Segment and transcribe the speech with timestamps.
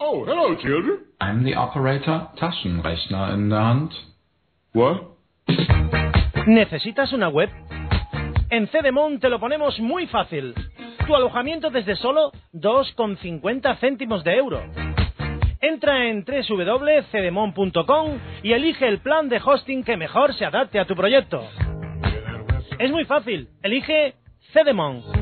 [0.00, 1.04] Oh, hello, children.
[1.20, 3.92] I'm the operator, Taschenrechner in der Hand.
[4.72, 5.02] What?
[6.46, 7.48] ¿Necesitas una web?
[8.50, 10.52] En Cedemon te lo ponemos muy fácil.
[11.06, 14.64] Tu alojamiento desde solo 2,50 céntimos de euro.
[15.60, 20.96] Entra en www.cedemon.com y elige el plan de hosting que mejor se adapte a tu
[20.96, 21.48] proyecto.
[22.80, 23.48] Es muy fácil.
[23.62, 24.14] Elige
[24.52, 25.13] Cedemon.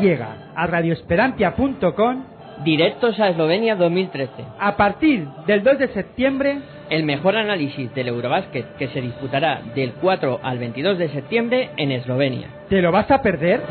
[0.00, 2.24] Llega a radioesperantia.com
[2.64, 4.32] Directos a Eslovenia 2013.
[4.58, 6.58] a partir del 2 de septiembre
[6.90, 11.92] El mejor análisis del Eurobásquet que se disputará del 4 al 22 de septiembre en
[11.92, 12.48] Eslovenia.
[12.68, 13.62] ¿Te lo vas a perder?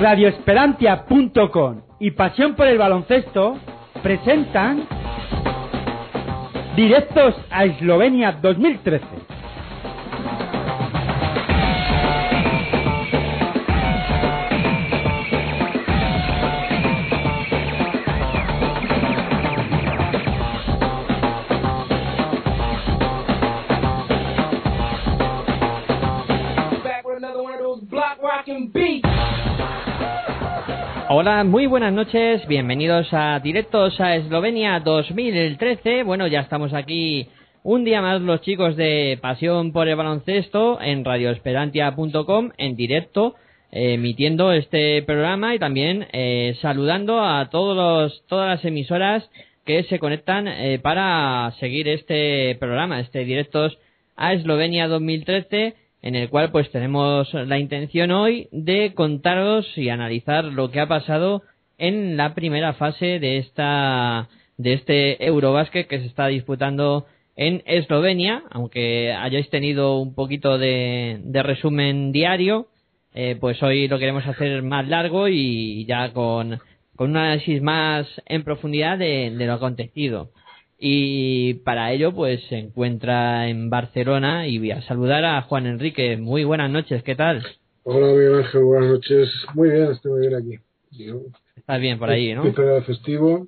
[0.00, 3.58] radioesperantia.com y Pasión por el Baloncesto
[4.02, 4.86] presentan
[6.74, 9.04] Directos a Eslovenia 2013.
[31.22, 36.02] Hola, muy buenas noches, bienvenidos a Directos a Eslovenia 2013.
[36.02, 37.28] Bueno, ya estamos aquí
[37.62, 43.34] un día más los chicos de Pasión por el Baloncesto en radioesperantia.com en directo,
[43.70, 49.30] emitiendo este programa y también eh, saludando a todos los, todas las emisoras
[49.66, 53.76] que se conectan eh, para seguir este programa, este Directos
[54.16, 60.44] a Eslovenia 2013 en el cual pues tenemos la intención hoy de contaros y analizar
[60.44, 61.42] lo que ha pasado
[61.78, 67.06] en la primera fase de esta de este Eurobásquet que se está disputando
[67.36, 72.66] en Eslovenia, aunque hayáis tenido un poquito de, resumen diario,
[73.14, 76.60] eh, pues hoy lo queremos hacer más largo y ya con,
[76.96, 80.30] con un análisis más en profundidad de lo acontecido.
[80.82, 86.16] Y para ello, pues se encuentra en Barcelona y voy a saludar a Juan Enrique.
[86.16, 87.44] Muy buenas noches, ¿qué tal?
[87.82, 89.28] Hola, Miguel Ángel, buenas noches.
[89.54, 90.58] Muy bien, estoy muy bien aquí.
[90.92, 91.20] Yo,
[91.54, 92.44] Estás bien por ahí, ¿no?
[92.44, 93.46] De festivo.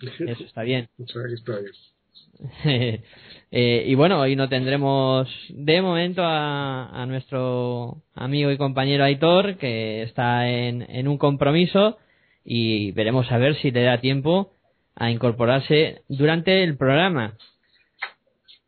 [0.00, 0.88] Eso bien.
[0.98, 3.02] Está bien.
[3.56, 9.58] Eh, y bueno, hoy no tendremos de momento a, a nuestro amigo y compañero Aitor,
[9.58, 11.98] que está en, en un compromiso,
[12.44, 14.54] y veremos a ver si le da tiempo
[14.96, 17.34] a incorporarse durante el programa.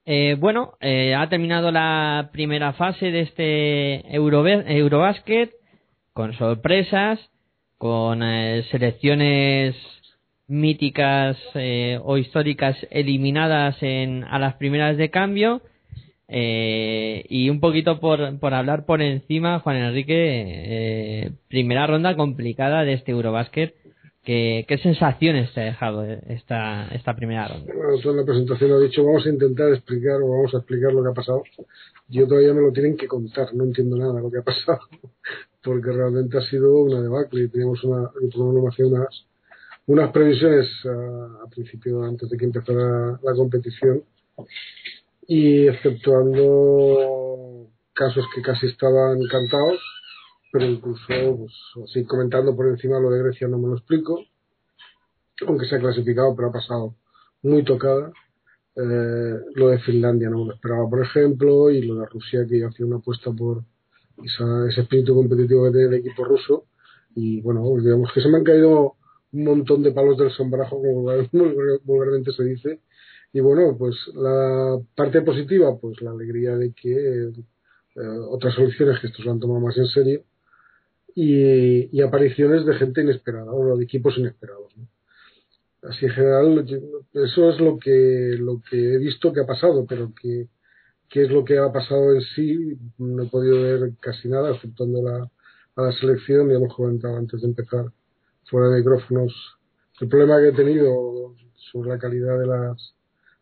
[0.09, 5.51] Eh, bueno, eh, ha terminado la primera fase de este Eurobasket
[6.13, 7.19] con sorpresas,
[7.77, 9.75] con eh, selecciones
[10.47, 15.63] míticas eh, o históricas eliminadas en, a las primeras de cambio.
[16.29, 23.13] y un poquito por, por hablar por encima, Juan Enrique, primera ronda complicada de este
[23.13, 23.75] Eurobasket.
[24.27, 27.73] ¿Qué, sensaciones te ha dejado esta, esta primera ronda?
[27.73, 31.11] En la presentación has dicho vamos a intentar explicar o vamos a explicar lo que
[31.11, 31.45] ha pasado.
[32.09, 34.81] Yo todavía me lo tienen que contar, no entiendo nada de lo que ha pasado,
[35.63, 39.27] porque realmente ha sido una debacle teníamos una, unas,
[39.87, 44.03] unas previsiones a, a principio, antes de que empezara la competición,
[45.29, 49.79] y exceptuando casos que casi estaban cantados,
[50.53, 51.07] pero incluso,
[51.39, 51.53] pues,
[51.85, 54.21] así comentando por encima lo de Grecia no me lo explico,
[55.47, 56.95] aunque se ha clasificado, pero ha pasado
[57.43, 58.13] muy tocada.
[58.77, 62.61] Eh, lo de Finlandia no me lo esperaba, por ejemplo, y lo de Rusia, que
[62.61, 63.65] yo hacía una apuesta por
[64.25, 66.65] esa- ese espíritu competitivo que tiene el equipo ruso.
[67.15, 68.95] Y bueno, digamos que se me han caído
[69.33, 71.31] un montón de palos del sombrajo, como vulgar-
[71.85, 72.81] vulgarmente se dice.
[73.33, 76.93] Y bueno, pues la parte positiva, pues la alegría de que
[77.29, 80.23] eh, otras soluciones que estos lo han tomado más en serio
[81.17, 84.73] y, y apariciones de gente inesperada o de equipos inesperados.
[85.83, 86.67] así en general,
[87.15, 90.49] eso es lo que, lo que he visto que ha pasado, pero que,
[91.09, 95.03] qué es lo que ha pasado en sí, no he podido ver casi nada, exceptuando
[95.03, 95.31] la,
[95.77, 97.87] a la selección, ya hemos comentado antes de empezar
[98.45, 99.33] fuera de micrófonos
[100.01, 101.35] el problema que he tenido
[101.73, 102.95] sobre la calidad de las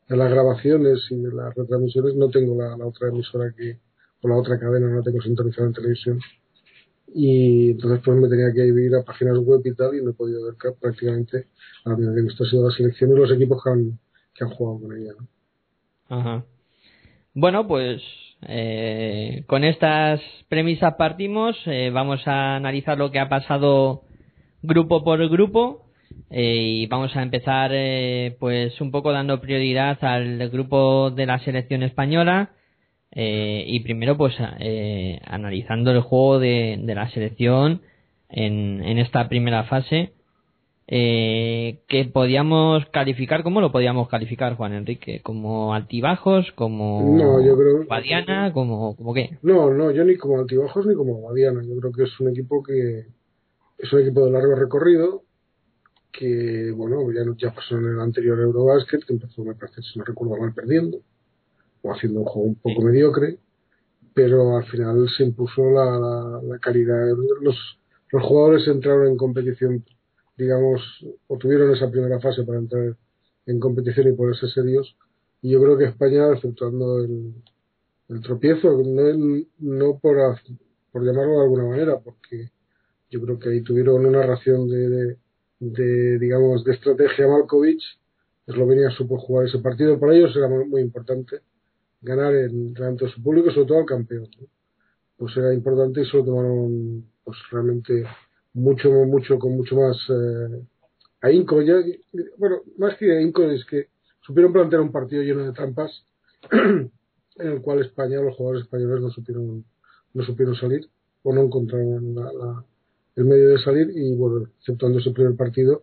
[0.09, 3.81] de las grabaciones y de las retransmisiones no tengo la, otra emisora que
[4.23, 6.21] o la otra cadena no la tengo sintonizada en televisión
[7.17, 10.15] y entonces pues me tenía que ir a páginas web y tal y no he
[10.15, 11.47] podido ver prácticamente
[11.85, 13.99] a he visto ha sido la selección y los equipos que han,
[14.35, 15.13] que han jugado con ella
[16.09, 16.45] Ajá.
[17.33, 18.03] bueno pues
[18.49, 24.03] eh, con estas premisas partimos eh, vamos a analizar lo que ha pasado
[24.63, 25.85] grupo por grupo
[26.31, 31.39] eh, y vamos a empezar eh, pues un poco dando prioridad al grupo de la
[31.39, 32.51] selección española
[33.15, 34.35] eh, y primero pues
[35.27, 37.83] analizando el juego de, la selección
[38.29, 40.13] en, en, esta primera fase
[40.87, 45.21] que podíamos calificar ¿cómo lo podíamos calificar Juan Enrique?
[45.23, 46.53] ¿como altibajos?
[46.53, 48.53] ¿como no, yo creo, Guadiana?
[48.53, 49.39] ¿como, como qué?
[49.43, 52.63] no, no, yo ni como altibajos ni como Guadiana yo creo que es un equipo
[52.63, 53.07] que
[53.79, 55.25] es un equipo de largo recorrido
[56.19, 60.05] que, bueno, ya, ya pasó en el anterior Eurobasket, que empezó, me parece, si no
[60.05, 60.99] recuerdo mal, perdiendo,
[61.93, 63.39] haciendo un juego un poco mediocre,
[64.15, 67.09] pero al final se impuso la, la, calidad.
[67.41, 67.57] Los,
[68.11, 69.85] los jugadores entraron en competición,
[70.37, 70.81] digamos,
[71.27, 72.97] o tuvieron esa primera fase para entrar
[73.47, 74.97] en competición y ponerse serios,
[75.43, 77.35] y yo creo que España, efectuando el,
[78.09, 80.17] el tropiezo, no, no por,
[80.91, 82.51] por llamarlo de alguna manera, porque
[83.11, 85.19] yo creo que ahí tuvieron una ración de
[85.73, 87.83] de, digamos, de estrategia Malkovich,
[88.47, 89.99] Eslovenia supo jugar ese partido.
[89.99, 91.41] Para ellos era muy, importante
[92.05, 94.29] ganar en, de su público, sobre todo al campeón.
[95.17, 98.05] Pues era importante y se lo tomaron pues realmente
[98.53, 100.63] mucho, mucho, con mucho más eh,
[101.23, 101.63] ahínco.
[101.63, 101.75] Ya,
[102.37, 103.89] bueno, más que ahínco es que
[104.21, 106.05] supieron plantear un partido lleno de trampas
[106.53, 106.91] en
[107.37, 109.65] el cual España, los jugadores españoles no supieron,
[110.13, 110.89] no supieron salir
[111.23, 112.65] o no encontraron la
[113.17, 115.83] el medio de salir y bueno, exceptuando ese primer partido,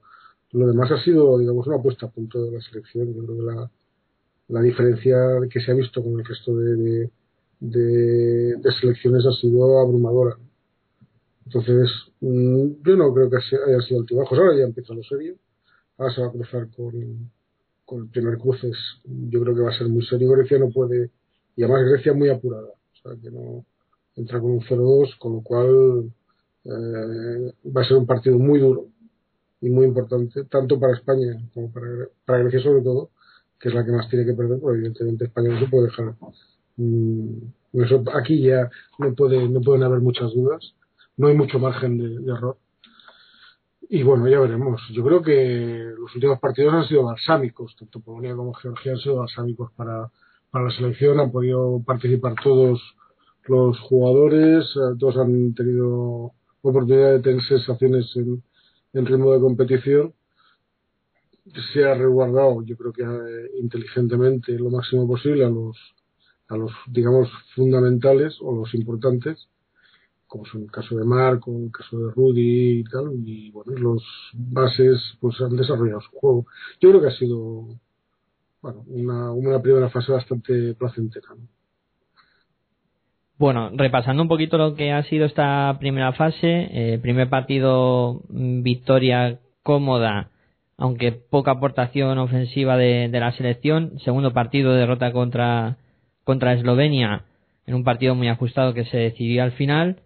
[0.51, 3.13] lo demás ha sido, digamos, una puesta a punto de la selección.
[3.13, 3.71] Yo creo que la,
[4.51, 5.17] la diferencia
[5.49, 7.09] que se ha visto con el resto de,
[7.59, 10.37] de, selecciones ha sido abrumadora.
[11.45, 11.89] Entonces,
[12.19, 14.37] mm, yo no creo que haya sido altibajos.
[14.37, 15.35] Ahora ya empieza lo serio.
[15.97, 17.31] Ahora se va a cruzar con,
[17.85, 18.71] con el primer cruce.
[19.05, 20.29] Yo creo que va a ser muy serio.
[20.31, 21.11] Grecia no puede,
[21.55, 22.67] y además Grecia muy apurada.
[22.67, 23.65] O sea, que no
[24.15, 26.11] entra con un 0-2, con lo cual
[26.65, 28.87] eh, va a ser un partido muy duro
[29.61, 31.87] y muy importante, tanto para España como para,
[32.25, 33.11] para Grecia sobre todo,
[33.61, 36.15] que es la que más tiene que perder, porque evidentemente España no se puede dejar.
[36.77, 37.37] Mm,
[38.15, 40.73] aquí ya no, puede, no pueden haber muchas dudas,
[41.15, 42.57] no hay mucho margen de, error.
[43.87, 44.81] Y bueno, ya veremos.
[44.93, 49.17] Yo creo que los últimos partidos han sido balsámicos, tanto Polonia como Georgia han sido
[49.17, 50.09] balsámicos para,
[50.49, 52.81] para la selección, han podido participar todos
[53.47, 56.31] los jugadores, eh, todos han tenido
[56.61, 58.41] oportunidad de tener sensaciones en,
[58.93, 60.13] en ritmo de competición
[61.73, 65.77] se ha resguardado yo creo que eh, inteligentemente lo máximo posible a los
[66.47, 69.47] a los digamos fundamentales o los importantes
[70.31, 74.01] como son el caso de Marco, el caso de Rudy y tal, y bueno, los
[74.33, 76.45] bases pues han desarrollado su juego.
[76.79, 77.65] Yo creo que ha sido
[78.61, 81.27] bueno, una, primera fase bastante placentera.
[81.35, 81.47] ¿no?
[83.37, 88.61] Bueno, repasando un poquito lo que ha sido esta primera fase, eh, primer partido mm,
[88.61, 90.29] victoria cómoda,
[90.81, 93.99] aunque poca aportación ofensiva de, la selección.
[93.99, 95.77] Segundo partido derrota contra,
[96.23, 97.25] contra Eslovenia
[97.67, 99.97] en un partido muy ajustado que se decidió al final.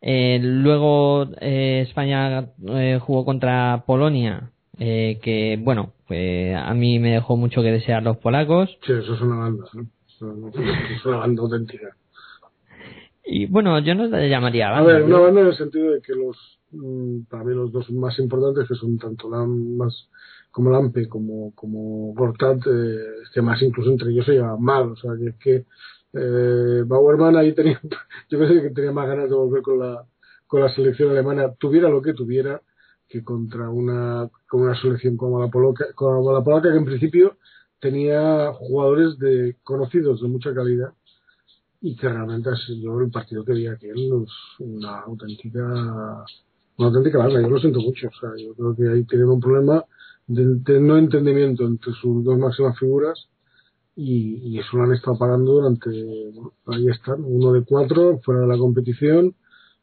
[0.00, 2.50] Eh, luego eh, España
[3.00, 8.78] jugó contra Polonia, que bueno, pues a mí me dejó mucho que desear los polacos.
[8.86, 9.64] Sí, eso es una banda,
[10.94, 11.96] es una banda auténtica.
[13.24, 14.88] Y bueno, yo no le llamaría banda.
[14.88, 16.36] A ver, una banda en el sentido de que los,
[17.28, 20.08] para mí los dos más importantes, que son tanto Lam, más,
[20.50, 22.98] como Lampe como, como Gortat, eh,
[23.32, 24.92] que más incluso entre ellos se llevan mal.
[24.92, 25.64] O sea, que es que
[26.12, 27.80] eh, Bauerman ahí tenía,
[28.30, 30.06] yo pensé que tenía más ganas de volver con la,
[30.46, 32.62] con la selección alemana, tuviera lo que tuviera,
[33.08, 37.36] que contra una, con una selección como la polaca, como la polaca que en principio
[37.80, 40.92] tenía jugadores de conocidos de mucha calidad
[41.80, 46.24] y que realmente yo el partido que vi aquel es una auténtica
[46.78, 49.40] una auténtica banda, yo lo siento mucho, o sea, yo creo que ahí tienen un
[49.40, 49.84] problema
[50.26, 53.28] de, no entendimiento entre sus dos máximas figuras
[53.94, 55.90] y, y, eso lo han estado parando durante,
[56.66, 59.34] ahí están, uno de cuatro fuera de la competición,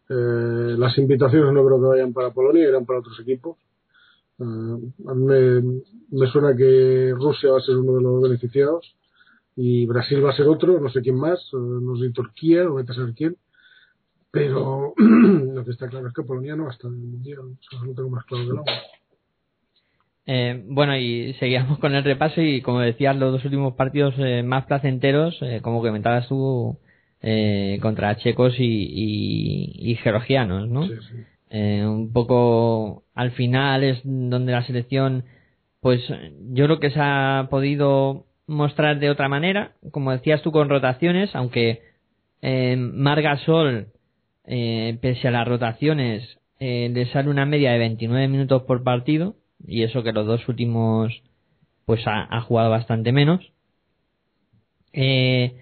[0.10, 3.58] eh, las invitaciones no creo que vayan para Polonia, eran para otros equipos
[4.40, 5.62] Uh, a mí me,
[6.10, 8.96] me, suena que Rusia va a ser uno de los beneficiados
[9.56, 12.76] y Brasil va a ser otro, no sé quién más, uh, no sé Turquía, o
[12.76, 13.38] vete a saber quién.
[14.34, 17.40] Pero lo que está claro es que Polonia no va a estar en el mundial,
[17.62, 18.82] eso lo tengo más claro que agua.
[20.26, 24.42] Eh, bueno, y seguíamos con el repaso y como decías, los dos últimos partidos eh,
[24.42, 26.80] más placenteros, eh, como comentabas tú,
[27.22, 30.88] eh, contra checos y, y, y georgianos, ¿no?
[30.88, 31.18] Sí, sí.
[31.52, 35.26] Eh, un poco al final es donde la selección,
[35.80, 36.02] pues
[36.52, 41.36] yo creo que se ha podido mostrar de otra manera, como decías tú, con rotaciones,
[41.36, 41.84] aunque
[42.42, 43.90] eh, Margasol,
[44.46, 49.36] eh, pese a las rotaciones, eh, le sale una media de 29 minutos por partido,
[49.66, 51.24] y eso que los dos últimos
[51.86, 53.52] pues ha, jugado bastante menos.
[54.94, 55.56] Eh,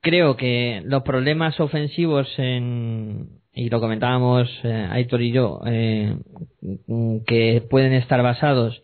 [0.00, 6.16] creo que los problemas ofensivos en, y lo comentábamos eh, Aitor y yo, eh,
[7.26, 8.82] que pueden estar basados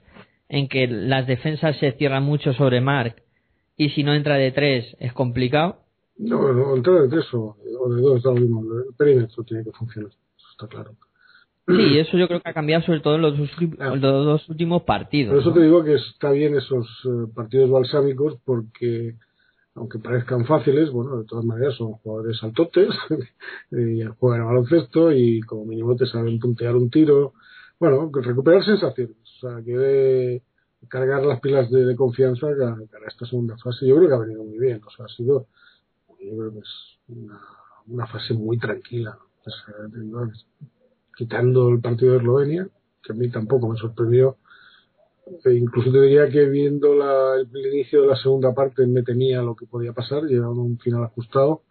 [0.48, 3.22] en que las defensas se cierran mucho sobre Mark
[3.76, 5.80] y si no entra de tres es complicado.
[6.18, 8.62] No, no entrar de tres o, o de dos da lo mismo.
[8.62, 10.96] El perímetro tiene que funcionar, eso está claro.
[11.66, 14.82] Sí, eso yo creo que ha cambiado sobre todo en los, dos, los dos últimos
[14.84, 15.32] partidos.
[15.32, 15.54] Por eso ¿no?
[15.54, 19.16] te digo que está bien esos eh, partidos balsámicos porque
[19.74, 22.88] aunque parezcan fáciles, bueno, de todas maneras son jugadores altotes
[23.70, 27.34] y juegan baloncesto y como mínimo te saben puntear un tiro.
[27.78, 30.42] Bueno, recuperar sensaciones, o sea, que de
[30.88, 32.48] cargar las pilas de, de confianza
[32.90, 33.86] para esta segunda fase.
[33.86, 35.46] Yo creo que ha venido muy bien, o sea, ha sido,
[36.20, 36.98] yo creo que es
[37.86, 39.18] una, fase muy tranquila.
[41.16, 42.68] Quitando el partido de Eslovenia,
[43.02, 44.36] que a mí tampoco me sorprendió,
[45.44, 49.42] e incluso te diría que viendo la, el inicio de la segunda parte me temía
[49.42, 51.62] lo que podía pasar, llegando a un final ajustado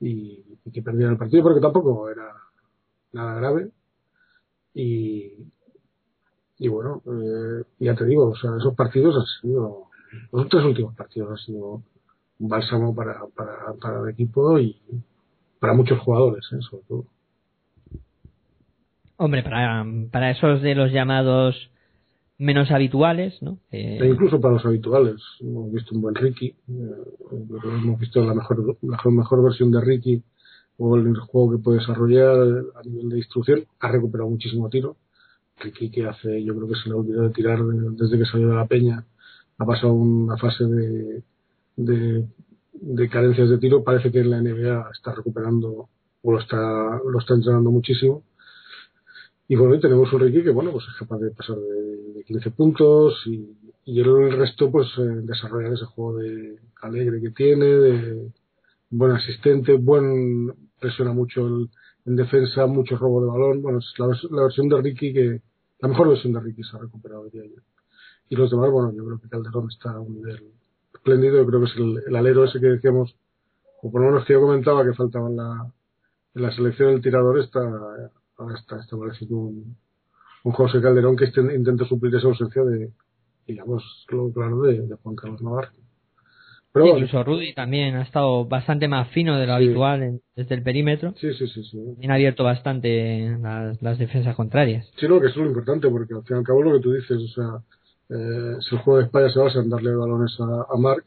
[0.00, 2.32] y, que perdieran el partido, porque tampoco era
[3.12, 3.70] nada grave.
[4.74, 5.46] Y,
[6.58, 9.88] y bueno, eh, ya te digo, o sea, esos partidos han sido,
[10.32, 11.82] los tres últimos partidos han sido
[12.38, 14.76] un bálsamo para, para, para el equipo y
[15.58, 16.60] para muchos jugadores, ¿eh?
[16.68, 17.06] sobre todo.
[19.16, 21.70] Hombre, para, para esos de los llamados
[22.38, 23.58] menos habituales, ¿no?
[23.70, 25.16] Eh, E incluso para los habituales.
[25.40, 26.54] Hemos visto un buen Ricky, eh,
[27.64, 30.22] hemos visto la mejor, la mejor versión de Ricky
[30.76, 32.36] o el juego que puede desarrollar
[32.74, 33.64] a nivel de instrucción.
[33.80, 34.96] Ha recuperado muchísimo tiro.
[35.60, 38.56] Ricky que hace, yo creo que se le olvidó de tirar desde que salió de
[38.56, 39.06] la peña.
[39.56, 41.22] Ha pasado una fase de,
[41.76, 42.26] de,
[42.72, 43.84] de carencias de tiro.
[43.84, 45.88] Parece que la NBA está recuperando
[46.22, 48.24] o lo está, lo está entrenando muchísimo.
[49.46, 52.24] Y bueno, y tenemos un Ricky que, bueno, pues es capaz de pasar de, de
[52.24, 53.54] 15 puntos y,
[53.84, 58.32] y el resto, pues, eh, desarrollar ese juego de alegre que tiene, de
[58.88, 61.68] buen asistente, buen, presiona mucho el,
[62.06, 63.62] en defensa, mucho robo de balón.
[63.62, 65.42] Bueno, es la, la, versión de Ricky que,
[65.80, 67.60] la mejor versión de Ricky se ha recuperado, diría yo.
[68.30, 70.52] Y los demás, bueno, yo creo que Calderón está a un nivel
[71.04, 73.14] espléndido, yo creo que es el, el alero ese que decíamos,
[73.82, 75.70] o por lo menos que yo comentaba que faltaba en la,
[76.34, 77.60] en la selección del tirador, está,
[78.38, 79.76] ahora está establecido un,
[80.44, 82.90] un José Calderón que este, intenta suplir esa ausencia de,
[83.46, 85.72] digamos, lo claro, de, de Juan Carlos Navarro.
[86.72, 89.64] Pero sí, bueno, incluso Rudy también ha estado bastante más fino de lo sí.
[89.64, 91.12] habitual en, desde el perímetro.
[91.18, 91.62] Sí, sí, sí.
[91.64, 91.84] sí.
[91.84, 94.90] También ha abierto bastante las, las, defensas contrarias.
[94.98, 96.80] Sí, no, que eso es lo importante, porque al fin y al cabo lo que
[96.80, 97.62] tú dices, o sea,
[98.10, 101.04] eh, si el juego de España se basa en darle balones a, Marc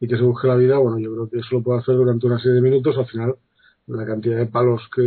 [0.00, 2.26] y que se busque la vida, bueno, yo creo que eso lo puede hacer durante
[2.26, 3.36] una serie de minutos, al final
[3.86, 5.02] la cantidad de palos que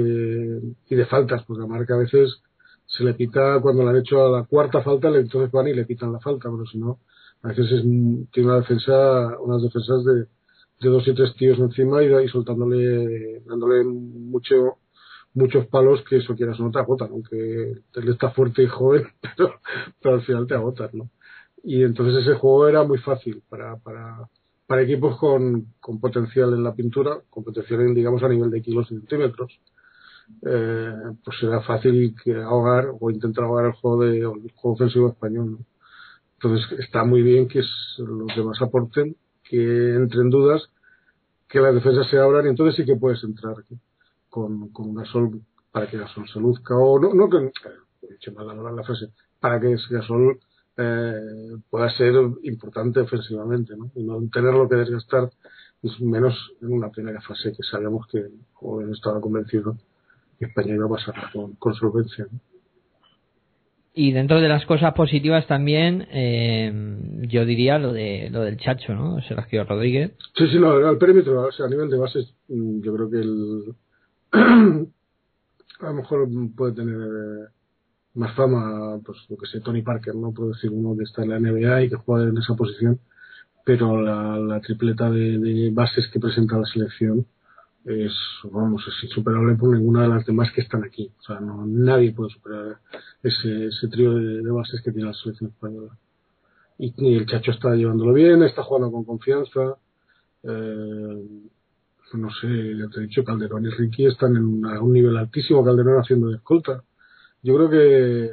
[0.89, 2.41] y de faltas, porque a Marc a veces
[2.85, 5.85] se le pita cuando le han hecho a la cuarta falta, entonces van y le
[5.85, 6.99] pitan la falta, pero si no,
[7.41, 7.81] a veces es,
[8.31, 10.27] tiene una defensa, unas defensas de,
[10.81, 14.77] de dos y tres tíos encima y, y soltándole, dándole mucho,
[15.33, 17.35] muchos palos que eso quieras no te agotan, aunque
[17.93, 19.03] él está fuerte y joven,
[19.37, 19.55] pero,
[20.01, 21.09] pero al final te agotan, ¿no?
[21.67, 24.29] Y entonces ese juego era muy fácil para, para,
[24.67, 28.61] para equipos con, con potencial en la pintura, con potencial en, digamos a nivel de
[28.61, 29.59] kilos y centímetros.
[30.45, 30.93] Eh,
[31.23, 35.53] pues será fácil que ahogar o intentar ahogar el juego de el juego ofensivo español.
[35.53, 35.59] ¿no?
[36.35, 37.61] Entonces está muy bien que
[37.97, 40.69] los demás aporten, que entren dudas,
[41.49, 43.55] que las defensas se abran y entonces sí que puedes entrar
[44.29, 45.41] con, con Gasol
[45.71, 47.37] para que Gasol se luzca o no, no que,
[48.03, 49.07] he dicho mal la, la frase,
[49.39, 50.39] para que Gasol
[50.77, 52.13] eh, pueda ser
[52.43, 53.91] importante ofensivamente ¿no?
[53.95, 55.29] y no tenerlo que desgastar
[55.99, 58.25] menos en una primera fase que sabíamos que,
[58.61, 59.77] o estaba convencido,
[60.39, 62.25] que España iba a pasar con, con solvencia.
[62.31, 62.39] ¿no?
[63.97, 66.69] Y dentro de las cosas positivas también, eh,
[67.29, 69.21] yo diría lo de lo del Chacho, ¿no?
[69.21, 70.11] Sergio Rodríguez.
[70.35, 73.73] Sí, sí, no, al perímetro, o sea, a nivel de bases, yo creo que el
[75.79, 76.27] a lo mejor
[76.57, 76.97] puede tener
[78.15, 80.31] más fama, pues lo que sé, Tony Parker, ¿no?
[80.31, 82.99] Puedo decir uno que está en la NBA y que juega en esa posición,
[83.65, 87.25] pero la, la tripleta de, de bases que presenta la selección
[87.85, 88.13] es,
[88.51, 91.11] vamos, es insuperable por ninguna de las demás que están aquí.
[91.19, 92.77] O sea, no, nadie puede superar
[93.21, 95.95] ese, ese trío de, bases que tiene la selección española.
[96.79, 99.75] Y, y el Chacho está llevándolo bien, está jugando con confianza.
[100.43, 101.23] Eh,
[102.13, 105.99] no sé, ya te he dicho, Calderón y Ricky están en un nivel altísimo, Calderón
[105.99, 106.83] haciendo de escolta.
[107.45, 108.29] Yo creo que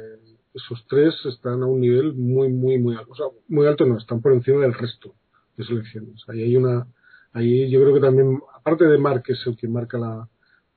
[0.55, 3.11] esos tres están a un nivel muy, muy, muy alto.
[3.11, 5.13] O sea, muy alto no, están por encima del resto
[5.55, 6.23] de selecciones.
[6.27, 6.87] Ahí hay una,
[7.31, 10.27] ahí yo creo que también, aparte de Marc, que es el que marca la,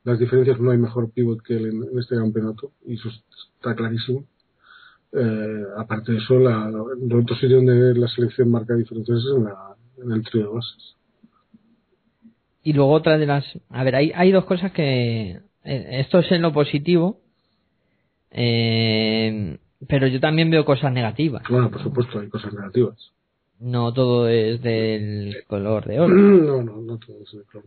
[0.04, 3.08] las diferencias, no hay mejor pivot que él en, este campeonato, y eso
[3.56, 4.26] está clarísimo.
[5.12, 9.44] Eh, aparte de eso, la- el otro sitio donde la selección marca diferencias es en,
[9.44, 10.96] la, en el trío de bases.
[12.62, 13.44] Y luego otra de las...
[13.70, 15.40] A ver, hay, hay dos cosas que...
[15.64, 17.20] eh, Esto es en lo positivo.
[18.36, 21.42] Eh, pero yo también veo cosas negativas.
[21.48, 23.12] Bueno, por supuesto, hay cosas negativas.
[23.58, 26.14] No todo es del color de oro.
[26.14, 27.64] no, no, no todo es de color.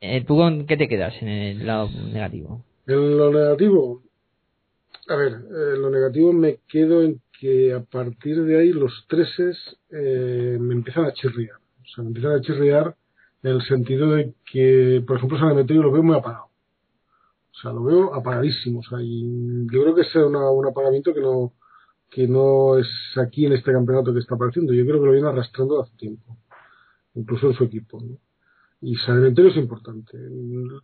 [0.00, 2.64] Eh, ¿Tú con qué te quedas en el lado negativo?
[2.86, 4.02] En lo negativo,
[5.08, 9.56] a ver, eh, lo negativo me quedo en que a partir de ahí los treses
[9.90, 11.56] eh, me empiezan a chirriar.
[11.56, 12.96] O sea, me empiezan a chirriar
[13.42, 16.47] en el sentido de que, por ejemplo, San Emeterio lo veo muy apagado.
[17.58, 18.80] O sea, lo veo apagadísimo.
[18.80, 21.54] O sea, y yo creo que es una, un apagamiento que no,
[22.08, 22.86] que no es
[23.16, 24.72] aquí en este campeonato que está apareciendo.
[24.72, 26.36] Yo creo que lo viene arrastrando hace tiempo.
[27.14, 28.00] Incluso en su equipo.
[28.00, 28.18] ¿no?
[28.80, 30.16] Y San Emeterio es importante.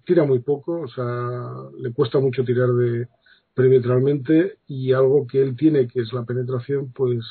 [0.05, 3.09] Tira muy poco, o sea, le cuesta mucho tirar de
[3.55, 7.25] perimetralmente y algo que él tiene, que es la penetración, pues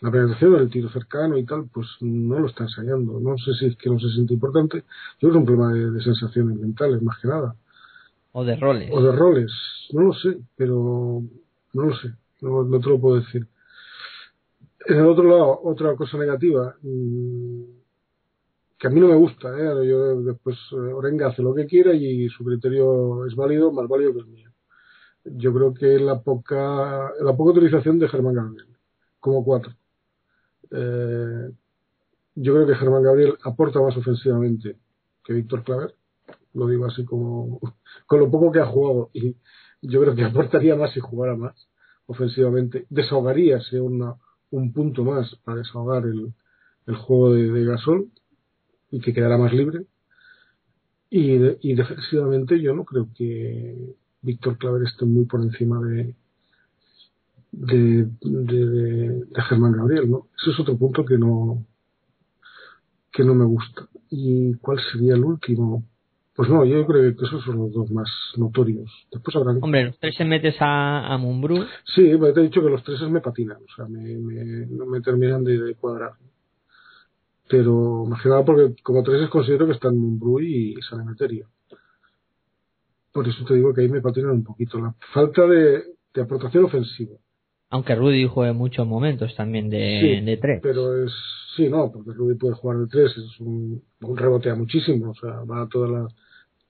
[0.00, 3.18] la penetración del tiro cercano y tal, pues no lo está ensayando.
[3.18, 4.84] No sé si es que no se siente importante.
[5.18, 7.56] Yo creo que es un problema de sensaciones mentales, más que nada.
[8.32, 8.90] O de roles.
[8.92, 9.52] O de roles,
[9.92, 11.22] no lo sé, pero
[11.72, 12.08] no lo sé,
[12.40, 13.46] no, no te lo puedo decir.
[14.86, 17.62] En el otro lado, otra cosa negativa, mm,
[18.78, 19.88] que a mí no me gusta, ¿eh?
[19.88, 24.12] Yo después eh, Orenga hace lo que quiera y su criterio es válido, más válido
[24.12, 24.50] que el mío.
[25.24, 28.66] Yo creo que la poca, la poca utilización de Germán Gabriel,
[29.20, 29.72] como cuatro.
[30.70, 31.50] Eh,
[32.36, 34.76] yo creo que Germán Gabriel aporta más ofensivamente
[35.24, 35.94] que Víctor Claver,
[36.58, 37.60] lo digo así como
[38.06, 39.36] con lo poco que ha jugado y
[39.82, 41.54] yo creo que aportaría más si jugara más
[42.06, 44.16] ofensivamente, desahogaríase una,
[44.50, 46.32] un punto más para desahogar el,
[46.86, 48.08] el juego de, Gasol
[48.90, 49.86] y que quedara más libre
[51.10, 51.34] y,
[51.70, 56.14] y defensivamente yo no creo que Víctor Claver esté muy por encima de,
[57.52, 58.08] de-
[59.32, 60.28] de Germán Gabriel, ¿no?
[60.40, 61.64] Ese es otro punto que no
[63.12, 63.88] que no me gusta.
[64.10, 65.84] ¿Y cuál sería el último?
[66.38, 68.88] Pues no, yo creo que esos son los dos más notorios.
[69.10, 69.58] Después habrán...
[69.60, 71.56] Hombre, los tres se metes a, a Mumbrú.
[71.96, 74.86] Sí, pero te he dicho que los tres me patinan, o sea, me, me- no
[74.86, 76.12] me terminan de, de cuadrar.
[77.48, 81.48] Pero más que nada porque como tres considero que están Mumbrú y San Emeterio.
[83.12, 84.78] Por eso te digo que ahí me patinan un poquito.
[84.78, 85.82] La falta de,
[86.14, 87.16] de aportación ofensiva.
[87.70, 90.60] Aunque Rudy juegue muchos momentos también de, Sí, de tres.
[90.62, 91.12] Pero es,
[91.56, 95.42] sí, no, porque Rudy puede jugar de tres, es un, un rebotea muchísimo, o sea,
[95.42, 96.08] va a toda la,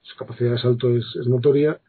[0.01, 1.79] su capacidad de salto es, es notoria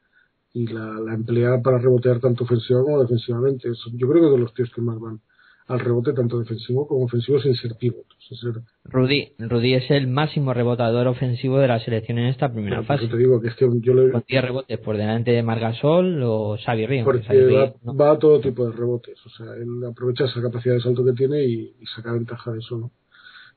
[0.53, 3.69] y la, la emplea para rebotear tanto ofensiva como defensivamente.
[3.95, 5.21] Yo creo que es de los tíos que más van
[5.69, 8.05] al rebote, tanto defensivo como ofensivo, sin ser pivot.
[8.05, 12.53] O sea, ser- Rudy, Rudy es el máximo rebotador ofensivo de la selección en esta
[12.53, 13.07] primera fase.
[13.07, 16.57] te digo que es que yo le, Con 10 rebotes por delante de Margasol o
[16.59, 17.03] Xavi Ríos.
[17.03, 17.95] que porque Xavi va, Ríos no.
[17.97, 21.13] va a todo tipo de rebotes, o sea, él aprovecha esa capacidad de salto que
[21.13, 22.91] tiene y, y saca ventaja de eso, ¿no?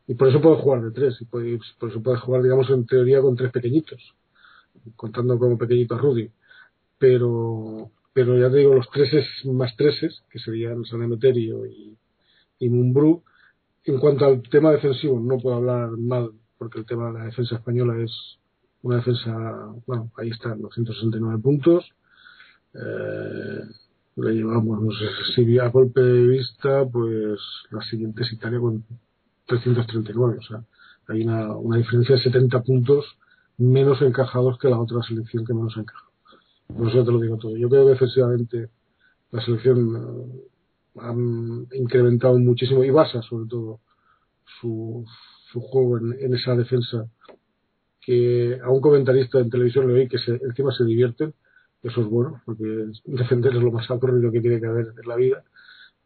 [0.05, 2.85] Y por eso puede jugar de tres, y puede- por eso puede jugar, digamos, en
[2.85, 4.13] teoría con tres pequeñitos,
[4.95, 6.29] contando como pequeñito a Rudy.
[6.97, 11.97] Pero, pero ya te digo, los treses más treses, que serían San Emeterio y,
[12.59, 13.23] y Mumbrú,
[13.85, 17.55] en cuanto al tema defensivo, no puedo hablar mal, porque el tema de la defensa
[17.55, 18.11] española es
[18.81, 21.85] una defensa, bueno, ahí están, 269 puntos,
[22.73, 23.59] eh,
[24.15, 27.39] le llevamos, no sé si a golpe de vista, pues
[27.71, 28.83] la siguiente es Italia con
[29.47, 30.63] 339, o sea,
[31.07, 33.05] hay una, una diferencia de 70 puntos
[33.57, 36.11] menos encajados que la otra selección que menos ha encajado.
[36.67, 37.55] Por eso te lo digo todo.
[37.57, 38.69] Yo creo que defensivamente
[39.31, 41.13] la selección eh, ha
[41.77, 43.79] incrementado muchísimo y basa sobre todo
[44.59, 45.05] su,
[45.51, 47.07] su juego en, esa defensa
[48.01, 51.33] que a un comentarista en televisión le oí que se, encima se divierten
[51.83, 52.63] eso es bueno, porque
[53.03, 55.43] defender es lo más aburrido que tiene que haber en la vida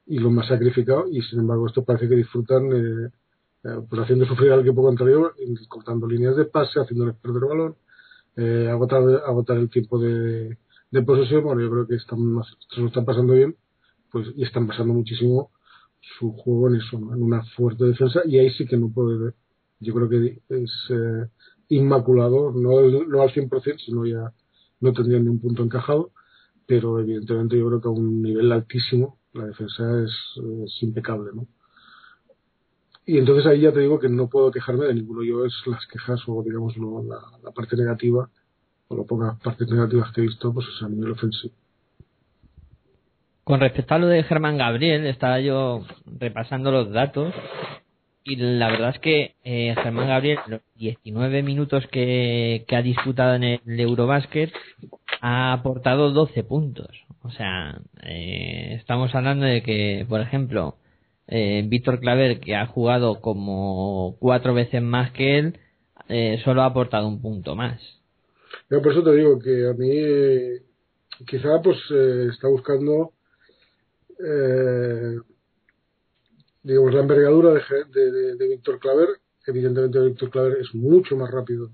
[0.08, 3.10] y lo más sacrificado, y sin embargo, esto parece que disfrutan eh,
[3.62, 5.34] pues haciendo sufrir al equipo contrario,
[5.68, 7.76] cortando líneas de pase, haciéndoles perder el balón,
[8.36, 10.58] eh, agotar, agotar el tiempo de,
[10.92, 12.20] de posesión, bueno, yo creo que están
[12.70, 13.56] se lo están pasando bien,
[14.12, 15.52] pues, y están pasando muchísimo
[16.20, 19.34] su juego en eso, en una fuerte defensa, y ahí sí que no puede ver.
[19.80, 21.28] Yo creo que es eh,
[21.70, 24.34] inmaculado, no, no al 100%, sino ya
[24.80, 26.12] no tendría ni un punto encajado,
[26.66, 30.12] pero evidentemente yo creo que a un nivel altísimo la defensa es,
[30.66, 31.48] es impecable, ¿no?
[33.08, 35.24] Y entonces ahí ya te digo que no puedo quejarme de ninguno.
[35.24, 38.30] Yo es las quejas o digamos la, parte negativa
[38.90, 41.54] o las pocas partes negativas que he visto, pues es a nivel ofensivo.
[43.46, 47.34] Con respecto a lo de Germán Gabriel, estaba yo repasando los datos
[48.26, 53.36] y la verdad es que eh, Germán Gabriel, los 19 minutos que, que ha disputado
[53.36, 54.52] en el Eurobasket,
[55.22, 56.90] ha aportado 12 puntos.
[57.24, 60.76] O sea, eh, estamos hablando de que, por ejemplo,
[61.28, 65.60] eh, Víctor Claver, que ha jugado como cuatro veces más que él,
[66.10, 67.82] eh, solo ha aportado un punto más.
[68.70, 70.62] Yo por eso te digo que a mí
[71.26, 73.12] quizá pues eh, está buscando
[74.26, 75.18] eh,
[76.64, 79.10] digamos la envergadura de- de Víctor Claver.
[79.46, 81.70] Evidentemente Víctor Claver es mucho más rápido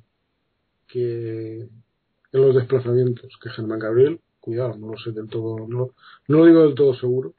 [0.88, 4.20] que en los desplazamientos que Germán Gabriel.
[4.40, 5.92] Cuidado, no lo sé del todo, no,
[6.28, 7.34] no lo digo del todo seguro,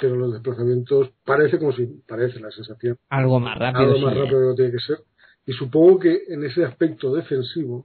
[0.00, 3.92] pero los desplazamientos parece como si parece la sensación Algo más rápido.
[3.94, 4.98] algo más sí, rápido de lo que tiene que ser.
[5.46, 7.84] Y supongo que en ese aspecto defensivo,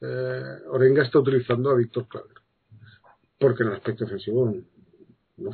[0.00, 2.30] eh, Orenga está utilizando a Víctor Claver.
[3.38, 4.54] Porque en el aspecto ofensivo,
[5.38, 5.50] no.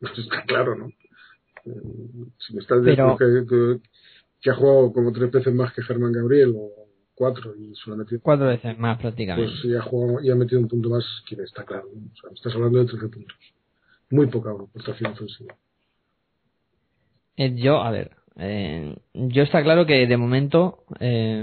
[0.00, 0.86] Está claro, ¿no?
[0.86, 1.70] Eh,
[2.38, 3.88] Si me estás Pero- diciendo que, que,
[4.40, 6.70] que ha jugado como tres veces más que Germán Gabriel, o
[7.14, 9.50] cuatro, y solo ha metido, Cuatro veces más prácticamente.
[9.52, 11.86] pues ya ha, jugado, ya ha metido un punto más, que está claro.
[11.88, 13.36] O sea, estás hablando de 13 puntos.
[14.12, 15.54] Muy poca aportación ofensiva.
[17.38, 21.42] Eh, yo, a ver, eh, yo está claro que de momento eh,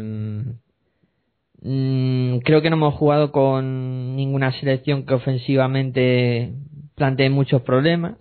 [1.62, 6.53] mm, creo que no hemos jugado con ninguna selección que ofensivamente
[6.93, 8.17] plantee muchos problemas,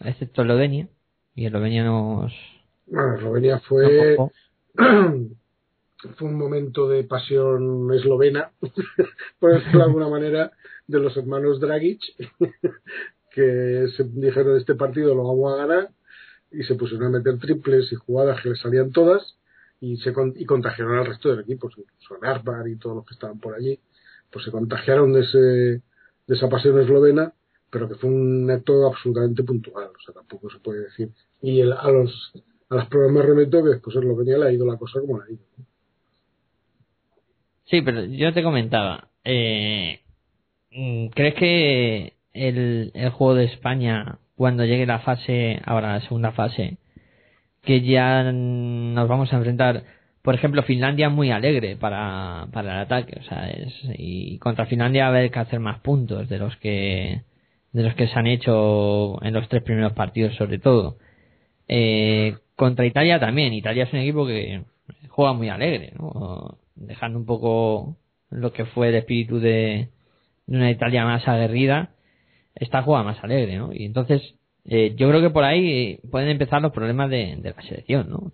[0.00, 0.88] excepto Eslovenia.
[1.34, 2.32] Y Eslovenia nos...
[2.86, 4.16] Bueno, Eslovenia fue.
[6.16, 8.50] fue un momento de pasión eslovena,
[9.38, 10.52] por decirlo de alguna manera,
[10.86, 12.00] de los hermanos Dragic,
[13.30, 15.90] que se dijeron este partido lo vamos a ganar
[16.50, 19.36] y se pusieron a meter triples y jugadas que les salían todas
[19.80, 23.06] y se con- y contagiaron al resto del equipo, incluso a Narvar y todos los
[23.06, 23.78] que estaban por allí,
[24.30, 27.32] pues se contagiaron de ese de esa pasión eslovena,
[27.70, 31.10] pero que fue un acto absolutamente puntual, o sea, tampoco se puede decir.
[31.42, 32.32] Y el- a los
[32.68, 35.18] a las pruebas me remeto que después en Eslovenia le ha ido la cosa como
[35.18, 35.40] le ha ido.
[37.64, 40.00] Sí, pero yo te comentaba, eh,
[40.70, 46.32] mm, ¿crees que el, el juego de España, cuando llegue la fase, ahora la segunda
[46.32, 46.78] fase,
[47.62, 49.84] que ya nos vamos a enfrentar,
[50.22, 55.04] por ejemplo, Finlandia muy alegre para, para el ataque, o sea, es, y contra Finlandia
[55.04, 57.22] va a haber que hacer más puntos de los que,
[57.72, 60.96] de los que se han hecho en los tres primeros partidos sobre todo.
[61.68, 64.62] Eh, contra Italia también, Italia es un equipo que
[65.08, 66.58] juega muy alegre, ¿no?
[66.76, 67.96] dejando un poco
[68.30, 69.88] lo que fue el espíritu de,
[70.46, 71.90] de una Italia más aguerrida,
[72.60, 73.72] esta juega más alegre, ¿no?
[73.72, 74.22] Y entonces,
[74.64, 78.30] eh, yo creo que por ahí eh, pueden empezar los problemas de, la selección, ¿no?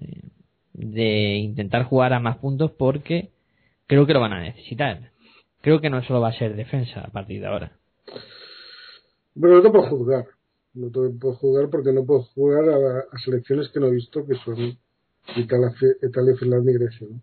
[0.75, 3.31] De, intentar jugar a más puntos porque
[3.87, 5.13] creo que lo van a necesitar.
[5.63, 7.73] Creo que no solo va a ser defensa a partir de ahora.
[9.35, 10.27] Bueno, no te puedo juzgar.
[10.75, 14.27] No te puedo juzgar porque no puedo jugar a, a selecciones que no he visto,
[14.27, 14.77] que son
[15.37, 17.07] Italia, Italia Finlandia y Grecia.
[17.09, 17.21] ¿no?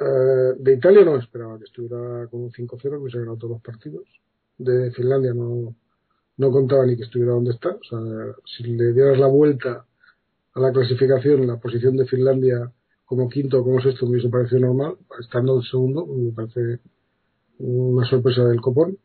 [0.00, 3.62] Eh, de Italia no esperaba que estuviera con un 5-0, que hubiese ganado todos los
[3.62, 4.04] partidos.
[4.58, 5.74] De Finlandia no,
[6.36, 7.70] no contaba ni que estuviera donde está.
[7.70, 9.86] O sea, si le dieras la vuelta
[10.54, 12.72] a la clasificación, la posición de Finlandia
[13.04, 14.96] como quinto o como sexto me hubiese parecido normal.
[15.20, 16.80] Estando en segundo, me parece
[17.58, 18.98] una sorpresa del copón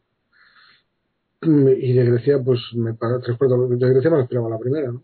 [1.46, 5.04] y de Grecia pues me tres de Grecia me esperaba la primera ¿no?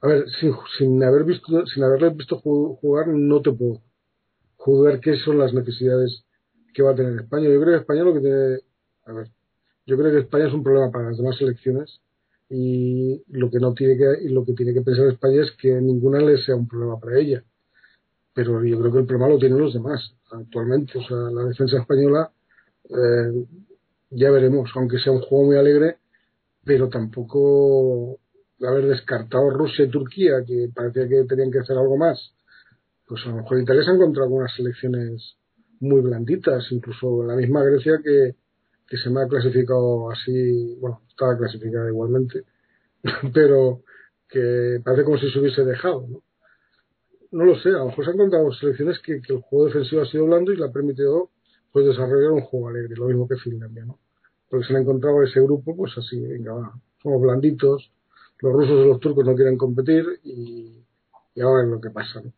[0.00, 3.82] a ver sin, sin haber visto sin haberle visto jugar no te puedo
[4.56, 6.24] juzgar qué son las necesidades
[6.72, 8.58] que va a tener España yo creo que España lo que tiene
[9.06, 9.28] a ver
[9.86, 12.00] yo creo que España es un problema para las demás selecciones
[12.48, 15.72] y lo que no tiene que y lo que tiene que pensar España es que
[15.80, 17.42] ninguna le sea un problema para ella
[18.34, 21.78] pero yo creo que el problema lo tienen los demás actualmente o sea la defensa
[21.78, 22.30] española
[22.88, 23.46] eh,
[24.14, 25.96] ya veremos, aunque sea un juego muy alegre,
[26.64, 28.18] pero tampoco
[28.60, 32.34] haber descartado Rusia y Turquía, que parecía que tenían que hacer algo más.
[33.06, 35.36] Pues a lo mejor Italia se ha encontrado algunas selecciones
[35.80, 38.36] muy blanditas, incluso la misma Grecia que,
[38.92, 42.44] que se me ha clasificado así, bueno, estaba clasificada igualmente,
[43.32, 43.80] pero
[44.28, 46.22] que parece como si se hubiese dejado, ¿no?
[47.30, 50.04] No lo sé, a lo mejor se han encontrado selecciones que, el juego defensivo ha
[50.04, 51.30] sido blando y le ha permitido
[51.72, 53.98] pues desarrollar un juego alegre, lo mismo que Finlandia, ¿no?
[54.50, 57.90] porque se han encontrado ese grupo, pues así, venga, va, somos blanditos,
[58.40, 60.84] los rusos y los turcos no quieren competir y,
[61.34, 62.30] y ahora es lo que pasa, ¿no?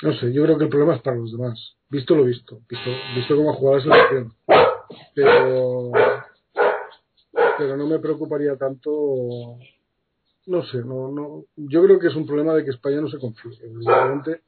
[0.00, 1.74] No sé, yo creo que el problema es para los demás.
[1.90, 4.32] Visto lo visto, visto, visto cómo ha jugado la selección.
[5.18, 5.90] Pero,
[7.58, 9.58] pero no me preocuparía tanto,
[10.46, 13.18] no sé, no, no, yo creo que es un problema de que España no se
[13.18, 13.50] confíe.
[13.64, 14.42] Evidentemente,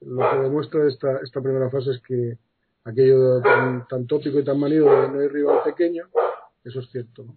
[0.00, 2.36] lo que demuestra esta, esta primera fase es que
[2.82, 6.08] aquello tan, tan tópico y tan manido de no hay rival pequeño,
[6.64, 7.36] eso es cierto, ¿no?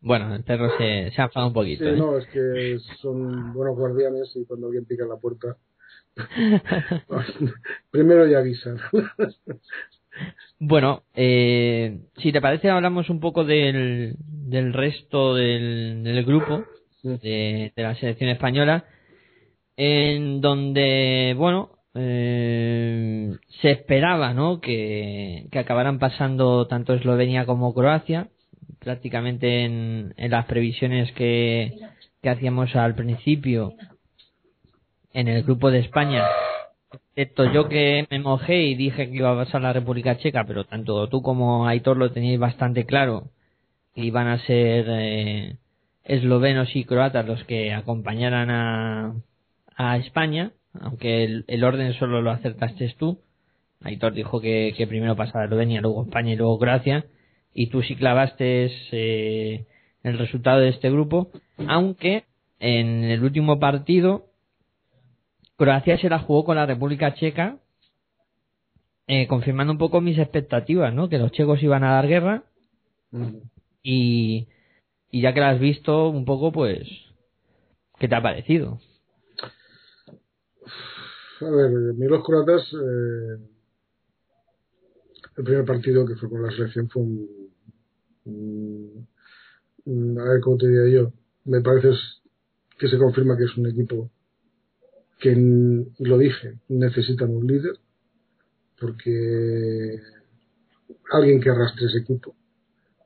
[0.00, 1.84] Bueno, el perro se, se ha enfadado un poquito.
[1.84, 1.96] Sí, ¿eh?
[1.98, 5.58] no, es que son buenos guardianes y cuando alguien pica en la puerta,
[7.90, 8.78] primero ya avisan.
[10.60, 16.64] Bueno, eh, si te parece, hablamos un poco del, del resto del, del grupo
[17.02, 18.84] de, de la selección española,
[19.76, 24.60] en donde, bueno, eh, se esperaba, ¿no?
[24.60, 28.28] Que, que acabaran pasando tanto Eslovenia como Croacia,
[28.78, 31.72] prácticamente en, en las previsiones que,
[32.22, 33.74] que hacíamos al principio
[35.12, 36.24] en el grupo de España
[37.16, 40.64] excepto yo que me mojé y dije que iba a pasar la República Checa, pero
[40.64, 43.30] tanto tú como Aitor lo teníais bastante claro,
[43.94, 45.56] que iban a ser eh,
[46.02, 49.14] eslovenos y croatas los que acompañaran a,
[49.76, 53.20] a España, aunque el, el orden solo lo acertaste tú.
[53.82, 57.04] Aitor dijo que, que primero pasaba Eslovenia, luego España y luego Croacia,
[57.54, 59.64] y tú sí clavaste eh,
[60.02, 61.30] el resultado de este grupo,
[61.68, 62.24] aunque
[62.58, 64.26] en el último partido
[65.56, 67.58] Croacia se la jugó con la República Checa,
[69.06, 71.08] eh, confirmando un poco mis expectativas, ¿no?
[71.08, 72.44] Que los checos iban a dar guerra
[73.82, 74.48] y,
[75.10, 76.80] y ya que la has visto un poco, pues,
[77.98, 78.80] ¿qué te ha parecido?
[81.40, 83.38] A ver, a mí los croatas, eh,
[85.36, 87.28] el primer partido que fue con la selección fue un,
[88.24, 89.08] un-
[89.84, 91.12] un- a ver cómo te diría yo,
[91.44, 91.90] me parece
[92.78, 94.10] que se confirma que es un equipo
[95.24, 95.32] que,
[95.98, 97.78] y lo dije, necesitan un líder,
[98.78, 99.98] porque
[101.10, 102.34] alguien que arrastre ese equipo,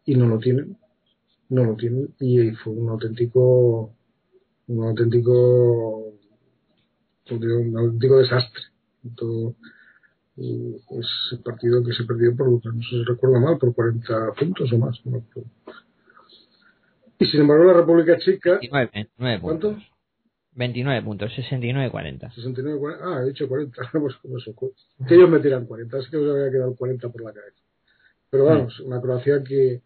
[0.05, 0.77] y no lo tienen,
[1.49, 3.95] no lo tienen, y fue un auténtico,
[4.67, 6.13] un auténtico
[7.29, 8.63] pues, un auténtico desastre.
[9.15, 9.55] Todo,
[10.37, 14.33] y es el partido que se perdió por, no sé si recuerdo mal, por 40
[14.39, 15.01] puntos o más.
[15.07, 15.23] no.
[17.21, 19.98] Y sin embargo la República Checa, 29, 29 puntos.
[20.59, 20.75] ¿Cuántos?
[20.75, 22.35] 29 puntos, 69-40.
[22.35, 24.55] 69, 40, ah, he dicho 40, pues eso,
[25.07, 27.57] que ellos me tiran 40, es que os había quedado 40 por la cabeza.
[28.31, 29.81] Pero vamos, una Croacia que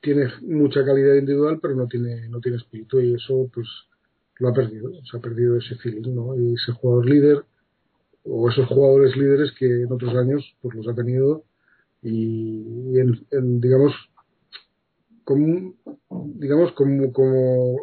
[0.00, 3.66] tiene mucha calidad individual, pero no tiene, no tiene espíritu y eso pues
[4.38, 6.36] lo ha perdido, se ha perdido ese feeling, ¿no?
[6.36, 7.44] Y ese jugador líder,
[8.24, 11.44] o esos jugadores líderes que en otros años pues los ha tenido
[12.02, 13.92] y, y en, en, digamos,
[15.24, 15.74] como,
[16.36, 17.76] digamos, como, como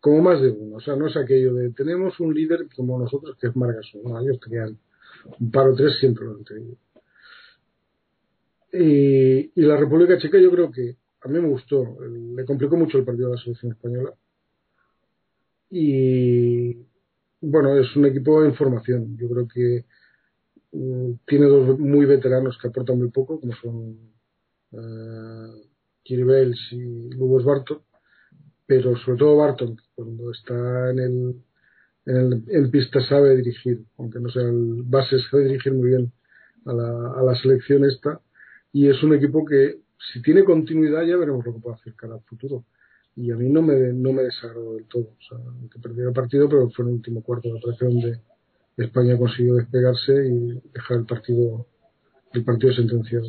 [0.00, 0.76] como más de uno.
[0.76, 4.02] O sea, no es aquello de tenemos un líder como nosotros que es Margasol.
[4.22, 4.78] Ellos tenían
[5.38, 6.76] un par o tres siempre lo han tenido.
[8.72, 11.98] Y, y la República Checa yo creo que a mí me gustó.
[12.00, 14.14] Le complicó mucho el partido a la selección española.
[15.70, 16.74] Y
[17.42, 19.16] bueno, es un equipo en formación.
[19.18, 19.84] Yo creo que
[20.72, 23.98] mm, tiene dos muy veteranos que aportan muy poco, como son
[24.72, 25.62] uh,
[26.02, 27.82] Kiribels y Lubos Barton
[28.70, 31.34] pero sobre todo Barton, cuando está en el,
[32.06, 36.12] en el en pista sabe dirigir, aunque no sea el base, sabe dirigir muy bien
[36.64, 38.20] a la, a la selección esta,
[38.72, 39.80] y es un equipo que
[40.12, 42.64] si tiene continuidad ya veremos lo que puede hacer cara al futuro.
[43.16, 45.38] Y a mí no me, no me desagradó del todo, o sea,
[45.70, 48.20] que perdió el partido, pero fue en el último cuarto de parece donde
[48.76, 51.66] España consiguió despegarse y dejar el partido,
[52.32, 53.28] el partido sentenciado.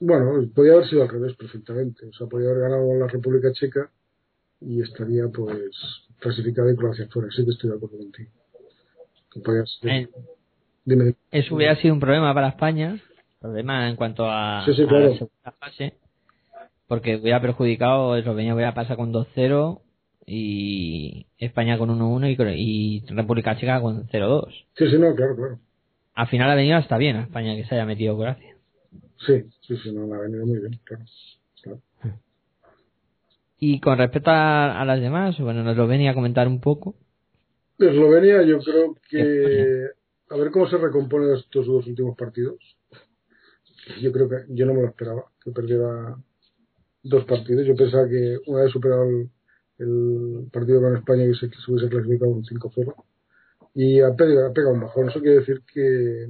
[0.00, 2.06] Bueno, podía haber sido al revés perfectamente.
[2.06, 3.88] O sea, podía haber ganado la República Checa
[4.66, 5.70] y estaría, pues,
[6.18, 7.28] clasificada y Croacia fuera.
[7.30, 8.30] Sí que estoy de acuerdo contigo.
[9.80, 9.90] Ser...
[9.90, 10.08] Eh,
[10.84, 11.14] Dime.
[11.30, 13.00] Eso hubiera sido un problema para España,
[13.40, 15.08] problema en cuanto a, Sí, sí, a claro.
[15.10, 15.94] la segunda fase,
[16.88, 19.80] porque hubiera perjudicado, Eslovenia hubiera pasado con 2-0
[20.26, 24.48] y España con 1-1 y, y República Checa con 0-2.
[24.76, 25.58] Sí, sí, no, claro, claro.
[26.14, 28.56] Al final ha venido hasta bien a España que se haya metido Croacia.
[29.26, 31.04] Sí, sí, sí, no, ha venido muy bien, claro.
[33.64, 36.96] Y con respecto a, a las demás, bueno, nos lo venía a comentar un poco.
[37.78, 39.86] De Eslovenia yo creo que
[40.30, 42.56] a ver cómo se recompone estos dos últimos partidos.
[44.00, 46.16] Yo creo que yo no me lo esperaba, que perdiera
[47.04, 47.64] dos partidos.
[47.64, 49.30] Yo pensaba que una vez superado el,
[49.78, 52.94] el partido con España que se, que se hubiese clasificado un 5-0
[53.74, 55.08] y ha pegado, ha pegado un bajón.
[55.08, 56.26] Eso quiere decir que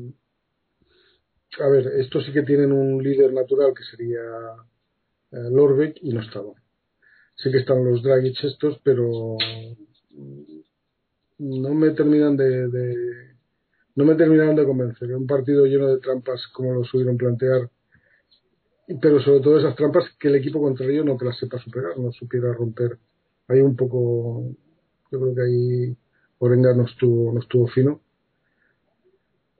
[1.62, 4.20] a ver, estos sí que tienen un líder natural que sería
[5.30, 6.61] eh, Lorbeck y no estaba.
[7.36, 9.36] Sí que están los Dragic estos, pero
[11.38, 13.34] no me terminan de,
[13.96, 15.14] no me terminaron de convencer.
[15.14, 17.68] Un partido lleno de trampas como lo subieron plantear,
[19.00, 22.12] pero sobre todo esas trampas que el equipo contrario no te las sepa superar, no
[22.12, 22.98] supiera romper.
[23.48, 24.44] Hay un poco,
[25.10, 25.96] yo creo que ahí
[26.38, 28.00] Orenga no estuvo, no estuvo fino.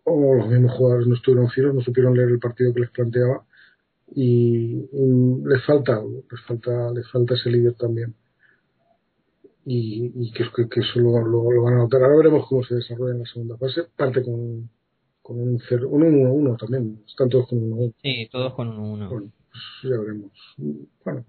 [0.05, 3.45] O los mismos jugadores no estuvieron finos, no supieron leer el partido que les planteaba.
[4.15, 4.89] Y,
[5.45, 8.15] les falta les falta, les falta ese líder también
[9.65, 12.03] y, y que, que, eso lo, lo, van a notar.
[12.03, 13.85] Ahora veremos cómo se desarrolla en la segunda fase.
[13.97, 14.69] Parte con,
[15.23, 17.03] con un 1-1-1 también.
[17.07, 17.95] Están todos con 1-1.
[18.03, 19.09] Sí, todos con 1-1.
[19.09, 20.33] Bueno, pues ya veremos.
[21.05, 21.25] Bueno,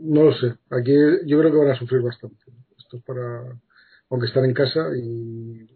[0.00, 0.54] no lo sé.
[0.70, 0.92] Aquí
[1.26, 2.44] yo creo que van a sufrir bastante.
[2.78, 3.58] Esto es para.
[4.10, 5.68] Aunque están en casa y.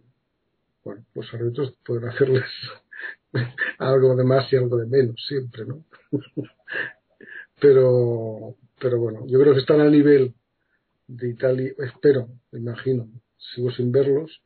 [0.85, 2.45] Bueno, los árbitros pueden hacerles
[3.79, 5.85] algo de más y algo de menos, siempre, ¿no?
[7.61, 10.35] pero, pero bueno, yo creo que están al nivel
[11.07, 13.09] de Italia, espero, me imagino,
[13.55, 14.43] sigo sin verlos,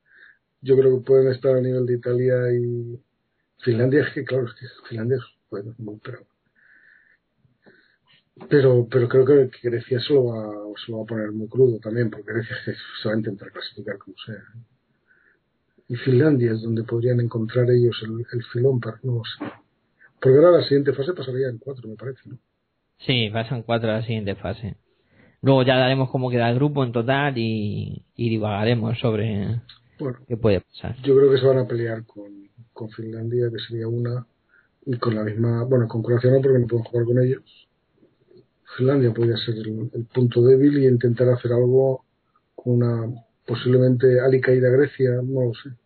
[0.61, 3.01] yo creo que pueden estar a nivel de Italia y
[3.59, 5.75] Finlandia, es que claro, es que Finlandia es bueno,
[8.49, 10.53] pero, pero, creo que, Grecia se lo, va,
[10.85, 13.99] se lo va a poner muy crudo también, porque Grecia se va a intentar clasificar
[13.99, 14.43] como sea.
[15.95, 19.45] Y Finlandia es donde podrían encontrar ellos el, el filón para, no sé.
[20.21, 22.37] Porque ahora la siguiente fase pasaría en cuatro, me parece, ¿no?
[22.99, 24.75] Sí, pasan cuatro a la siguiente fase.
[25.41, 29.61] Luego ya daremos cómo queda el grupo en total y, y divagaremos sobre
[30.27, 30.97] qué puede pasar.
[31.05, 34.27] Yo creo que se van a pelear con, con Finlandia, que sería una,
[34.87, 37.69] y con la misma, bueno, con Croacia no, porque no pueden jugar con ellos.
[38.77, 42.05] Finlandia podría ser el, punto débil y intentar hacer algo
[42.57, 43.15] con una
[43.47, 45.84] posiblemente alicaída Grecia, no lo sé.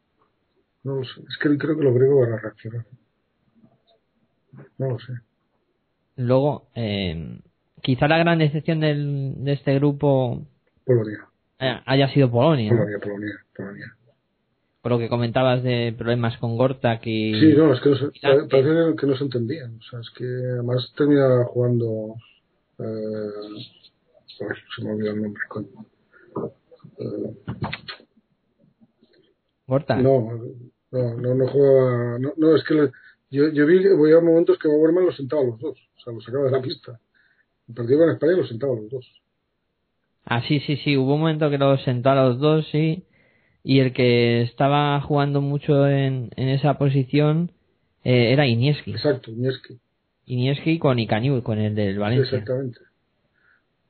[0.84, 1.20] No lo sé.
[1.28, 2.86] Es que creo que los griegos van a reaccionar.
[4.78, 5.12] No lo sé.
[6.16, 7.40] Luego, eh,
[7.82, 10.46] quizá la gran excepción del, de este grupo
[10.84, 11.28] Polonia.
[11.58, 12.70] haya sido Polonia.
[12.70, 13.94] Polonia, Polonia, Polonia.
[14.82, 17.36] Por lo que comentabas de problemas con Gorta que...
[17.40, 18.06] Sí, no, es que no se,
[18.48, 19.76] parece que no se entendían.
[19.76, 22.14] O sea, es que además terminaba jugando...
[22.78, 25.42] Eh, se me olvidó el nombre.
[25.48, 25.64] Con,
[26.98, 27.34] eh,
[29.68, 29.96] ¿Gorta?
[29.96, 30.30] No,
[30.90, 32.18] no, no, no jugaba...
[32.18, 32.90] No, no es que
[33.30, 35.78] yo, yo vi, voy a momentos que Boberman los sentaba a los dos.
[35.98, 36.98] O sea, los sacaba de la pista.
[37.68, 39.06] El partido con España los sentaba a los dos.
[40.24, 40.96] Ah, sí, sí, sí.
[40.96, 43.04] Hubo un momento que los sentó a los dos, sí.
[43.62, 47.52] Y el que estaba jugando mucho en, en esa posición
[48.04, 48.92] eh, era Inieski.
[48.92, 49.78] Exacto, Inieski.
[50.24, 52.38] Inieski con Icaniu, con el del Valencia.
[52.38, 52.80] exactamente.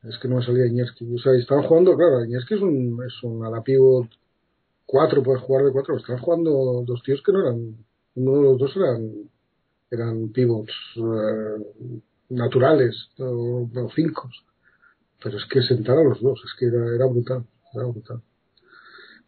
[0.03, 1.05] Es que no me salía Inieski.
[1.13, 4.09] O sea, estaban jugando, claro, Inieski es un, es un ala pivot
[4.91, 5.97] 4, puede jugar de cuatro.
[5.97, 7.77] Estaban jugando dos tíos que no eran.
[8.15, 9.29] Uno de los dos eran,
[9.91, 10.73] eran pivots.
[10.97, 11.93] Eh,
[12.29, 14.29] naturales o, cinco.
[15.23, 18.21] Pero es que sentar a los dos, es que era, era brutal, era brutal.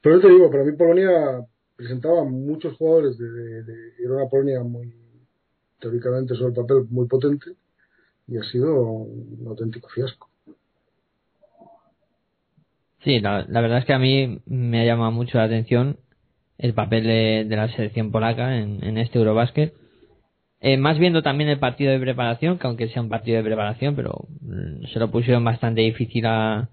[0.01, 1.45] Pero yo te digo, para mí Polonia
[1.75, 4.91] presentaba muchos jugadores de, de, era una Polonia muy
[5.79, 7.55] teóricamente sobre el papel muy potente
[8.27, 10.30] y ha sido un auténtico fiasco.
[13.03, 15.97] Sí, la, la verdad es que a mí me ha llamado mucho la atención
[16.61, 19.73] el papel de, la selección polaca en, este Eurobasket
[20.59, 23.95] eh, más viendo también el partido de preparación, que aunque sea un partido de preparación,
[23.95, 26.69] pero mm, se lo pusieron bastante difícil a,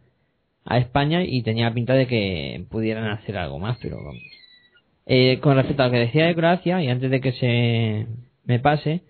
[0.66, 3.98] a España y tenía pinta de que pudieran hacer algo más, pero
[5.06, 8.06] eh, con respecto a lo que decía de Croacia, y antes de que se
[8.44, 9.00] me pase,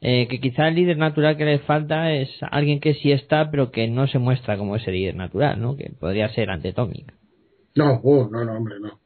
[0.00, 3.70] eh, que quizá el líder natural que les falta es alguien que sí está, pero
[3.70, 5.76] que no se muestra como ese líder natural, ¿no?
[5.76, 7.12] Que podría ser ante Tomic.
[7.74, 8.98] No, oh, no, no, hombre, no.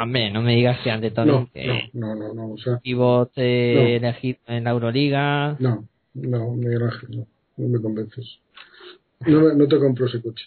[0.00, 3.96] Hombre, no me digas que ante todo que no, no, no, o sea, pivot eh,
[3.96, 5.56] elegido en la Euroliga.
[5.58, 7.26] No, no, Miguel Ángel, no,
[7.56, 8.38] no me convences.
[9.26, 10.44] No, no te compro ese coche.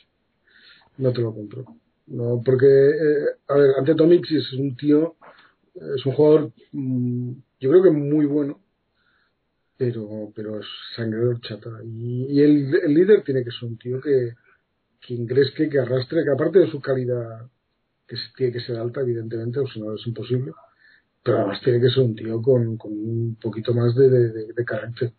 [0.97, 1.65] No te lo compro.
[2.07, 5.15] No, porque, eh, a ver, ante Tomic es un tío,
[5.75, 8.59] es un jugador, mm, yo creo que muy bueno,
[9.81, 11.71] pero, pero es sangre de horchata.
[11.83, 14.33] Y, y el, el, líder tiene que ser un tío que,
[15.01, 17.49] que ingresque, que arrastre, que aparte de su calidad
[18.07, 20.51] que tiene que ser alta, evidentemente, o si no es imposible,
[21.23, 24.07] pero además tiene que ser un tío con, con un poquito más de,
[24.53, 25.13] de, carácter.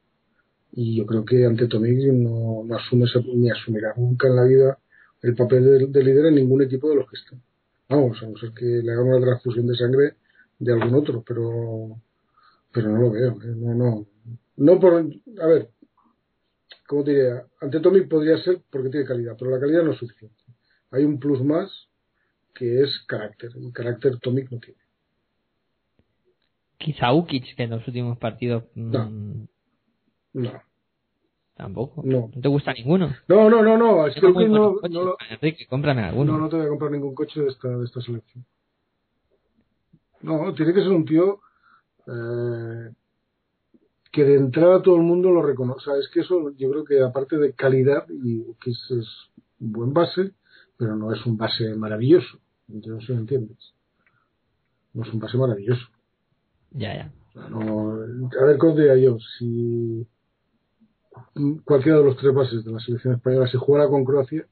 [0.70, 4.78] Y yo creo que ante Tomic no, no asume ni asumirá nunca en la vida
[5.22, 7.42] el papel de, líder en ningún equipo de los que están.
[7.88, 10.14] Vamos, a no ser que le hagan una transfusión de sangre
[10.60, 12.00] de algún otro, pero
[12.72, 13.32] pero no lo veo.
[13.32, 13.54] ¿eh?
[13.56, 14.11] No, no.
[14.62, 14.94] No por.
[14.94, 15.70] A ver,
[16.86, 17.46] ¿cómo te diría?
[17.60, 20.36] Ante Tomic podría ser porque tiene calidad, pero la calidad no es suficiente.
[20.92, 21.88] Hay un plus más
[22.54, 23.50] que es carácter.
[23.56, 24.78] El carácter Tomic no tiene.
[26.78, 29.08] quizá Ukic, que en los últimos partidos No.
[29.10, 29.46] mm,
[30.34, 30.62] No.
[31.56, 32.02] tampoco.
[32.04, 32.30] No.
[32.40, 33.14] te gusta ninguno?
[33.28, 34.06] No, no, no, no.
[34.06, 36.32] Es que no, no, lo- Enrique, cómprame alguno.
[36.32, 38.44] no, no te voy a comprar ningún coche de esta, de esta selección.
[40.22, 41.40] No, tiene que ser un tío
[42.06, 42.90] eh,
[44.12, 45.78] que de entrada todo el mundo lo reconoce.
[45.78, 49.08] O sea, es que eso yo creo que aparte de calidad, y que es, es
[49.58, 50.32] un buen base,
[50.76, 52.38] pero no es un base maravilloso.
[52.68, 53.74] Yo no sé si me entiendes.
[54.92, 55.86] No es un base maravilloso.
[56.72, 57.12] Ya, ya.
[57.28, 59.16] O sea, no, a ver, ¿cómo diría yo?
[59.38, 60.06] Si
[61.64, 64.46] cualquiera de los tres bases de la selección española se jugara con Croacia,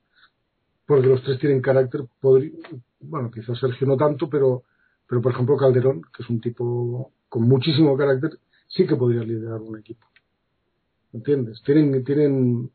[0.86, 2.52] porque los tres tienen carácter, podría,
[3.00, 4.64] bueno, quizás Sergio no tanto, pero,
[5.06, 8.38] pero por ejemplo Calderón, que es un tipo con muchísimo carácter,
[8.70, 10.06] sí que podría liderar un equipo.
[11.12, 11.62] ¿Entiendes?
[11.64, 12.70] Tienen, tienen,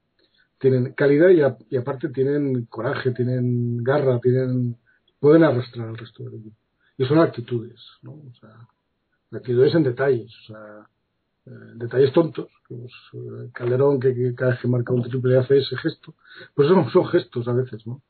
[0.60, 4.78] tienen calidad y, a- y aparte tienen coraje, tienen garra, tienen,
[5.20, 6.58] pueden arrastrar al resto del equipo.
[6.98, 8.12] Y son actitudes, ¿no?
[8.14, 8.68] O sea,
[9.32, 10.90] actitudes en detalles, o sea,
[11.48, 12.50] eh, detalles tontos.
[12.68, 16.16] pues, eh, Calderón, que, que cada vez que marca un triple hace ese gesto.
[16.56, 18.02] Pues son, son gestos a veces, ¿no?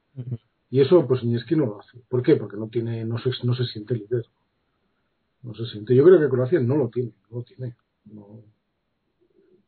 [0.72, 2.00] Y eso, pues Iñeski no lo hace.
[2.10, 2.36] ¿Por qué?
[2.38, 4.26] Porque no tiene, no se, no se siente líder.
[5.46, 5.96] No se siente.
[5.96, 7.76] Yo creo que Croacia no lo tiene, no lo tiene.
[8.06, 8.42] No.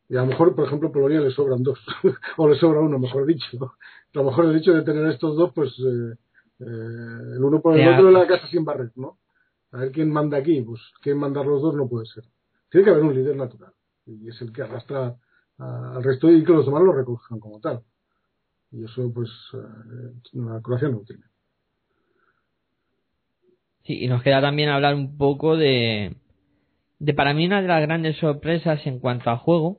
[0.08, 1.78] Y a lo mejor, por ejemplo, Polonia le sobran dos,
[2.36, 3.46] o le sobra uno, mejor dicho.
[3.62, 6.14] A lo mejor el hecho de tener estos dos, pues eh,
[6.60, 6.64] eh,
[7.36, 7.94] el uno por el Ya.
[7.94, 9.18] otro en la casa sin barrer, ¿no?
[9.70, 12.24] A ver quién manda aquí, pues quién mandar los dos no puede ser.
[12.70, 13.72] Tiene que haber un líder natural,
[14.06, 15.14] y es el que arrastra
[15.58, 17.82] al resto y que los demás lo recojan como tal.
[18.70, 21.24] Y eso, pues, eh, la Croacia no lo tiene.
[23.88, 26.14] Y nos queda también hablar un poco de,
[26.98, 29.78] de para mí una de las grandes sorpresas en cuanto a juego.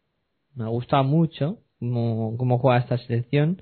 [0.56, 3.62] Me ha gustado mucho cómo, cómo juega esta selección.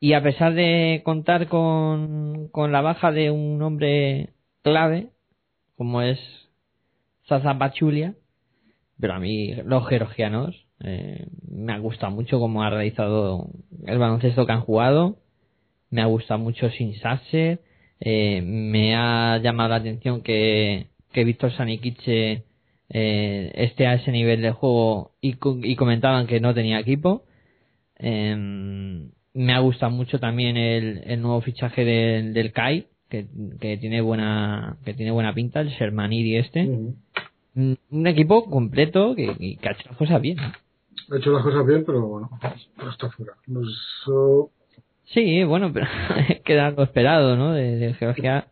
[0.00, 5.10] Y a pesar de contar con, con la baja de un hombre clave,
[5.76, 6.18] como es
[7.26, 8.14] Zaza Pachulia,
[8.98, 13.48] pero a mí los georgianos eh, me ha gustado mucho cómo ha realizado
[13.86, 15.18] el baloncesto que han jugado.
[15.90, 17.60] Me ha gustado mucho Sin Sasser.
[18.00, 22.44] Eh, me ha llamado la atención que, que Víctor Saniquiche
[22.90, 27.24] eh, esté a ese nivel de juego y, co- y comentaban que no tenía equipo.
[27.96, 33.26] Em, me ha gustado mucho también el, el nuevo fichaje del, del CAI, que,
[33.60, 36.66] que tiene buena que tiene buena pinta, el Shermanidi este.
[36.66, 36.96] Ujú.
[37.56, 40.38] Un, un equipo completo que, ha hecho las cosas bien.
[40.40, 42.30] Ha hecho las cosas bien, pero bueno,
[42.76, 43.32] pero está fuera.
[43.46, 43.68] No es-
[44.02, 44.50] Eso,
[45.14, 45.86] Sí, bueno, pero
[46.44, 47.52] queda algo esperado, ¿no?
[47.52, 48.48] De, de Georgia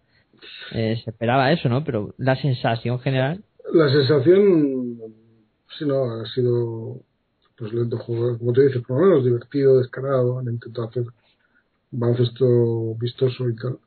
[0.73, 1.85] eh, se esperaba eso, ¿no?
[1.85, 4.99] Pero la sensación general, la sensación,
[5.79, 7.01] si no, ha sido
[7.57, 11.05] pues lento juego, como te dices, por lo menos divertido, descarado, han intentado hacer
[11.91, 13.79] baloncesto vistoso y tal.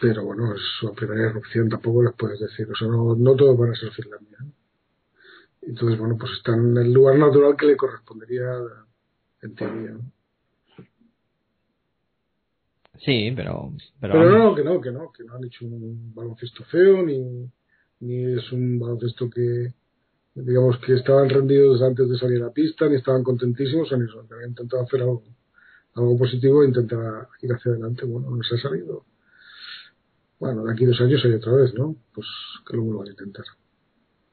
[0.00, 3.58] Pero bueno, es su primera erupción, tampoco les puedes decir, o sea, no, no todos
[3.58, 4.38] van a ser Finlandia.
[4.40, 4.52] ¿no?
[5.62, 8.44] Entonces, bueno, pues están en el lugar natural que le correspondería
[9.42, 9.90] en teoría.
[9.90, 10.17] ¿no?
[13.04, 17.02] Sí, pero pero, no, que no, que no, que no han hecho un baloncesto feo,
[17.02, 17.50] ni,
[18.00, 19.72] ni es un baloncesto que,
[20.34, 24.26] digamos, que estaban rendidos antes de salir a la pista, ni estaban contentísimos, en eso,
[24.26, 25.22] que habían intentado hacer algo,
[25.94, 28.04] algo positivo e intentar ir hacia adelante.
[28.04, 29.04] Bueno, no se ha salido.
[30.38, 31.96] Bueno, de aquí dos años hay otra vez, ¿no?
[32.14, 32.26] Pues
[32.68, 33.44] que lo vuelvan a intentar.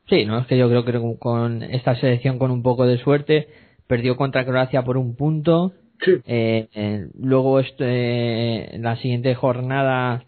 [0.08, 3.48] sí, no es que yo creo que con esta selección con un poco de suerte
[3.88, 5.74] perdió contra Croacia por un punto.
[6.02, 10.24] Sí, Eh, eh, luego este, la siguiente jornada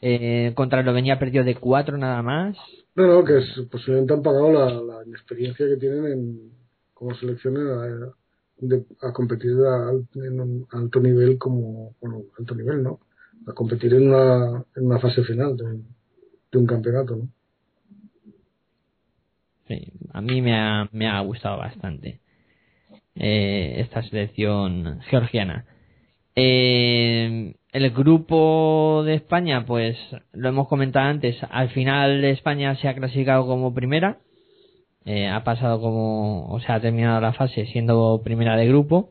[0.00, 2.56] eh, contra Eslovenia perdió de cuatro nada más.
[2.94, 6.52] no, no, que es, posiblemente han pagado la, la inexperiencia que tienen en,
[6.94, 8.12] como selección a,
[8.58, 9.90] de- a competir a,
[10.26, 13.00] en un alto nivel como, bueno, alto nivel, ¿no?
[13.46, 15.64] A competir en una, en una fase final de,
[16.52, 17.28] de un campeonato, ¿no?
[19.66, 22.20] Sí, a mí me ha, me ha gustado bastante
[23.16, 25.64] eh, esta selección georgiana.
[26.34, 29.96] Eh, el grupo de España, pues
[30.32, 34.18] lo hemos comentado antes, al final España se ha clasificado como primera,
[35.04, 39.10] eh, ha pasado como, o sea, ha terminado la fase siendo primera de grupo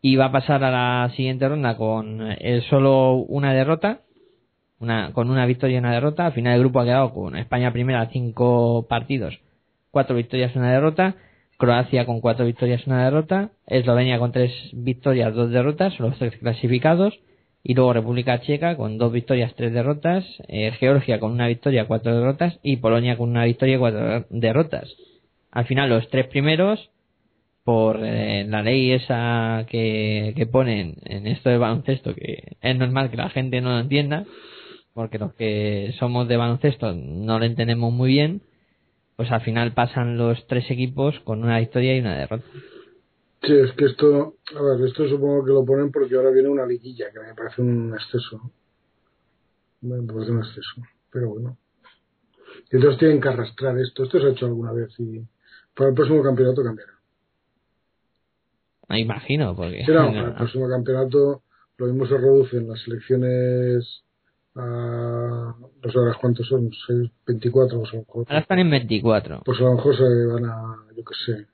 [0.00, 4.00] y va a pasar a la siguiente ronda con eh, solo una derrota,
[4.80, 6.26] una, con una victoria y una derrota.
[6.26, 9.38] Al final el grupo ha quedado con España primera cinco partidos,
[9.90, 11.16] cuatro victorias y una derrota.
[11.58, 13.50] Croacia con cuatro victorias y una derrota.
[13.66, 17.18] Eslovenia con tres victorias, dos derrotas, son los tres clasificados.
[17.62, 20.24] Y luego República Checa con dos victorias, tres derrotas.
[20.48, 22.58] eh, Georgia con una victoria, cuatro derrotas.
[22.62, 24.88] Y Polonia con una victoria y cuatro derrotas.
[25.50, 26.90] Al final los tres primeros,
[27.64, 33.10] por eh, la ley esa que, que ponen en esto de baloncesto, que es normal
[33.10, 34.24] que la gente no lo entienda,
[34.94, 38.40] porque los que somos de baloncesto no lo entendemos muy bien,
[39.18, 42.44] pues al final pasan los tres equipos con una victoria y una derrota.
[43.42, 46.64] Sí, es que esto, a ver, esto supongo que lo ponen porque ahora viene una
[46.64, 48.52] liguilla, que me parece un exceso.
[49.80, 51.58] Me parece un exceso, pero bueno.
[52.70, 54.04] Y entonces tienen que arrastrar esto.
[54.04, 55.20] Esto se ha hecho alguna vez y
[55.74, 56.92] para el próximo campeonato cambiará.
[58.88, 59.82] Me imagino, porque...
[59.84, 61.42] Sí, no, para el próximo campeonato
[61.78, 64.04] lo mismo se reducen las selecciones
[64.58, 68.24] a no sé ahora cuántos son, 6, 24 pues a lo mejor.
[68.28, 69.42] Ahora están en 24.
[69.44, 71.46] Pues a lo mejor se van a, yo qué sé,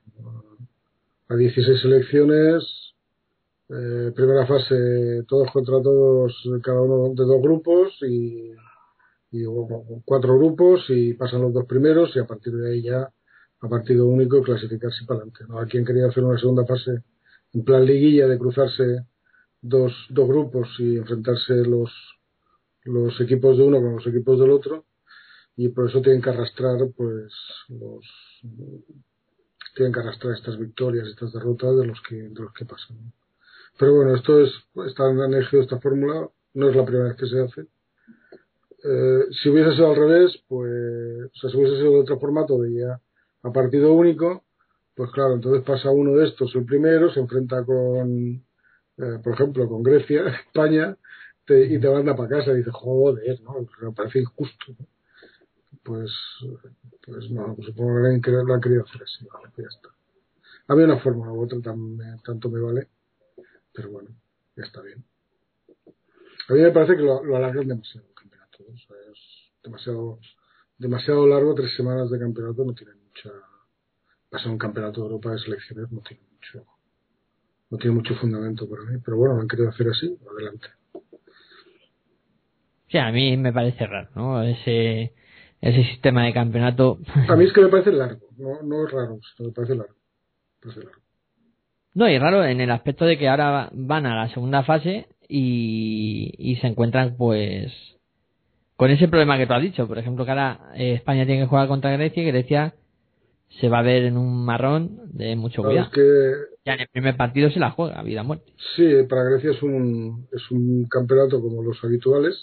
[1.29, 2.63] a 16 selecciones,
[3.69, 6.33] eh, primera fase todos contra todos,
[6.63, 8.51] cada uno de dos grupos y,
[9.31, 9.43] y
[10.03, 13.09] cuatro grupos y pasan los dos primeros y a partir de ahí ya
[13.61, 15.45] a partido único clasificarse para adelante.
[15.47, 15.59] ¿no?
[15.59, 17.03] A quien quería hacer una segunda fase
[17.53, 19.05] en plan liguilla de cruzarse
[19.61, 21.91] dos, dos grupos y enfrentarse los,
[22.85, 24.85] los equipos de uno con los equipos del otro
[25.57, 27.31] y por eso tienen que arrastrar pues
[27.69, 28.05] los
[29.75, 33.13] tienen que arrastrar estas victorias estas derrotas de los que de los que pasan
[33.77, 34.51] pero bueno esto es
[34.87, 37.61] está en elegido esta fórmula no es la primera vez que se hace.
[38.87, 42.59] Eh, si hubiese sido al revés pues o sea si hubiese sido de otro formato
[42.59, 42.99] de ya
[43.43, 44.43] a partido único
[44.95, 48.43] pues claro entonces pasa uno de estos el primero se enfrenta con
[48.97, 50.95] eh, por ejemplo con Grecia España
[51.45, 53.67] te, y te manda para casa y dices, joder, ¿no?
[53.81, 54.65] Me parece injusto.
[54.77, 54.85] ¿no?
[55.85, 56.11] Pues,
[57.05, 59.89] pues no, supongo que lo han querido hacer así, vale, pues ya está.
[60.67, 62.87] Había una forma u otra, tan, tanto me vale,
[63.71, 64.09] pero bueno,
[64.55, 65.05] ya está bien.
[66.49, 68.73] A mí me parece que lo, alargan demasiado el campeonato, ¿no?
[68.73, 69.19] o sea, es
[69.63, 70.19] demasiado,
[70.79, 73.29] demasiado largo, tres semanas de campeonato no tiene mucha,
[74.27, 76.65] pasar un campeonato de Europa de selecciones no tiene mucho,
[77.69, 80.67] no tiene mucho fundamento para mí, pero bueno, lo han querido hacer así, adelante.
[82.95, 84.41] Sí, a mí me parece raro, ¿no?
[84.41, 85.11] Ese,
[85.59, 86.99] ese sistema de campeonato.
[87.27, 89.93] A mí es que me parece largo, no, no es raro, me parece largo.
[89.93, 91.01] Me parece largo.
[91.93, 96.31] No, y raro en el aspecto de que ahora van a la segunda fase y,
[96.37, 97.73] y se encuentran, pues,
[98.77, 99.89] con ese problema que tú has dicho.
[99.89, 102.75] Por ejemplo, que ahora eh, España tiene que jugar contra Grecia y Grecia
[103.59, 105.87] se va a ver en un marrón de mucho cuidado.
[105.87, 106.31] es que
[106.63, 108.53] Ya en el primer partido se la juega, vida muerte.
[108.77, 112.41] Sí, para Grecia es un, es un campeonato como los habituales,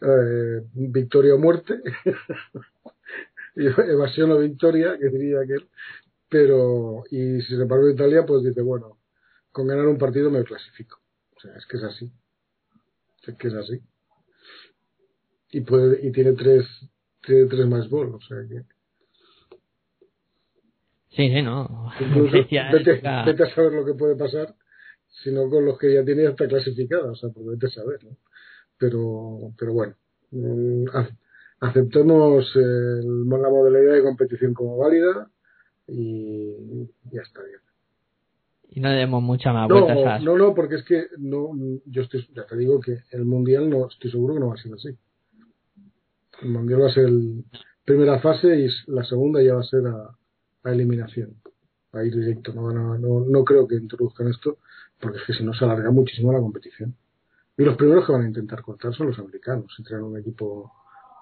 [0.00, 1.80] eh, victoria o muerte,
[3.54, 5.68] evasión o victoria, que diría aquel,
[6.28, 8.98] pero, y sin embargo Italia pues dice, bueno,
[9.52, 11.00] con ganar un partido me clasifico.
[11.36, 12.10] O sea, es que es así.
[13.26, 13.80] Es que es así.
[15.52, 16.66] Y puede, y tiene tres,
[17.22, 18.62] tiene tres más bol, o sea que.
[21.10, 21.90] Sí, sí, no.
[21.98, 22.32] Incluso,
[22.72, 24.54] vete, vete a saber lo que puede pasar,
[25.22, 28.04] sino con los que ya tiene ya está clasificada, o sea, pues vete a saber,
[28.04, 28.16] ¿no?
[28.80, 29.94] Pero, pero bueno,
[30.30, 31.16] mm, ac-
[31.60, 35.30] aceptemos el- la modalidad de competición como válida
[35.86, 37.60] y ya está bien.
[38.70, 41.50] Y no demos mucha más No, vueltas a no, no, porque es que no,
[41.84, 44.62] yo estoy, ya te digo que el mundial no estoy seguro que no va a
[44.62, 44.88] ser así.
[46.42, 47.44] El mundial va a ser el
[47.84, 50.16] primera fase y la segunda ya va a ser a,
[50.62, 51.34] a eliminación,
[51.92, 52.54] a ir directo.
[52.54, 54.58] No, a- no, no creo que introduzcan esto,
[55.00, 56.94] porque es que si no se alarga muchísimo la competición.
[57.60, 60.72] Y los primeros que van a intentar cortar son los americanos, si traen un equipo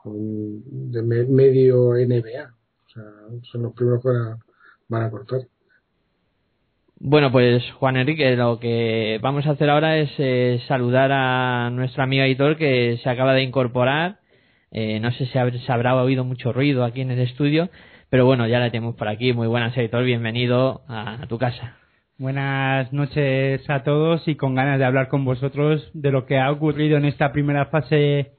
[0.05, 2.45] de me- medio NBA.
[2.45, 3.03] O sea,
[3.51, 4.09] son los primeros que
[4.89, 5.41] van a, cortar.
[7.01, 12.05] Bueno, pues Juan Enrique, lo que vamos a hacer ahora es eh, saludar a nuestro
[12.05, 14.21] amigo editor que se acaba de incorporar.
[14.71, 17.69] Eh, no sé si hab- se habrá oído mucho ruido aquí en el estudio,
[18.11, 19.33] pero bueno, ya la tenemos por aquí.
[19.33, 21.79] Muy buenas, editor, bienvenido a, tu casa.
[22.21, 26.51] Buenas noches a todos y con ganas de hablar con vosotros de lo que ha
[26.51, 28.33] ocurrido en esta primera fase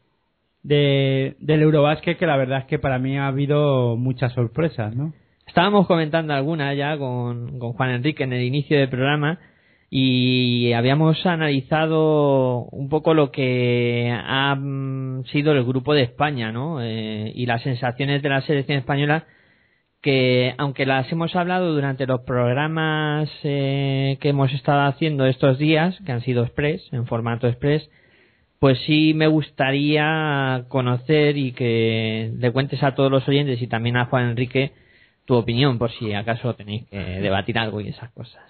[0.63, 5.13] de, del Eurobásquet, que la verdad es que para mí ha habido muchas sorpresas, ¿no?
[5.47, 9.39] Estábamos comentando alguna ya con, con Juan Enrique en el inicio del programa
[9.89, 16.81] y habíamos analizado un poco lo que ha mm, sido el grupo de España, ¿no?
[16.81, 19.25] Eh, y las sensaciones de la selección española
[20.01, 25.99] que, aunque las hemos hablado durante los programas eh, que hemos estado haciendo estos días,
[26.05, 27.89] que han sido express, en formato express,
[28.59, 33.97] pues sí me gustaría conocer y que le cuentes a todos los oyentes y también
[33.97, 34.73] a Juan Enrique
[35.25, 38.43] tu opinión, por si acaso tenéis que debatir algo y esas cosas.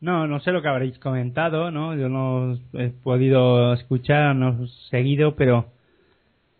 [0.00, 1.94] No, no sé lo que habréis comentado, ¿no?
[1.94, 5.66] Yo no he podido escuchar, no he seguido, pero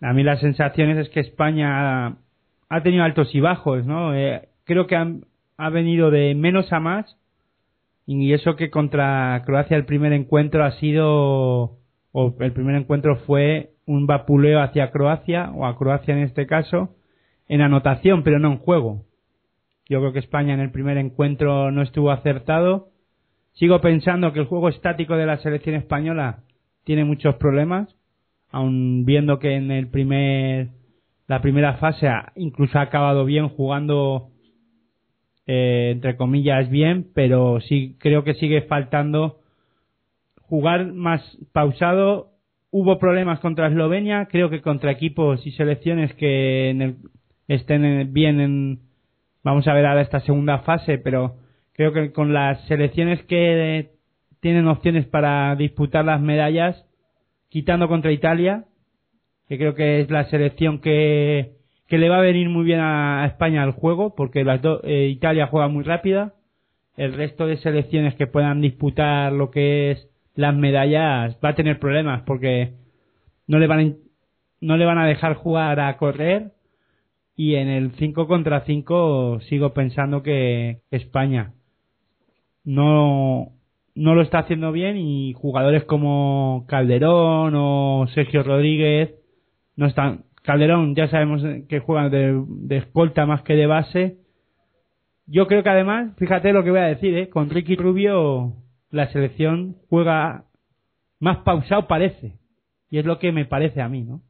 [0.01, 2.17] a mí las sensaciones es que España
[2.77, 4.15] ha, tenido altos y bajos, ¿no?
[4.15, 5.25] Eh, creo que han-
[5.57, 7.17] ha venido de menos a más
[8.07, 11.79] y eso que contra Croacia el primer encuentro ha sido,
[12.13, 16.91] o el primer encuentro fue un vapuleo hacia Croacia, o a Croacia en este caso,
[17.49, 19.05] en anotación, pero no en juego.
[19.89, 22.89] Yo creo que España en el primer encuentro no estuvo acertado.
[23.53, 26.41] Sigo pensando que el juego estático de la selección española
[26.85, 27.95] tiene muchos problemas,
[28.51, 30.69] aun viendo que en el primer
[31.27, 34.31] la primera fase incluso ha acabado bien jugando
[35.47, 39.41] eh, entre comillas bien, pero sí creo que sigue faltando
[40.43, 41.21] jugar más
[41.53, 42.31] pausado.
[42.71, 46.97] Hubo problemas contra Eslovenia, creo que contra equipos y selecciones que en el,
[47.47, 48.81] estén bien en,
[49.43, 51.37] vamos a ver ahora esta segunda fase, pero
[51.75, 53.91] creo que con las selecciones que
[54.41, 56.85] tienen opciones para disputar las medallas,
[57.49, 58.65] quitando contra Italia,
[59.49, 61.53] que creo que es la selección que,
[61.87, 65.49] que le va a venir muy bien a España al juego, porque las eh, Italia
[65.49, 66.35] juega muy rápida,
[66.97, 71.79] el resto de selecciones que puedan disputar lo que es las medallas va a tener
[71.79, 72.75] problemas porque
[73.47, 73.93] no le van a,
[74.61, 76.53] no le van a dejar jugar a correr.
[77.37, 81.53] Y en el 5 contra 5 sigo pensando que, España
[82.65, 83.49] no
[83.97, 89.15] no lo está haciendo bien y jugadores como Calderón o Sergio Rodríguez
[89.77, 94.19] no están Calderón ya sabemos que juega de, de, escolta más que de base
[95.27, 97.29] yo creo que además fíjate lo que voy a decir ¿eh?
[97.29, 98.55] con Ricky Rubio
[98.91, 100.45] la selección juega
[101.21, 102.39] más pausado parece
[102.91, 104.21] y es lo que me parece a mí no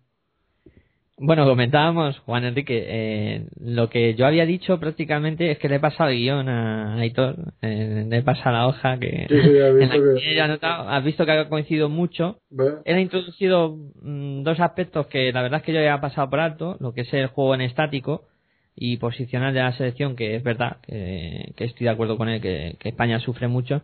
[1.16, 5.80] bueno, comentábamos, Juan Enrique, eh, lo que yo había dicho prácticamente es que le he
[5.80, 11.04] pasado el guion a Aitor, eh, le he pasado la hoja que, en anotado, has
[11.04, 12.40] visto que ha coincidido mucho.
[12.84, 16.28] Él ha introducido mm, dos aspectos que la verdad es que yo ya he pasado
[16.28, 18.24] por alto, lo que es el juego en estático
[18.74, 22.76] y posicional de la selección, que es verdad, que, estoy de acuerdo con él, que
[22.82, 23.82] España sufre mucho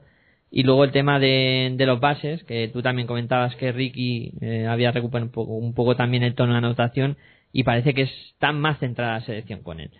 [0.50, 4.66] y luego el tema de, de los bases, que tú también comentabas que Ricky eh,
[4.66, 7.16] había recuperado un poco, un poco también el tono de anotación
[7.52, 9.90] y parece que está más centrada la selección con él,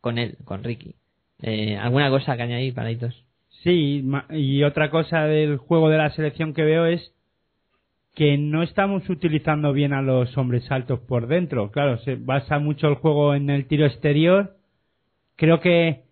[0.00, 0.94] con él, con Ricky.
[1.42, 3.24] Eh, ¿Alguna cosa que añadir, Paraditos?
[3.62, 7.12] Sí, y otra cosa del juego de la selección que veo es
[8.14, 11.70] que no estamos utilizando bien a los hombres altos por dentro.
[11.70, 14.56] Claro, se basa mucho el juego en el tiro exterior.
[15.36, 16.02] Creo que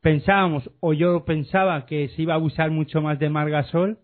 [0.00, 3.98] pensábamos, o yo pensaba que se iba a abusar mucho más de Margasol,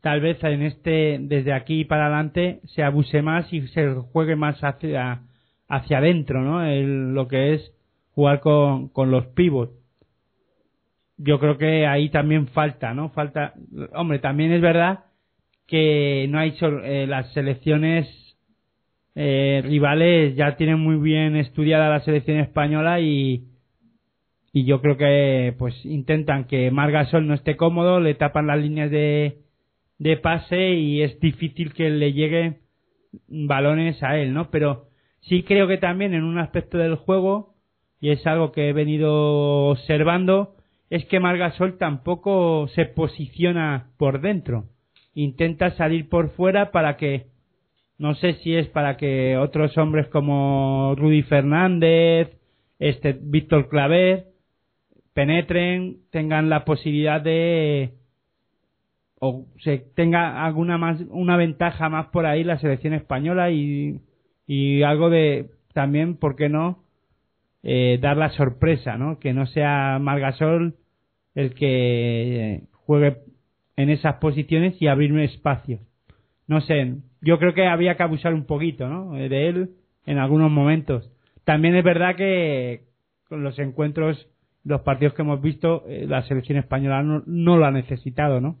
[0.00, 4.60] tal vez en este, desde aquí para adelante, se abuse más y se juegue más
[4.62, 5.22] hacia,
[5.68, 6.62] hacia adentro, ¿no?
[7.12, 7.72] lo que es
[8.12, 9.72] jugar con, con los pivots.
[11.16, 13.10] Yo creo que ahí también falta, ¿no?
[13.10, 13.54] Falta,
[13.94, 15.04] hombre, también es verdad
[15.66, 18.08] que no hay eh, las selecciones
[19.14, 23.44] eh, rivales ya tienen muy bien estudiada la selección española y,
[24.56, 28.88] y yo creo que pues intentan que Margasol no esté cómodo, le tapan las líneas
[28.88, 29.38] de,
[29.98, 32.58] de pase y es difícil que le lleguen
[33.26, 34.52] balones a él, ¿no?
[34.52, 34.84] Pero
[35.22, 37.56] sí creo que también en un aspecto del juego,
[38.00, 40.54] y es algo que he venido observando,
[40.88, 44.66] es que Margasol tampoco se posiciona por dentro.
[45.14, 47.26] Intenta salir por fuera para que,
[47.98, 52.38] no sé si es para que otros hombres como Rudy Fernández,
[52.78, 54.33] este Víctor Claver,
[55.14, 57.94] penetren, tengan la posibilidad de
[59.20, 64.00] o se tenga alguna más una ventaja más por ahí la selección española y,
[64.46, 66.84] y algo de también por qué no
[67.62, 70.74] eh, dar la sorpresa no que no sea Margasol
[71.34, 73.18] el que juegue
[73.76, 75.80] en esas posiciones y abrirme espacio.
[76.46, 79.70] No sé yo creo que había que abusar un poquito no de él
[80.06, 81.10] en algunos momentos.
[81.44, 82.82] También es verdad que
[83.28, 84.28] con los encuentros
[84.64, 88.56] los partidos que hemos visto, eh, la selección española no, lo ha necesitado, ¿no?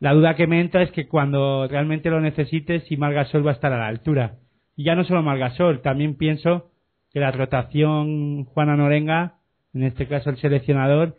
[0.00, 3.54] La duda que me entra es que cuando realmente lo necesite, si Margasol va a
[3.54, 4.36] estar a la altura.
[4.76, 6.70] Y ya no solo Margasol, también pienso
[7.12, 9.38] que la rotación Juana Norenga,
[9.74, 11.16] en este caso el seleccionador,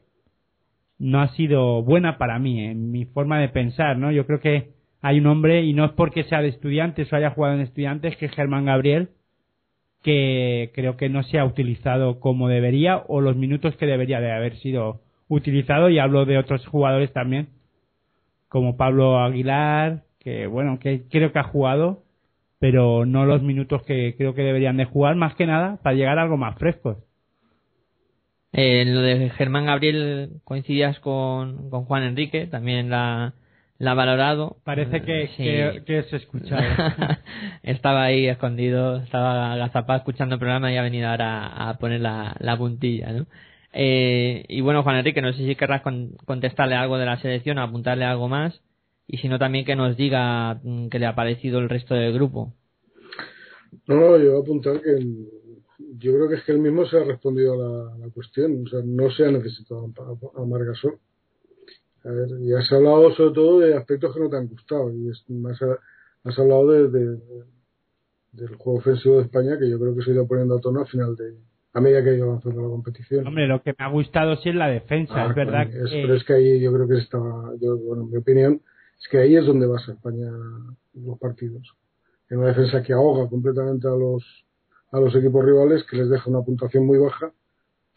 [0.97, 4.11] no ha sido buena para mí, en mi forma de pensar, ¿no?
[4.11, 4.71] Yo creo que
[5.01, 8.15] hay un hombre, y no es porque sea de estudiantes o haya jugado en estudiantes,
[8.17, 9.09] que es Germán Gabriel,
[10.03, 14.31] que creo que no se ha utilizado como debería o los minutos que debería de
[14.31, 17.49] haber sido utilizado y hablo de otros jugadores también
[18.47, 22.03] como Pablo Aguilar que bueno que creo que ha jugado
[22.59, 26.17] pero no los minutos que creo que deberían de jugar más que nada para llegar
[26.17, 26.97] a algo más frescos
[28.51, 33.33] en lo de Germán Gabriel coincidías con, con Juan Enrique también la
[33.79, 34.57] la ha valorado.
[34.65, 37.19] Parece que, que, se escuchaba.
[37.63, 42.35] estaba ahí escondido, estaba agazapado escuchando el programa y ha venido ahora a, poner la,
[42.39, 43.25] la puntilla, ¿no?
[43.71, 45.81] Eh, y bueno, Juan Enrique, no sé si querrás
[46.25, 48.61] contestarle algo de la selección o apuntarle algo más.
[49.07, 52.13] Y si no, también que nos diga mm, qué le ha parecido el resto del
[52.13, 52.53] grupo.
[53.87, 54.99] No, yo voy a apuntar que
[55.97, 58.63] yo creo que es que él mismo se ha respondido a la, la cuestión.
[58.65, 59.89] O sea, no se ha necesitado
[60.35, 60.99] a, a Margasol.
[62.09, 64.91] A ver, y has hablado sobre todo de aspectos que no te han gustado.
[64.91, 65.59] Y es, más
[66.23, 67.17] has hablado de, de,
[68.31, 70.81] del juego ofensivo de España, que yo creo que se ha ido poniendo a tono
[70.81, 71.35] a final de,
[71.73, 73.27] a medida que ha ido avanzando la competición.
[73.27, 75.91] Hombre, lo que me ha gustado sí es la defensa, Ah, es verdad claro, es-
[75.91, 76.01] que...
[76.01, 78.61] Pero es que ahí yo creo que estaba, yo, bueno, en mi opinión,
[78.99, 80.31] es que ahí es donde basa España
[80.93, 81.75] los partidos.
[82.29, 84.23] En una defensa que ahoga completamente a los,
[84.91, 87.31] a los equipos rivales, que les deja una puntuación muy baja,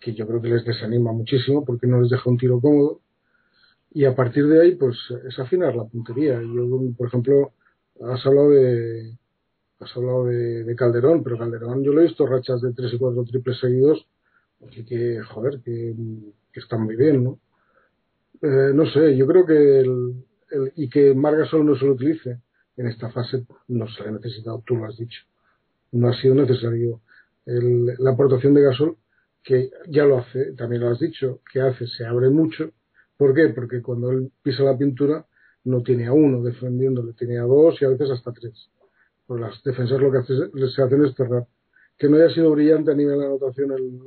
[0.00, 3.00] que yo creo que les desanima muchísimo porque no les deja un tiro cómodo.
[3.94, 4.96] Y a partir de ahí, pues
[5.28, 6.40] es afinar la puntería.
[6.40, 6.66] Yo,
[6.96, 7.52] por ejemplo,
[8.02, 9.16] has hablado de,
[9.80, 12.98] has hablado de, de Calderón, pero Calderón yo le he visto rachas de tres y
[12.98, 14.06] cuatro triples seguidos
[14.72, 15.94] que, que, joder, que,
[16.52, 17.40] que están muy bien, ¿no?
[18.42, 22.40] Eh, no sé, yo creo que el, el- y que Margasol no se lo utilice
[22.76, 25.20] en esta fase no se le ha necesitado, tú lo has dicho.
[25.92, 27.02] No ha sido necesario
[27.46, 28.96] el- la aportación de Gasol,
[29.44, 32.72] que ya lo hace, también lo has dicho, que hace, se abre mucho.
[33.22, 33.50] ¿Por qué?
[33.50, 35.24] Porque cuando él pisa la pintura
[35.62, 38.68] no tiene a uno defendiéndole, tiene a dos y a veces hasta tres.
[39.28, 40.34] Pues las defensas lo que hace,
[40.74, 41.46] se hacen es cerrar.
[41.96, 44.00] Que no haya sido brillante a nivel de anotación el,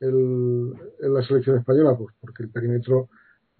[0.00, 3.08] el, en la selección española, pues porque el perímetro,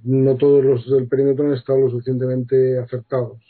[0.04, 3.40] no todos los del perímetro han estado lo suficientemente acertados.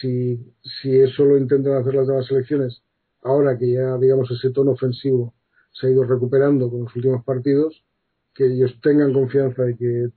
[0.00, 2.82] Si, si eso lo intentan hacer las demás selecciones,
[3.22, 5.32] ahora que ya, digamos, ese tono ofensivo
[5.70, 7.84] se ha ido recuperando con los últimos partidos,
[8.34, 10.08] que ellos tengan confianza de que,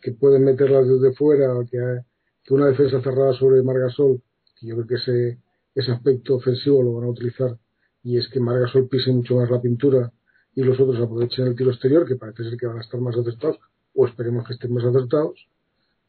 [0.00, 1.78] que pueden meterlas desde fuera, que,
[2.44, 4.22] que una defensa cerrada sobre Margasol,
[4.58, 5.38] que yo creo que ese,
[5.74, 7.58] ese aspecto ofensivo lo van a utilizar,
[8.02, 10.12] y es que Margasol pise mucho más la pintura
[10.54, 13.16] y los otros aprovechen el tiro exterior, que parece ser que van a estar más
[13.16, 13.58] acertados,
[13.94, 15.48] o esperemos que estén más acertados,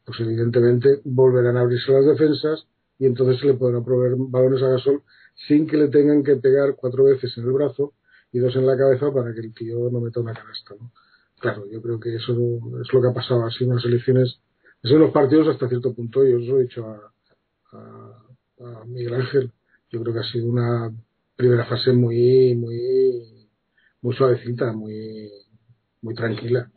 [0.04, 2.66] pues evidentemente volverán a abrirse las defensas
[2.98, 5.02] y entonces se le podrán proveer balones a Gasol
[5.46, 7.92] sin que le tengan que pegar cuatro veces en el brazo
[8.32, 10.74] y dos en la cabeza para que el tío no meta una canasta.
[10.78, 10.90] ¿no?
[11.38, 14.40] Claro, yo creo que eso es lo que ha pasado así en las elecciones,
[14.82, 17.12] eso en los partidos hasta cierto punto, yo os lo he dicho a,
[17.72, 19.52] a, Miguel Ángel,
[19.90, 20.92] yo creo que ha sido una
[21.36, 23.48] primera fase muy, muy,
[24.02, 25.30] muy suavecita, muy,
[26.02, 26.70] muy tranquila,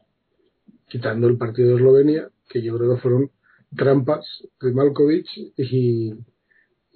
[0.88, 3.32] quitando el partido de Eslovenia, que yo creo que fueron
[3.76, 4.26] trampas
[4.62, 6.14] de Malkovich y,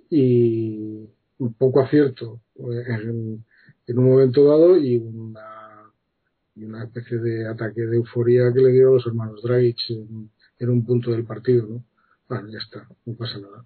[0.10, 1.10] y
[1.40, 3.44] un poco acierto en,
[3.88, 5.65] en un momento dado y una,
[6.56, 10.86] y una especie de ataque de euforia que le dieron los hermanos Dragic en, un
[10.86, 11.84] punto del partido, ¿no?
[12.30, 13.66] Bueno, ya está, no pasa nada.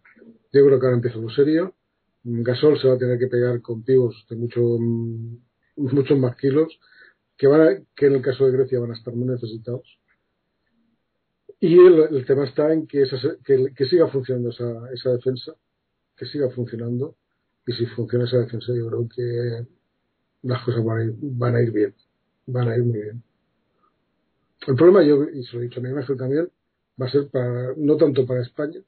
[0.51, 1.75] Yo creo que ahora empieza lo serio.
[2.23, 4.61] Gasol se va a tener que pegar con pibos de mucho,
[5.77, 6.79] muchos más kilos,
[7.37, 9.99] que, van a, que en el caso de Grecia van a estar muy necesitados.
[11.61, 15.53] Y el, el tema está en que, esa, que, que, siga funcionando esa, esa defensa,
[16.15, 17.15] que siga funcionando,
[17.67, 19.67] y si funciona esa defensa yo creo que
[20.43, 21.93] las cosas van a ir, van a ir bien,
[22.51, 23.23] van a ir muy bien.
[24.67, 26.49] El problema, yo, y se lo he dicho a mi Ángel también,
[27.01, 28.79] va a ser para, no tanto para España,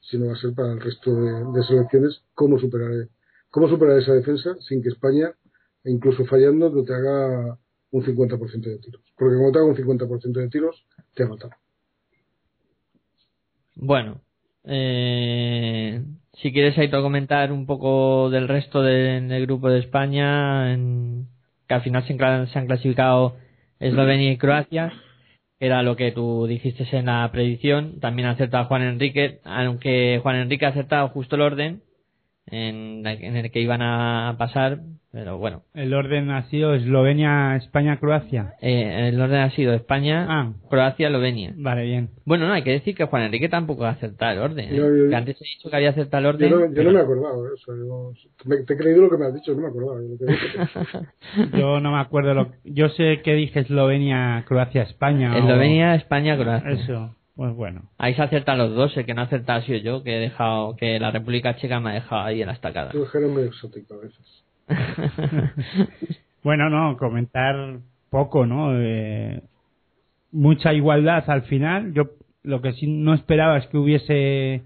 [0.00, 3.08] sino va a ser para el resto de, selecciones cómo superar,
[3.50, 5.32] cómo superar esa defensa sin que España,
[5.84, 7.58] incluso fallando, no te haga
[7.90, 9.02] un 50% de tiros.
[9.16, 11.52] Porque como te haga un 50% de tiros, te ha matado.
[13.76, 14.20] Bueno,
[14.64, 16.04] eh,
[16.34, 21.28] si quieres, Aito, comentar un poco del resto de, del grupo de España, en,
[21.68, 23.36] que al final se, han clasificado
[23.80, 24.92] Eslovenia y Croacia
[25.60, 28.00] era lo que tú dijiste en la predicción.
[28.00, 31.82] También ha acertado Juan Enrique, aunque Juan Enrique ha acertado justo el orden
[32.46, 34.80] en, en, el que iban a pasar,
[35.14, 35.62] pero bueno.
[35.74, 38.54] El orden ha sido Eslovenia, España, Croacia.
[38.60, 40.52] Eh, el orden ha sido España, ah.
[40.68, 41.54] Croacia, Eslovenia.
[41.56, 42.10] Vale, bien.
[42.24, 44.74] Bueno, no, hay que decir que Juan Enrique tampoco ha acertado el orden.
[44.74, 44.76] ¿eh?
[44.76, 46.50] Yo, yo, que antes he dicho que había acertado el orden.
[46.50, 46.90] Yo no, yo pero...
[46.90, 47.52] no me acordaba, ¿eh?
[47.54, 48.12] o sea, yo,
[48.44, 50.00] me, te he creído lo que me has dicho, no me acordaba.
[51.56, 52.34] Yo no me acuerdo.
[52.34, 55.38] Lo, yo sé que dije Eslovenia, Croacia, España.
[55.38, 55.94] Eslovenia, o...
[55.94, 56.70] España, Croacia.
[56.70, 57.14] Eso.
[57.36, 57.90] Pues bueno.
[57.98, 60.20] Ahí se acertan los dos, el que no ha acertado ha sido yo, que he
[60.20, 62.90] dejado, que la República Checa me ha dejado ahí en la estacada.
[62.90, 64.43] Es muy exótico a veces.
[66.42, 67.78] bueno, no, comentar
[68.10, 68.70] poco, ¿no?
[68.74, 69.42] Eh,
[70.32, 71.92] mucha igualdad al final.
[71.94, 72.10] Yo
[72.42, 74.62] lo que sí no esperaba es que hubiese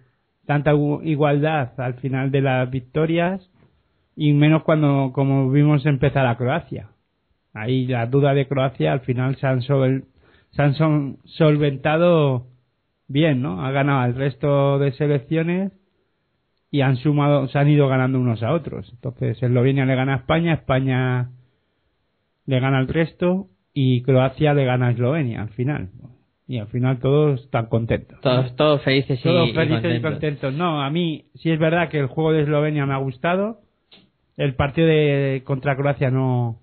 [0.46, 0.72] tanta
[1.02, 3.50] igualdad al final de las victorias
[4.16, 6.88] y menos cuando, como vimos empezar a Croacia.
[7.54, 12.46] Ahí la duda de Croacia al final se han, se han sol, solventado
[13.06, 13.64] bien, ¿no?
[13.64, 15.72] Ha ganado al resto de selecciones
[16.70, 18.90] y han sumado, se han ido ganando unos a otros.
[18.92, 21.30] Entonces, Eslovenia le gana a España, España
[22.46, 25.88] le gana al resto y Croacia le gana a Eslovenia al final.
[26.46, 28.20] Y al final todos están contentos.
[28.22, 29.98] Todos, todos felices, y, todos felices y, contentos.
[29.98, 30.54] y contentos.
[30.54, 33.60] No, a mí sí es verdad que el juego de Eslovenia me ha gustado.
[34.36, 36.60] el partido de contra Croacia no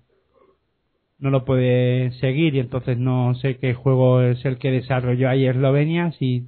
[1.18, 5.46] no lo puede seguir y entonces no sé qué juego es el que desarrolló ahí
[5.46, 6.44] Eslovenia si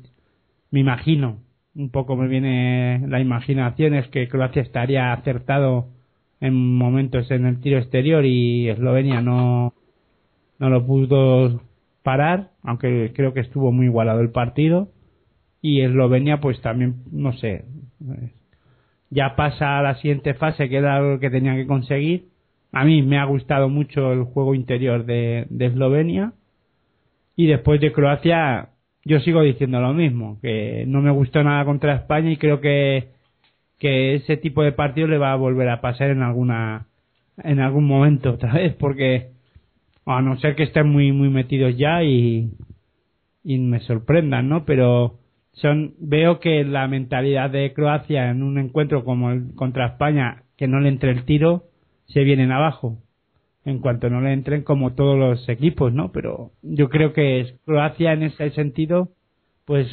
[0.71, 1.39] me imagino
[1.79, 5.87] un poco me viene la imaginación es que Croacia estaría acertado
[6.41, 9.75] en momentos en el tiro exterior y Eslovenia no
[10.59, 11.63] no lo pudo
[12.03, 14.89] parar aunque creo que estuvo muy igualado el partido.
[15.63, 17.65] Y Eslovenia pues también no sé
[19.11, 22.29] ya pasa a la siguiente fase que era lo que tenía que conseguir.
[22.73, 26.33] A mí me ha gustado mucho el juego interior de, de Eslovenia.
[27.37, 28.71] Y después de Croacia
[29.09, 33.09] yo sigo diciendo lo mismo que no me gustó nada contra España y creo que
[33.79, 36.89] que ese tipo de partido le va a volver a pasar en alguna
[37.43, 39.31] en algún momento otra vez porque
[40.05, 42.51] a no ser que estén muy muy metidos ya y
[43.43, 45.19] y me sorprendan no pero
[45.53, 50.69] son veo que la mentalidad de Croacia en un encuentro como el contra España que
[50.69, 51.65] no le entre el tiro
[52.09, 52.99] se vienen abajo
[53.65, 58.13] en cuanto no le entren como todos los equipos no pero yo creo que Croacia
[58.13, 59.11] en ese sentido
[59.65, 59.87] pues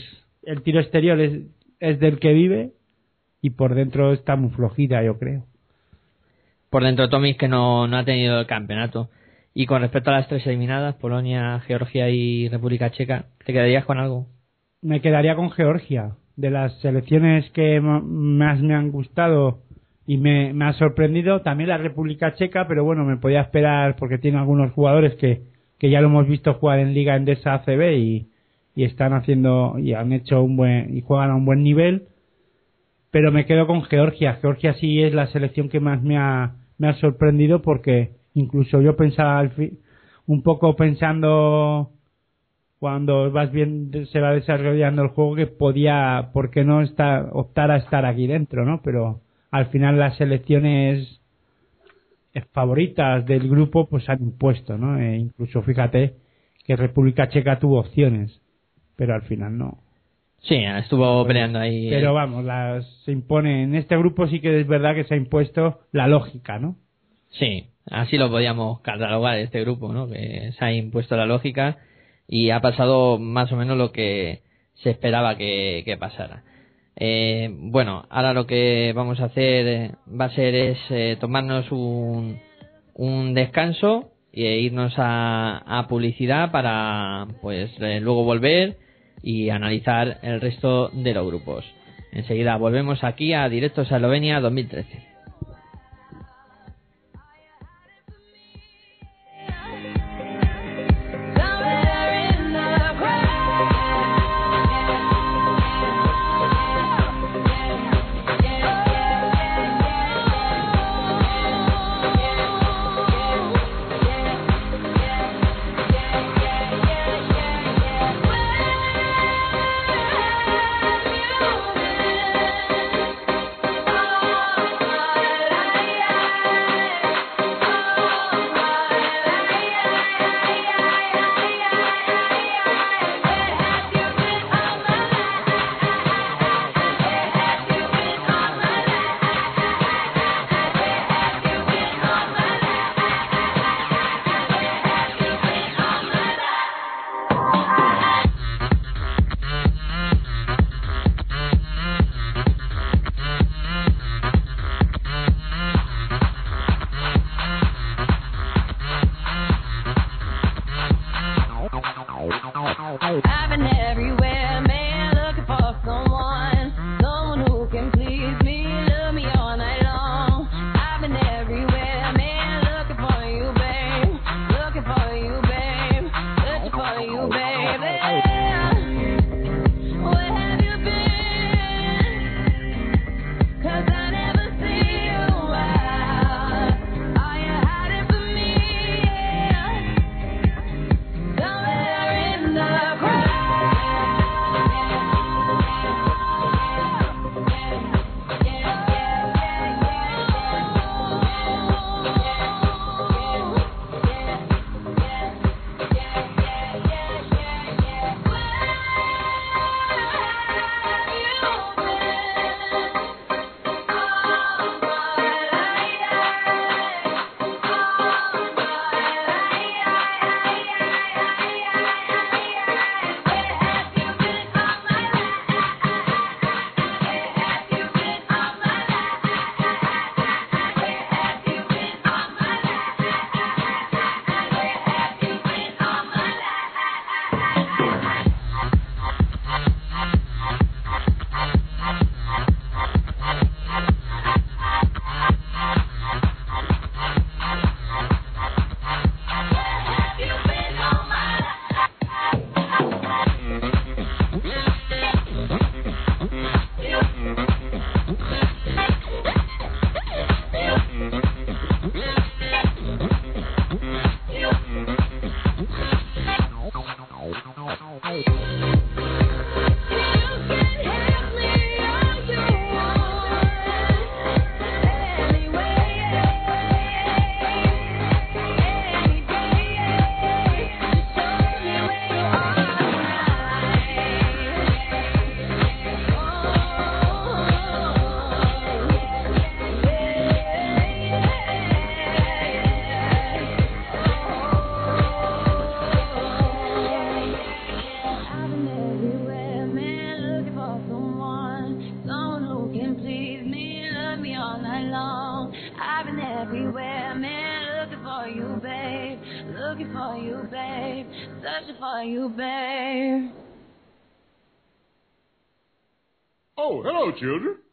[0.43, 1.43] el tiro exterior es,
[1.79, 2.71] es del que vive
[3.41, 5.45] y por dentro está muy flojita yo creo.
[6.69, 9.09] Por dentro Tomis que no, no ha tenido el campeonato.
[9.53, 13.99] Y con respecto a las tres eliminadas Polonia Georgia y República Checa te quedarías con
[13.99, 14.27] algo
[14.81, 16.15] me quedaría con Georgia.
[16.35, 19.61] De las selecciones que más me han gustado
[20.07, 24.17] y me, me, ha sorprendido, también la República Checa, pero bueno, me podía esperar porque
[24.17, 25.41] tiene algunos jugadores que,
[25.79, 28.27] que ya lo hemos visto jugar en Liga Endesa ACB y,
[28.75, 32.03] y están haciendo y han hecho un buen y juegan a un buen nivel.
[33.09, 34.37] Pero me quedo con Georgia.
[34.41, 38.95] Georgia sí es la selección que más me ha, me ha sorprendido porque incluso yo
[38.95, 39.79] pensaba al fin,
[40.27, 41.91] un poco pensando
[42.79, 47.71] cuando vas bien se va desarrollando el juego que podía por qué no estar optar
[47.71, 49.21] a estar aquí dentro no pero
[49.55, 51.21] al final las selecciones
[52.51, 56.15] favoritas del grupo pues han impuesto no e incluso fíjate
[56.65, 58.41] que República Checa tuvo opciones
[58.97, 59.79] pero al final no.
[60.41, 64.67] Sí estuvo peleando ahí pero vamos las se impone en este grupo sí que es
[64.67, 66.75] verdad que se ha impuesto la lógica no
[67.29, 71.77] sí así lo podíamos catalogar este grupo no que se ha impuesto la lógica
[72.27, 74.41] y ha pasado más o menos lo que
[74.75, 76.43] se esperaba que, que pasara.
[76.97, 81.71] Eh, bueno, ahora lo que vamos a hacer eh, va a ser es eh, tomarnos
[81.71, 82.39] un,
[82.93, 88.77] un descanso e irnos a, a publicidad para pues luego volver
[89.23, 91.65] y analizar el resto de los grupos.
[92.11, 95.14] Enseguida volvemos aquí a Directos a Eslovenia 2013.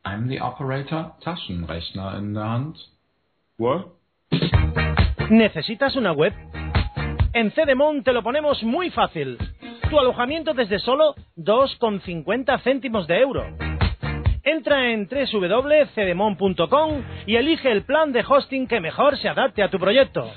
[0.04, 2.76] I'm the operator, Taschenrechner in der Hand.
[3.58, 3.86] What?
[5.30, 6.32] ¿Necesitas una web?
[7.32, 9.38] En Cedemon te lo ponemos muy fácil.
[9.90, 13.44] Tu alojamiento desde solo 2,50 céntimos de euro.
[14.44, 19.78] Entra en www.cedemon.com y elige el plan de hosting que mejor se adapte a tu
[19.78, 20.30] proyecto.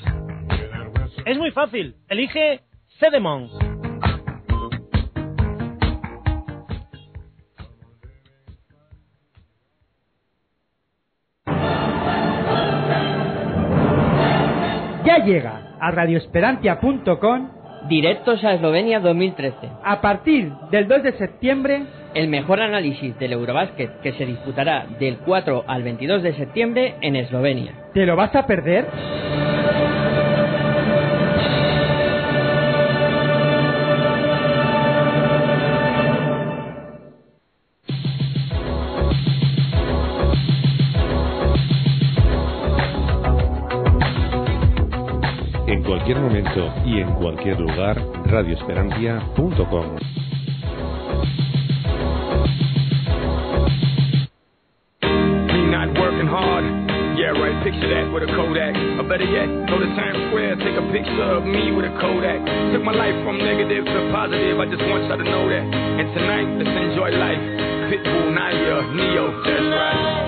[1.26, 1.96] Es muy fácil.
[2.10, 2.62] Elige
[3.00, 3.65] Cedemon.
[15.16, 17.50] Ya llega a radioesperantia.com
[17.88, 19.70] Directos a Eslovenia 2013.
[19.84, 25.18] a partir del 2 de septiembre El mejor análisis del Eurobásquet que se disputará del
[25.20, 27.74] 4 al 22 de septiembre en Eslovenia.
[27.94, 28.88] ¿Te lo vas a perder?
[46.46, 49.98] Momento y en cualquier lugar, radioesperantia.com.
[57.16, 58.76] Yeah, right, picture that with a Kodak.
[59.00, 62.44] Or better yet, go to Times Square, take a picture of me with a Kodak.
[62.76, 65.64] Took my life from negative to positive, I just want y'all to know that.
[65.64, 67.40] And tonight, let's enjoy life.
[67.88, 70.25] Pitbull, Naya, Neo, that's right.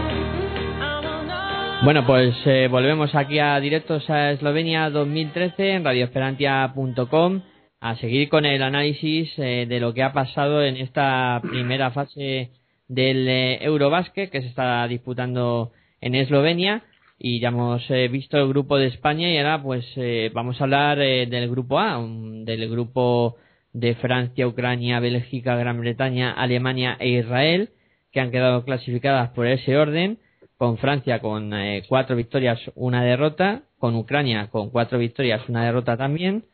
[1.84, 7.42] Bueno, pues eh, volvemos aquí a Directos a Eslovenia 2013 en radioesperantia.com
[7.80, 12.50] a seguir con el análisis eh, de lo que ha pasado en esta primera fase
[12.88, 15.72] del eh, Eurobásquet que se está disputando
[16.02, 16.84] en Eslovenia.
[17.20, 19.86] Y ya hemos eh, visto el grupo de España y ahora pues
[20.34, 23.38] vamos a hablar del grupo A, un- del grupo
[23.74, 27.70] de Francia, Ucrania, Bélgica, Gran Bretaña, Alemania e Israel
[28.12, 30.18] que han quedado clasificadas por ese orden
[30.58, 35.98] con Francia con eh, cuatro victorias, una derrota, con Ucrania con cuatro victorias, una derrota
[35.98, 36.46] también.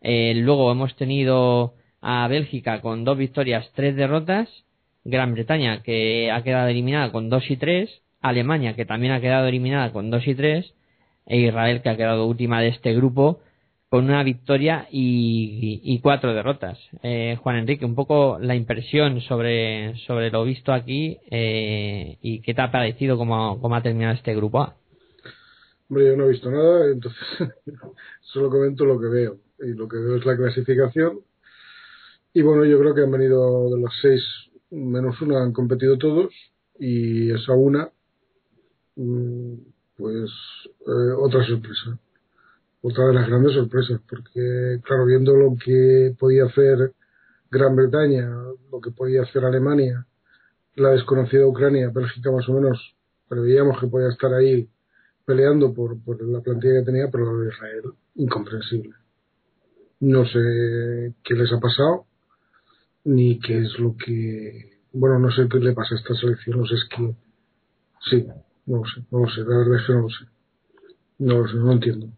[0.00, 4.48] Eh, luego hemos tenido a Bélgica con dos victorias, tres derrotas.
[5.02, 8.02] Gran Bretaña que ha quedado eliminada con dos y tres.
[8.20, 10.74] Alemania que también ha quedado eliminada con dos y tres.
[11.26, 13.40] E Israel que ha quedado última de este grupo
[13.90, 16.78] con una victoria y, cuatro derrotas.
[17.02, 22.54] Eh, Juan Enrique, un poco la impresión sobre, sobre lo visto aquí eh, y qué
[22.54, 24.76] te ha parecido cómo, cómo ha terminado este grupo A.
[25.88, 27.20] Hombre, yo no he visto nada, entonces
[28.20, 29.38] solo comento lo que veo.
[29.58, 31.22] Y lo que veo es la clasificación.
[32.32, 34.22] Y bueno, yo creo que han venido de las seis
[34.70, 36.32] menos una, han competido todos.
[36.78, 37.90] Y esa una,
[38.94, 39.54] mm,
[39.96, 40.30] pues
[40.86, 41.98] eh, otra sorpresa.
[42.82, 46.94] Otra de las grandes sorpresas, porque claro, viendo lo que podía hacer
[47.50, 48.30] Gran Bretaña,
[48.70, 50.06] lo que podía hacer Alemania,
[50.76, 52.96] la desconocida Ucrania, Bélgica más o menos,
[53.28, 54.68] pero veíamos que podía estar ahí
[55.24, 57.82] peleando por, por la plantilla que tenía, pero lo de Israel,
[58.14, 58.94] incomprensible.
[60.00, 62.06] No sé qué les ha pasado,
[63.04, 64.78] ni qué es lo que.
[64.92, 67.14] Bueno, no sé qué le pasa a esta selección, no sé, es que.
[68.08, 68.26] Sí,
[68.66, 70.24] no lo sé, no lo sé, la verdad es que no lo sé.
[71.18, 72.08] No lo sé, no lo entiendo.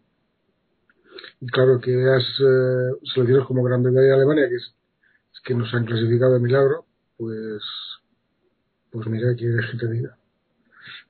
[1.40, 4.74] Y claro, que veas eh, selecciones como Gran Bretaña y Alemania, que es,
[5.44, 7.62] que nos han clasificado de milagro, pues.
[8.90, 9.46] Pues mira, ¿qué
[9.80, 10.16] que diga?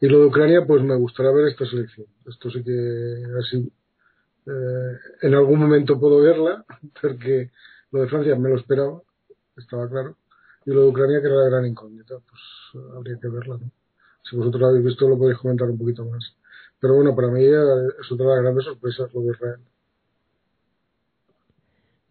[0.01, 2.07] Y lo de Ucrania, pues me gustaría ver esta selección.
[2.27, 3.73] Esto sí que así
[4.47, 6.65] eh, en algún momento puedo verla,
[7.01, 7.51] porque
[7.91, 9.03] lo de Francia me lo esperaba,
[9.57, 10.17] estaba claro.
[10.65, 12.43] Y lo de Ucrania, que era la gran incógnita, pues
[12.75, 13.59] eh, habría que verla.
[13.59, 13.71] ¿no?
[14.23, 16.35] Si vosotros lo habéis visto, lo podéis comentar un poquito más.
[16.81, 19.61] Pero bueno, para mí eh, es otra de las grandes sorpresas lo de Israel.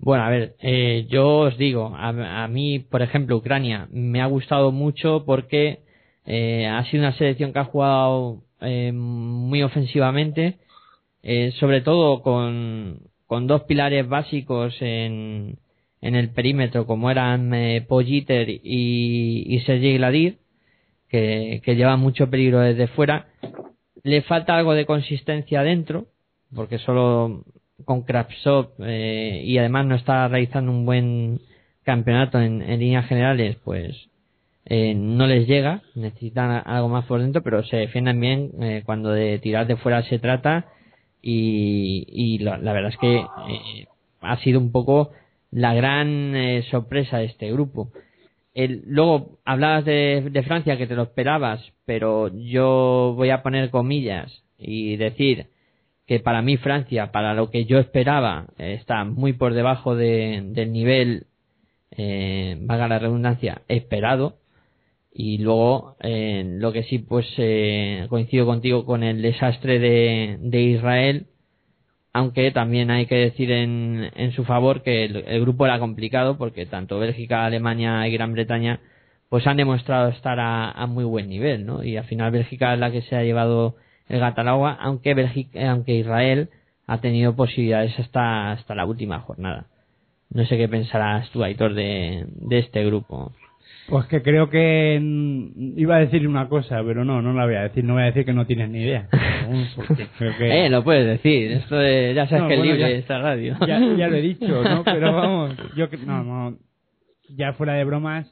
[0.04, 4.26] Bueno, a ver, eh, yo os digo, a, a mí, por ejemplo, Ucrania me ha
[4.26, 5.82] gustado mucho porque
[6.26, 10.58] eh, ha sido una selección que ha jugado eh, muy ofensivamente,
[11.22, 15.60] eh, sobre todo con, con dos pilares básicos en,
[16.02, 20.40] en el perímetro, como eran eh, Pogiter y, y Sergei Gladir,
[21.10, 23.28] que, que llevan mucho peligro desde fuera.
[24.02, 26.08] Le falta algo de consistencia dentro,
[26.56, 27.44] porque solo
[27.86, 31.40] con Krapsov eh, y además no está realizando un buen
[31.84, 34.10] campeonato en, en líneas generales, pues
[34.66, 39.12] eh, no les llega, necesitan algo más por dentro, pero se defienden bien eh, cuando
[39.12, 40.66] de tirar de fuera se trata
[41.22, 43.88] y, y la, la verdad es que eh,
[44.22, 45.12] ha sido un poco
[45.52, 47.92] la gran eh, sorpresa de este grupo.
[48.54, 53.70] El, luego hablabas de, de Francia que te lo esperabas, pero yo voy a poner
[53.70, 55.48] comillas y decir
[56.12, 60.74] que para mí Francia, para lo que yo esperaba, está muy por debajo de- del
[60.74, 61.28] nivel,
[61.92, 64.36] eh, valga la redundancia, esperado.
[65.14, 70.62] Y luego, eh, lo que sí, pues eh, coincido contigo con el desastre de, de
[70.62, 71.28] Israel,
[72.12, 76.38] aunque también hay que decir en, en su favor que el, el grupo era complicado
[76.38, 78.82] porque tanto Bélgica, Alemania y Gran Bretaña
[79.30, 81.86] pues han demostrado estar a, a muy buen nivel, ¿no?
[81.86, 83.78] Y al final Bélgica es la que se ha llevado
[84.12, 86.50] el gato al agua, aunque Bélgica, aunque Israel
[86.88, 89.66] ha tenido posibilidades hasta hasta la última jornada.
[90.30, 93.32] No sé qué pensarás tú, Aitor, de, de este grupo.
[93.90, 97.56] Pues que creo que mm, iba a decir una cosa, pero no, no la voy
[97.56, 97.84] a decir.
[97.84, 99.10] No voy a decir que no tienes ni idea.
[100.18, 101.52] Creo que- Eh, lo puedes decir.
[101.52, 103.58] Esto de- ya sabes No, que es libre ya- esta radio.
[103.68, 104.84] Ya, ya lo he dicho, ¿no?
[104.86, 106.58] Pero vamos, yo no, no,
[107.36, 108.32] ya fuera de bromas,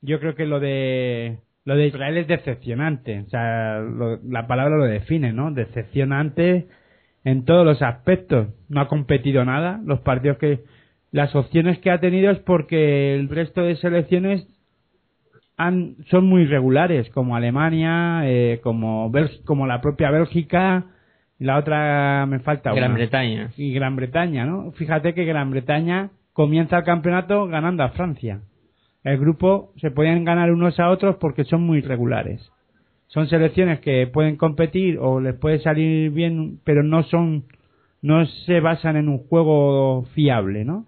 [0.00, 4.76] yo creo que lo de lo de Israel es decepcionante, o sea, lo- la palabra
[4.76, 5.52] lo define, ¿no?
[5.52, 6.66] Decepcionante
[7.24, 8.48] en todos los aspectos.
[8.68, 10.60] No ha competido nada, los partidos que
[11.12, 14.46] las opciones que ha tenido es porque el resto de selecciones
[15.56, 19.12] han, son muy regulares, como Alemania, eh, como
[19.44, 20.86] como la propia Bélgica,
[21.38, 23.50] la otra me falta Gran una Bretaña.
[23.56, 24.72] y Gran Bretaña, ¿no?
[24.72, 28.40] Fíjate que Gran Bretaña comienza el campeonato ganando a Francia.
[29.04, 32.50] El grupo se pueden ganar unos a otros porque son muy regulares.
[33.08, 37.44] Son selecciones que pueden competir o les puede salir bien, pero no son,
[38.00, 40.86] no se basan en un juego fiable, ¿no?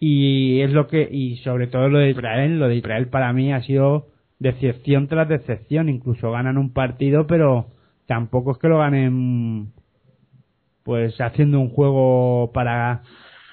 [0.00, 3.52] Y es lo que, y sobre todo lo de Israel, lo de Israel para mí
[3.52, 4.06] ha sido
[4.38, 5.88] decepción tras decepción.
[5.88, 7.66] Incluso ganan un partido, pero
[8.06, 9.72] tampoco es que lo ganen
[10.82, 13.02] pues haciendo un juego para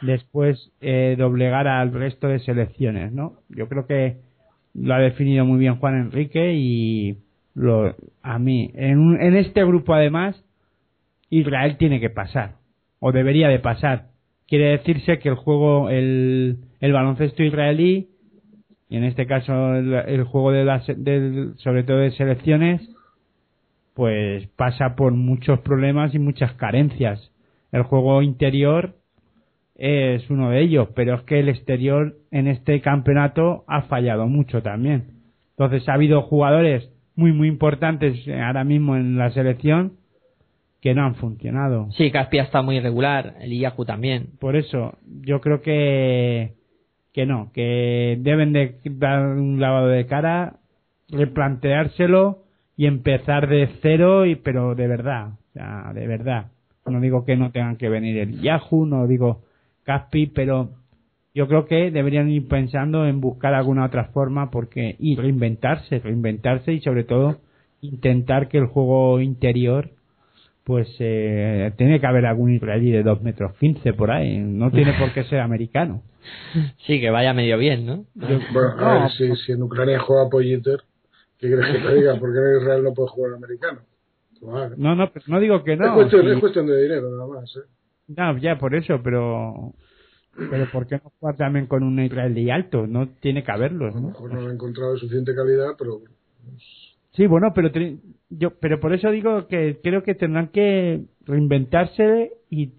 [0.01, 3.33] después eh, doblegar al resto de selecciones, ¿no?
[3.49, 4.17] Yo creo que
[4.73, 7.17] lo ha definido muy bien Juan Enrique y
[7.53, 10.43] lo, a mí en, en este grupo además
[11.29, 12.55] Israel tiene que pasar
[12.99, 14.07] o debería de pasar.
[14.47, 18.09] Quiere decirse que el juego, el, el baloncesto israelí
[18.89, 22.89] y en este caso el, el juego de las, del, sobre todo de selecciones
[23.93, 27.31] pues pasa por muchos problemas y muchas carencias.
[27.71, 28.95] El juego interior
[29.75, 34.61] es uno de ellos, pero es que el exterior en este campeonato ha fallado mucho
[34.61, 35.15] también.
[35.51, 39.93] Entonces ha habido jugadores muy muy importantes eh, ahora mismo en la selección
[40.81, 41.89] que no han funcionado.
[41.91, 44.27] Sí, Caspia está muy irregular, el Iyaku también.
[44.39, 46.53] Por eso yo creo que
[47.13, 50.57] que no, que deben de dar un lavado de cara,
[51.09, 52.43] replanteárselo
[52.75, 56.51] y empezar de cero y pero de verdad, o sea, de verdad.
[56.85, 59.44] No digo que no tengan que venir el Yahoo, no digo
[59.85, 60.69] Caspi, pero
[61.33, 66.73] yo creo que deberían ir pensando en buscar alguna otra forma porque y reinventarse, reinventarse
[66.73, 67.37] y sobre todo
[67.81, 69.89] intentar que el juego interior
[70.63, 74.93] pues eh, tiene que haber algún israelí de 2 metros 15 por ahí, no tiene
[74.93, 76.01] por qué ser americano.
[76.87, 78.05] Sí, que vaya medio bien, ¿no?
[78.15, 79.01] Bueno, a No.
[79.01, 80.79] ver, si, si en Ucrania juega Polliter,
[81.37, 82.15] ¿qué crees que te diga?
[82.19, 83.81] ¿Por qué en Israel no puede jugar americano?
[84.41, 84.75] Vale.
[84.77, 85.85] No, no, no digo que no.
[85.85, 86.31] es, cuestión, sí.
[86.31, 87.55] es cuestión de dinero, nada más.
[87.57, 87.69] ¿eh?
[88.07, 89.73] No, ya por eso, pero
[90.37, 92.85] pero ¿por qué no jugar también con un israelí alto?
[92.87, 96.01] No tiene que haberlos, A mejor no han encontrado de suficiente calidad, pero
[97.13, 97.97] Sí, bueno, pero te-
[98.29, 102.73] yo pero por eso digo que creo que tendrán que reinventarse y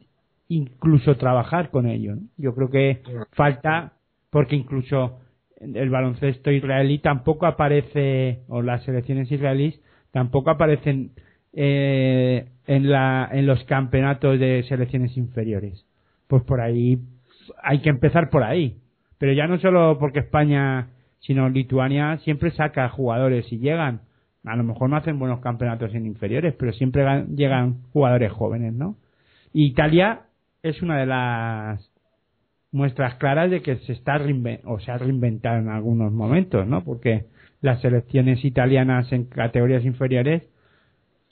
[0.48, 2.16] incluso trabajar con ello.
[2.16, 2.22] ¿no?
[2.36, 3.94] Yo creo que falta
[4.30, 5.18] porque incluso
[5.60, 9.80] el baloncesto israelí tampoco aparece o las selecciones israelíes
[10.12, 11.12] tampoco aparecen
[11.54, 15.84] eh, en la en los campeonatos de selecciones inferiores.
[16.26, 16.98] Pues por ahí
[17.62, 18.78] hay que empezar por ahí.
[19.18, 20.88] Pero ya no solo porque España,
[21.20, 24.00] sino Lituania siempre saca jugadores y llegan.
[24.44, 28.72] A lo mejor no hacen buenos campeonatos en inferiores, pero siempre gan- llegan jugadores jóvenes,
[28.74, 28.96] ¿no?
[29.52, 30.20] Y Italia
[30.62, 31.90] es una de las
[32.72, 34.20] muestras claras de que se está
[34.64, 36.84] o se ha reinventado en algunos momentos, ¿no?
[36.84, 37.24] Porque
[37.60, 40.42] las selecciones italianas en categorías inferiores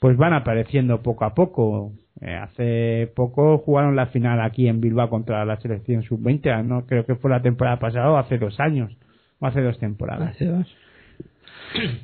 [0.05, 1.95] pues van apareciendo poco a poco.
[2.21, 7.07] Eh, hace poco jugaron la final aquí en Bilbao contra la selección sub-20, no creo
[7.07, 8.95] que fue la temporada pasada o hace dos años
[9.39, 10.33] o hace dos temporadas.
[10.33, 10.77] Hace dos.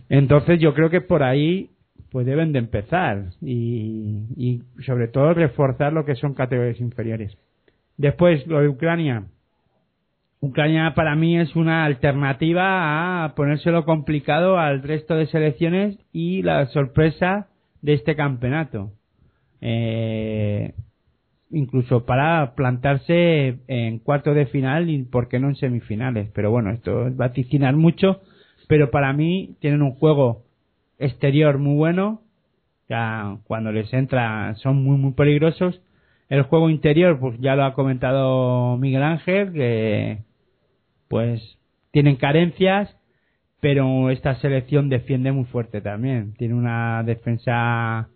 [0.08, 1.72] Entonces yo creo que por ahí
[2.10, 7.36] pues deben de empezar y, y sobre todo reforzar lo que son categorías inferiores.
[7.98, 9.24] Después lo de Ucrania.
[10.40, 16.64] Ucrania para mí es una alternativa a ponérselo complicado al resto de selecciones y la
[16.68, 17.49] sorpresa
[17.82, 18.92] de este campeonato.
[19.60, 20.74] Eh,
[21.50, 26.30] incluso para plantarse en cuarto de final y por qué no en semifinales.
[26.34, 28.20] Pero bueno, esto es vaticinar mucho,
[28.68, 30.44] pero para mí tienen un juego
[30.98, 32.20] exterior muy bueno,
[32.90, 35.80] sea, cuando les entra son muy muy peligrosos.
[36.28, 40.18] El juego interior, pues ya lo ha comentado Miguel Ángel, que
[41.08, 41.40] pues
[41.92, 42.94] tienen carencias,
[43.60, 46.34] pero esta selección defiende muy fuerte también.
[46.34, 48.08] Tiene una defensa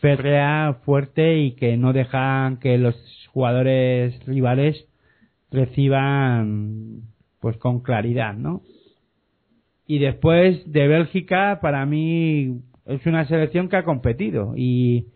[0.00, 2.94] férrea, fuerte y que no dejan que los
[3.32, 4.86] jugadores rivales
[5.50, 7.02] reciban
[7.40, 8.62] pues con claridad, ¿no?
[9.86, 15.06] Y después de Bélgica, para mí es una selección que ha competido y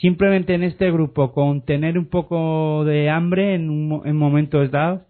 [0.00, 5.02] simplemente en este grupo con tener un poco de hambre en, un en momentos dados,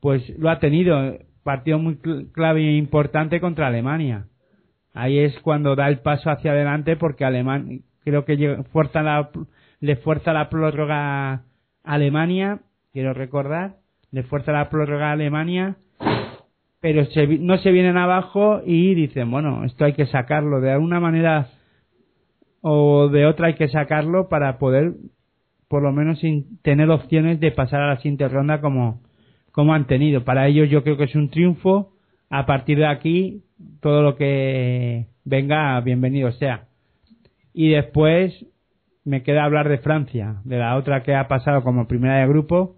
[0.00, 1.18] pues lo ha tenido.
[1.42, 4.26] Partido muy cl- clave e importante contra Alemania.
[4.94, 9.30] Ahí es cuando da el paso hacia adelante porque Alemania creo que fuerza la,
[9.80, 11.42] le fuerza la prórroga a
[11.84, 12.60] Alemania,
[12.92, 13.76] quiero recordar,
[14.10, 15.76] le fuerza la prórroga a Alemania,
[16.80, 21.00] pero se no se vienen abajo y dicen, bueno, esto hay que sacarlo de alguna
[21.00, 21.48] manera
[22.60, 24.94] o de otra hay que sacarlo para poder
[25.68, 26.20] por lo menos
[26.62, 29.00] tener opciones de pasar a la siguiente ronda como,
[29.52, 30.24] como han tenido.
[30.24, 31.92] Para ellos yo creo que es un triunfo.
[32.30, 33.42] A partir de aquí,
[33.80, 36.64] todo lo que venga, bienvenido sea.
[37.52, 38.46] Y después
[39.04, 42.76] me queda hablar de Francia, de la otra que ha pasado como primera de grupo.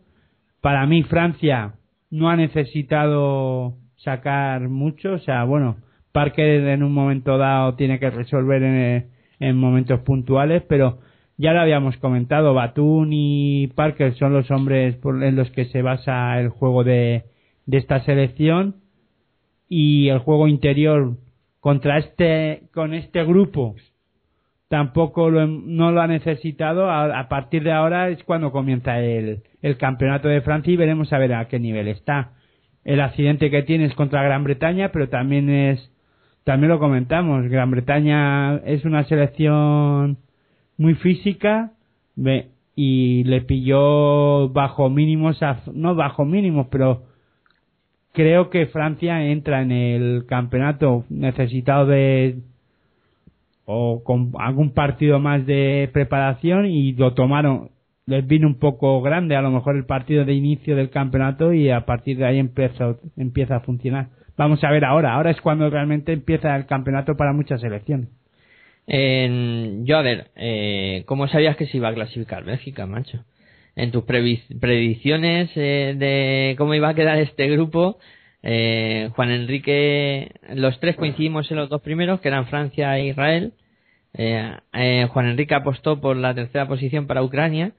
[0.61, 1.75] Para mí Francia
[2.11, 5.77] no ha necesitado sacar mucho, o sea, bueno,
[6.13, 9.11] Parker en un momento dado tiene que resolver en,
[9.41, 10.99] en momentos puntuales, pero
[11.37, 16.39] ya lo habíamos comentado, Batún y Parker son los hombres en los que se basa
[16.39, 17.25] el juego de,
[17.67, 18.77] de esta selección.
[19.69, 21.17] Y el juego interior
[21.59, 23.75] contra este con este grupo
[24.69, 26.91] tampoco lo, no lo ha necesitado.
[26.91, 31.13] A, a partir de ahora es cuando comienza el, el campeonato de Francia y veremos
[31.13, 32.33] a ver a qué nivel está.
[32.85, 35.91] El accidente que tiene es contra Gran Bretaña pero también es
[36.45, 37.49] también lo comentamos.
[37.49, 40.19] Gran Bretaña es una selección
[40.79, 41.73] muy física
[42.77, 45.39] y le pilló bajo mínimos
[45.73, 47.03] no bajo mínimos pero
[48.13, 52.39] creo que Francia entra en el campeonato necesitado de
[53.67, 57.71] o con algún partido más de preparación y lo tomaron.
[58.07, 61.71] Les vino un poco grande a lo mejor el partido de inicio del campeonato y
[61.71, 64.09] a partir de ahí empieza empieza a funcionar.
[64.37, 65.15] Vamos a ver ahora.
[65.15, 68.09] Ahora es cuando realmente empieza el campeonato para muchas selecciones
[68.87, 73.25] En- yo, a ver, eh, ¿cómo sabías que se iba a clasificar Bélgica, macho?
[73.77, 77.99] En tus predicciones eh, de cómo iba a quedar este grupo,
[78.43, 83.55] eh, Juan Enrique, los tres coincidimos en los dos primeros, que eran Francia e Israel.
[84.13, 87.73] Eh, eh, Juan Enrique apostó por la tercera posición para Ucrania.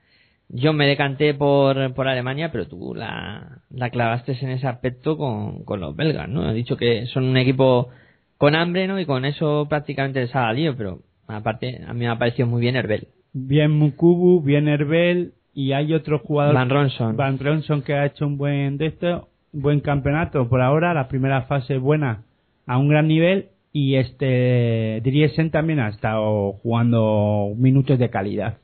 [0.50, 5.64] Yo me decanté por, por Alemania, pero tú la, la clavaste en ese aspecto con,
[5.64, 6.48] con los belgas, ¿no?
[6.48, 7.90] Has dicho que son un equipo
[8.38, 9.00] con hambre, ¿no?
[9.00, 12.62] Y con eso prácticamente les ha salido, pero aparte a mí me ha parecido muy
[12.62, 13.08] bien Herbel.
[13.34, 17.16] bien Mukubu bien Herbel y hay otro jugador Van Ronson.
[17.16, 21.44] Van Ronson que ha hecho un buen de esto buen campeonato por ahora la primera
[21.44, 22.24] fase buena
[22.68, 28.58] a un gran nivel y este Driesen también ha estado jugando minutos de calidad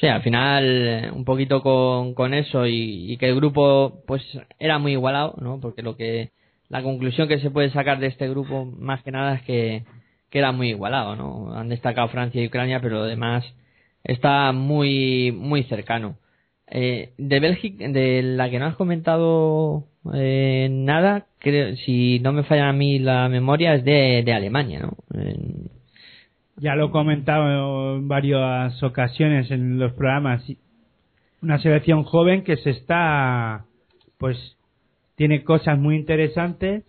[0.00, 4.22] Sí, al final, eh, un poquito con, con eso y, y que el grupo, pues,
[4.58, 5.60] era muy igualado, ¿no?
[5.60, 6.30] Porque lo que,
[6.70, 9.84] la conclusión que se puede sacar de este grupo, más que nada, es que,
[10.30, 11.52] que era muy igualado, ¿no?
[11.52, 13.44] Han destacado Francia y Ucrania, pero lo demás
[14.04, 16.16] está muy, muy cercano.
[16.68, 19.84] Eh, de Bélgica, de la que no has comentado
[20.14, 24.80] eh, nada, creo, si no me falla a mí la memoria, es de, de Alemania,
[24.80, 24.96] ¿no?
[26.56, 30.44] Ya lo he comentado en varias ocasiones en los programas
[31.42, 33.64] una selección joven que se está
[34.18, 34.36] pues
[35.20, 36.82] tiene cosas muy interesantes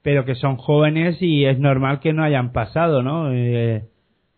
[0.00, 3.82] pero que son jóvenes y es normal que no hayan pasado no Eh,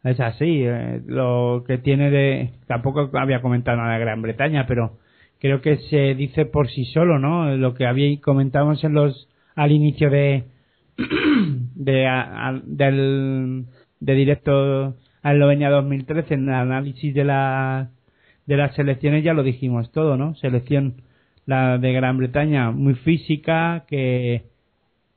[0.03, 4.99] es así eh, lo que tiene de tampoco había comentado nada de Gran Bretaña pero
[5.39, 9.71] creo que se dice por sí solo no lo que había comentábamos en los al
[9.71, 10.43] inicio de
[11.77, 13.67] de a- del
[14.01, 17.91] de directo a Eslovenia 2013 en el análisis de la
[18.47, 21.03] de las selecciones ya lo dijimos todo no selección
[21.49, 24.43] la de Gran Bretaña muy física que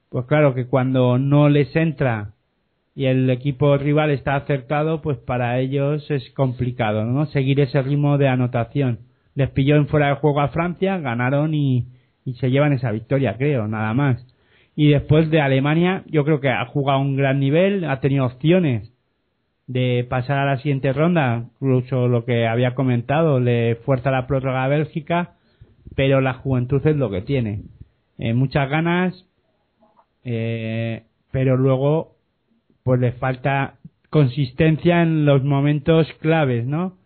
[0.10, 2.36] pues claro que cuando no les entra
[2.96, 8.18] y el equipo rival está acertado pues para ellos es complicado no seguir ese ritmo
[8.18, 9.00] de anotación.
[9.36, 11.88] Les pilló en fuera de juego a Francia ganaron y,
[12.24, 14.26] y se llevan esa victoria creo nada más.
[14.74, 18.94] Y después de Alemania yo creo que ha jugado un gran nivel ha tenido opciones
[19.68, 24.64] de pasar a la siguiente ronda incluso lo que había comentado le fuerza la prórroga
[24.64, 25.36] a Bélgica
[25.96, 27.64] pero la juventud es lo que tiene
[28.18, 29.26] Eh, muchas ganas
[30.24, 32.16] eh, pero luego
[32.84, 33.76] pues le falta
[34.10, 36.98] consistencia en los momentos claves, ¿no?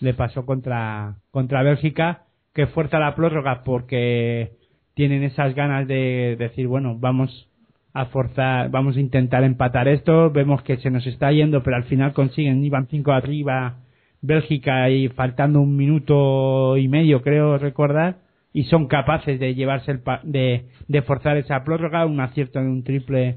[0.00, 2.24] Le pasó contra, contra Bélgica,
[2.54, 4.52] que fuerza la prórroga porque
[4.94, 7.48] tienen esas ganas de decir, bueno, vamos
[7.94, 11.84] a forzar, vamos a intentar empatar esto, vemos que se nos está yendo, pero al
[11.84, 13.76] final consiguen, iban cinco arriba
[14.22, 18.18] Bélgica y faltando un minuto y medio, creo recordar,
[18.52, 22.66] y son capaces de llevarse el pa- de, de forzar esa prórroga, un acierto de
[22.66, 23.36] un triple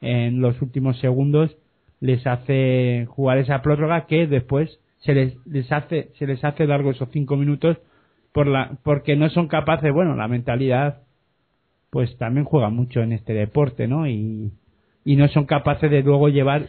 [0.00, 1.56] en los últimos segundos
[2.00, 6.90] les hace jugar esa prórroga que después se les, les hace se les hace largo
[6.90, 7.78] esos cinco minutos
[8.32, 11.02] por la porque no son capaces bueno la mentalidad
[11.90, 14.52] pues también juega mucho en este deporte no y
[15.06, 16.66] y no son capaces de luego llevar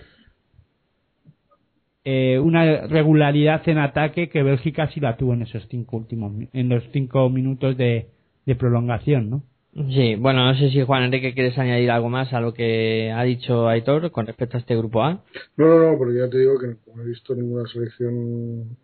[2.06, 6.70] eh, una regularidad en ataque que Bélgica sí la tuvo en esos cinco últimos en
[6.70, 8.08] los cinco minutos de,
[8.46, 9.44] de prolongación no
[9.76, 13.24] Sí, bueno, no sé si Juan Enrique quieres añadir algo más a lo que ha
[13.24, 15.22] dicho Aitor con respecto a este grupo A.
[15.58, 18.78] No, no, no, porque ya te digo que no he visto ninguna selección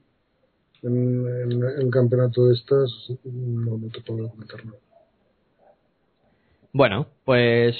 [0.83, 2.91] en, en, en campeonato de estas,
[3.23, 4.77] no, no te puedo comentar nada.
[6.73, 7.75] Bueno, pues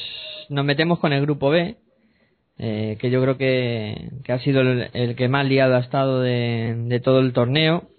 [0.48, 1.76] nos metemos con el grupo B,
[2.64, 6.22] eh, que yo creo que, que ha sido el, el que más liado ha estado
[6.22, 7.90] de, de todo el torneo,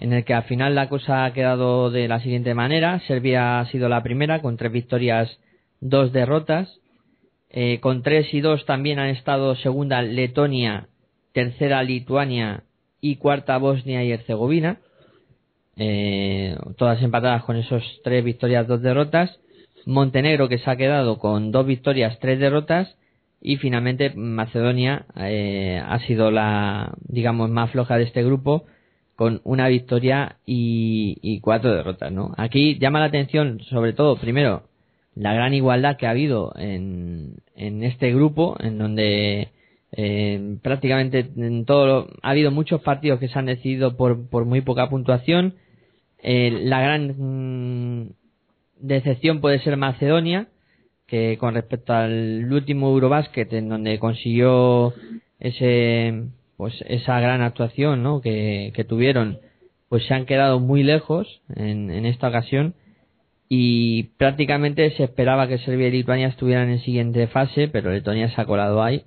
[0.00, 3.00] en el que al final la cosa ha quedado de la siguiente manera.
[3.06, 5.38] Serbia ha sido la primera, con tres victorias,
[5.80, 6.80] dos derrotas.
[7.52, 10.86] Eh, con tres y dos también han estado segunda Letonia,
[11.32, 12.62] tercera Lituania
[13.00, 14.78] y cuarta Bosnia y Herzegovina.
[15.76, 19.38] Eh, todas empatadas con esos tres victorias, dos derrotas.
[19.84, 22.96] Montenegro que se ha quedado con dos victorias, tres derrotas.
[23.40, 28.64] Y finalmente Macedonia eh, ha sido la, digamos, más floja de este grupo
[29.16, 32.32] con una victoria y, cuatro derrotas, ¿no?
[32.36, 34.62] Aquí llama la atención, sobre todo, primero,
[35.14, 39.48] la gran igualdad que ha habido en, en este grupo, en donde
[39.92, 44.44] eh, prácticamente en todo lo- ha habido muchos partidos que se han decidido por, por
[44.44, 45.54] muy poca puntuación.
[46.22, 48.10] Eh, la gran mm,
[48.80, 50.48] decepción puede ser Macedonia,
[51.10, 54.94] que con respecto al último Eurobasket, en donde consiguió
[55.40, 56.24] ese
[56.56, 58.20] pues esa gran actuación ¿no?
[58.20, 59.38] que, que tuvieron,
[59.88, 62.74] pues se han quedado muy lejos en, esta ocasión
[63.48, 68.40] y prácticamente se esperaba que Serbia y Lituania estuvieran en siguiente fase, pero Letonia se
[68.40, 69.04] ha colado ahí,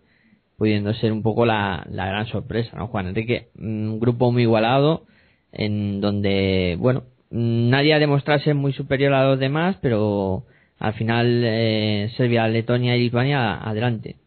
[0.57, 3.49] pudiendo ser un poco la, la gran sorpresa, ¿no, Juan Enrique?
[3.55, 5.05] Un grupo muy igualado,
[5.51, 10.45] en donde, bueno, nadie ha demostrado ser muy superior a los demás, pero
[10.80, 14.18] al final eh, Serbia, Letonia y Lituania adelante.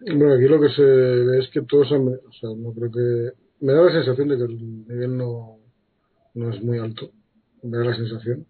[0.00, 3.32] Bueno, aquí lo que se ve es que todos han, o sea, no creo que,
[3.60, 5.58] me da la sensación de que el nivel no,
[6.34, 7.10] no es muy alto,
[7.62, 8.44] me da la sensación.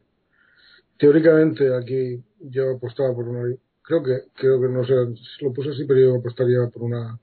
[0.98, 5.70] Teóricamente aquí yo apostaba por una, creo que, creo que no sé, si lo puse
[5.70, 7.18] así, pero yo apostaría por una,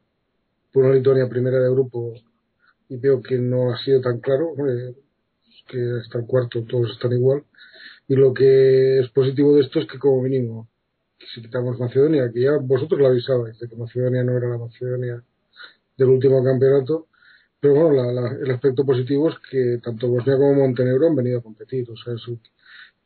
[0.72, 2.14] por una Lituania primera de grupo
[2.90, 4.54] y veo que no ha sido tan claro,
[5.68, 7.44] que hasta el cuarto todos están igual.
[8.10, 10.70] Y lo que es positivo de esto es que como mínimo,
[11.34, 15.24] si quitamos Macedonia, que ya vosotros lo avisabais de que Macedonia no era la Macedonia
[15.98, 17.08] del último campeonato,
[17.60, 21.40] pero bueno, la- la- el aspecto positivo es que tanto Bosnia como Montenegro han venido
[21.40, 22.40] a competir, o sea, eso-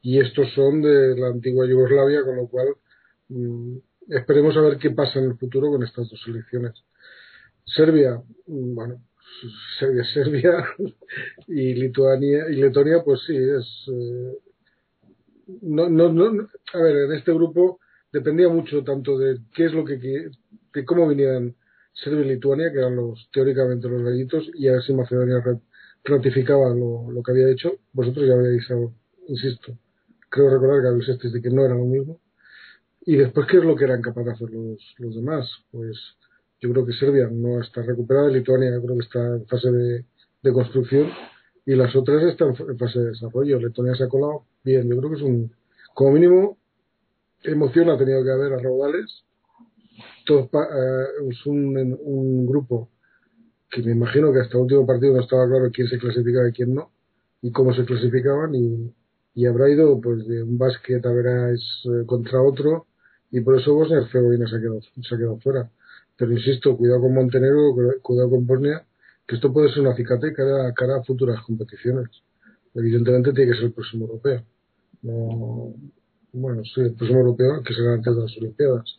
[0.02, 2.70] y estos son de la antigua Yugoslavia, con lo cual
[3.30, 3.78] mm,
[4.10, 6.74] esperemos a ver qué pasa en el futuro con estas dos selecciones.
[7.66, 9.02] Serbia, mm, bueno,
[9.80, 10.66] Serbia, Serbia
[11.48, 14.38] y Lituania y Letonia, pues sí, es eh,
[15.62, 17.80] no, no, no, a ver, en este grupo
[18.12, 21.56] dependía mucho tanto de qué es lo que, de cómo vinieran
[21.94, 25.60] Serbia y Lituania, que eran los teóricamente los gallitos, y a ver si Macedonia ra-
[26.04, 27.74] ratificaba lo, que había hecho.
[27.94, 28.94] Vosotros ya habéis, hablado,
[29.28, 29.78] insisto,
[30.30, 32.20] creo recordar que avisasteis de que no era lo mismo.
[33.06, 35.50] Y después, ¿qué es lo que eran capaces de hacer los, los demás?
[35.72, 35.98] Pues
[36.62, 40.06] yo creo que Serbia no está recuperada, Lituania creo que está en fase de,
[40.42, 41.10] de construcción
[41.66, 43.60] y las otras están en fase de desarrollo.
[43.60, 45.52] Letonia se ha colado bien, yo creo que es un,
[45.94, 46.57] como mínimo,
[47.44, 49.23] emoción ha tenido que haber a raudales.
[50.26, 52.90] Todo eh, es un, un grupo
[53.69, 56.53] que me imagino que hasta el último partido no estaba claro quién se clasificaba y
[56.53, 56.91] quién no,
[57.41, 58.94] y cómo se clasificaban, y,
[59.35, 62.88] y habrá ido pues de un básquet a verás eh, contra otro,
[63.31, 65.72] y por eso Bosnia y Herzegovina se ha quedado, se ha fuera.
[66.18, 68.85] Pero insisto, cuidado con Montenegro, cu- cuidado con Bosnia,
[69.27, 72.10] que esto puede ser una acicate cara, cara a futuras competiciones.
[72.76, 74.44] Evidentemente tiene que ser el próximo europeo.
[75.04, 75.74] No,
[76.32, 78.96] bueno, sí, el próximo europeo que será antes de las Olimpiadas.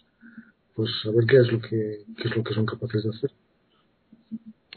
[0.75, 3.31] Pues a ver qué es lo que, qué es lo que son capaces de hacer.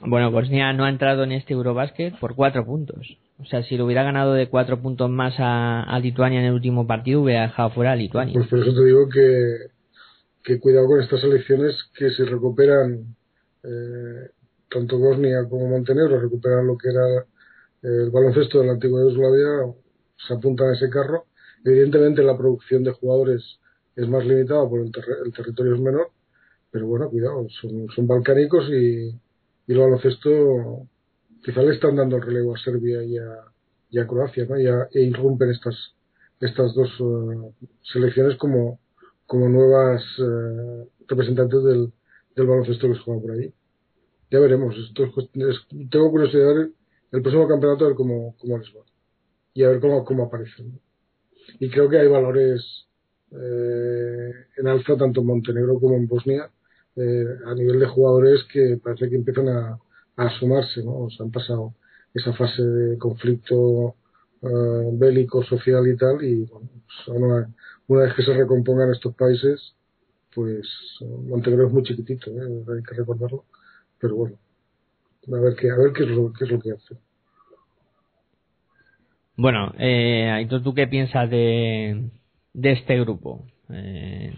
[0.01, 3.17] Bueno, Bosnia no ha entrado en este Eurobasket por cuatro puntos.
[3.39, 6.53] O sea, si lo hubiera ganado de cuatro puntos más a, a Lituania en el
[6.53, 8.33] último partido, hubiera dejado fuera a Lituania.
[8.33, 9.57] Pues por eso te digo que,
[10.43, 13.15] que cuidado con estas elecciones que se recuperan
[13.63, 14.29] eh,
[14.69, 17.19] tanto Bosnia como Montenegro recuperan lo que era
[17.83, 19.73] eh, el baloncesto de la antigua Yugoslavia,
[20.25, 21.25] se apuntan a ese carro.
[21.63, 23.43] Evidentemente la producción de jugadores
[23.95, 26.11] es más limitada porque el, el territorio es menor,
[26.71, 29.09] pero bueno, cuidado, son, son balcánicos y,
[29.67, 30.87] y el baloncesto
[31.43, 33.29] quizá le están dando el relevo a Serbia y a,
[33.89, 34.59] y a Croacia, ¿no?
[34.59, 35.75] Y a- e irrumpen estas
[36.39, 38.79] estas dos eh, selecciones como
[39.25, 41.91] como nuevas eh, representantes del,
[42.35, 43.53] del baloncesto que se juega por ahí.
[44.31, 44.75] Ya veremos.
[44.77, 45.11] Esto es
[45.89, 46.69] tengo curiosidad
[47.11, 48.81] el próximo campeonato a ver cómo, cómo les va
[49.57, 50.79] y a ver cómo, cómo aparecen.
[51.59, 52.85] Y creo que hay valores
[53.31, 56.51] eh, en alza tanto en Montenegro como en Bosnia
[56.95, 59.79] eh, a nivel de jugadores que parece que empiezan a,
[60.17, 61.05] a asomarse, ¿no?
[61.05, 61.73] O sea, han pasado
[62.13, 63.95] esa fase de conflicto
[64.43, 67.51] eh, bélico, social y tal, y bueno, pues, una,
[67.87, 69.73] una vez que se recompongan estos países,
[70.35, 70.67] pues
[71.01, 72.63] Montenegro es muy chiquitito, ¿eh?
[72.75, 73.45] hay que recordarlo,
[73.99, 74.37] pero bueno,
[75.33, 77.06] a ver qué, a ver qué es lo, qué es lo que hace.
[79.37, 82.09] Bueno, eh, Aitor, ¿tú qué piensas de,
[82.53, 83.45] de este grupo?
[83.71, 84.33] Eh,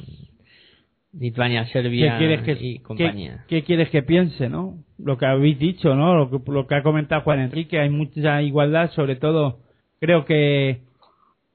[1.14, 3.46] Lituania, ¿Qué Serbia quieres que, y compañía.
[3.48, 4.84] qué quieres que piense, no?
[4.98, 6.16] Lo que habéis dicho, ¿no?
[6.16, 9.60] Lo que, lo que ha comentado Juan Enrique, hay mucha igualdad, sobre todo
[10.02, 10.82] creo que,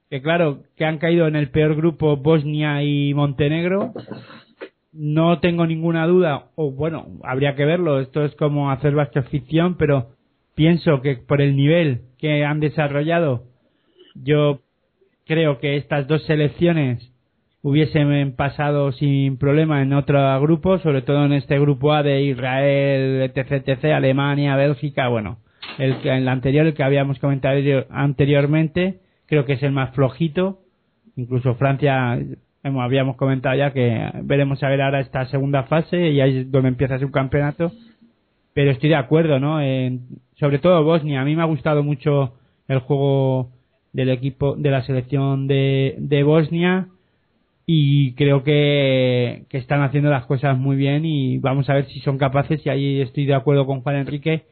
[0.09, 3.93] que claro, que han caído en el peor grupo Bosnia y Montenegro.
[4.91, 9.75] No tengo ninguna duda, o bueno, habría que verlo, esto es como hacer basket ficción,
[9.77, 10.14] pero
[10.55, 13.43] pienso que por el nivel que han desarrollado,
[14.15, 14.61] yo
[15.25, 17.11] creo que estas dos selecciones
[17.61, 23.21] hubiesen pasado sin problema en otro grupo, sobre todo en este grupo A de Israel,
[23.23, 25.39] etc, etc, Alemania, Bélgica, bueno,
[25.79, 27.57] el el anterior, el que habíamos comentado
[27.89, 30.59] anteriormente, creo que es el más flojito,
[31.17, 32.19] incluso Francia,
[32.63, 36.51] hemos- habíamos comentado ya que veremos a ver ahora esta segunda fase y ahí es
[36.51, 37.71] donde empieza su campeonato,
[38.55, 39.61] pero estoy de acuerdo, ¿no?
[39.61, 40.07] En-
[40.39, 42.35] sobre todo Bosnia, a mí me ha gustado mucho
[42.69, 43.51] el juego
[43.91, 46.87] del equipo de la selección de, Bosnia
[47.65, 52.17] y creo que, están haciendo las cosas muy bien y vamos a ver si son
[52.17, 54.45] capaces y ahí estoy de acuerdo con Juan Enrique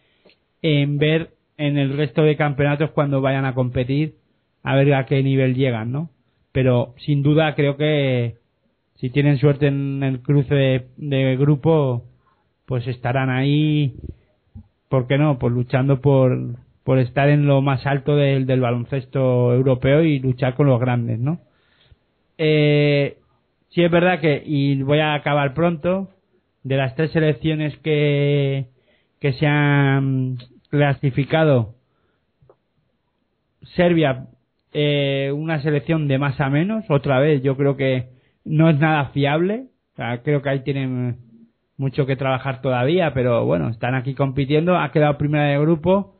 [0.61, 4.15] en ver en el resto de campeonatos cuando vayan a competir
[4.63, 6.09] a ver a qué nivel llegan, ¿no?
[6.51, 8.35] Pero sin duda creo que
[8.95, 12.03] si tienen suerte en el cruce de grupo
[12.65, 13.95] pues estarán ahí
[14.93, 15.39] ¿por qué no?
[15.39, 16.37] Pues luchando por,
[16.83, 21.17] por estar en lo más alto del, del baloncesto europeo y luchar con los grandes,
[21.17, 21.39] ¿no?
[22.37, 23.17] Eh,
[23.69, 26.09] sí es verdad que, y voy a acabar pronto,
[26.61, 28.67] de las tres selecciones que,
[29.19, 30.37] que se han
[30.69, 31.73] clasificado,
[33.75, 34.27] Serbia,
[34.73, 38.09] eh, una selección de más a menos, otra vez, yo creo que
[38.45, 39.69] no es nada fiable,
[40.23, 41.17] creo que ahí tienen
[41.77, 46.15] mucho que trabajar todavía, pero bueno, están aquí compitiendo, ha quedado primera de grupo,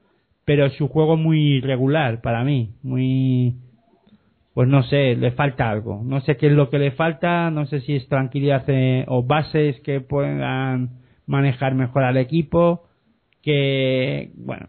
[0.45, 3.55] pero su juego muy regular para mí, muy
[4.53, 6.01] pues no sé, le falta algo.
[6.03, 9.23] No sé qué es lo que le falta, no sé si es tranquilidad eh, o
[9.23, 12.84] bases que puedan manejar mejor al equipo,
[13.41, 14.67] que, bueno,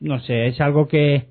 [0.00, 1.26] no sé, es algo que,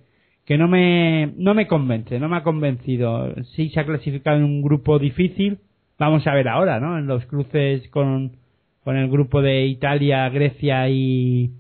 [0.46, 3.34] que no me, no me convence, no me ha convencido.
[3.56, 5.60] Sí se ha clasificado en un grupo difícil,
[5.98, 7.00] vamos a ver ahora, ¿no?
[7.00, 8.38] En los cruces con,
[8.86, 11.52] con el grupo de Italia, Grecia y,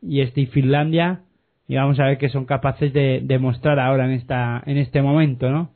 [0.00, 1.20] y este Finlandia,
[1.68, 5.48] y vamos a ver qué son capaces de demostrar ahora en esta en este momento
[5.50, 5.70] no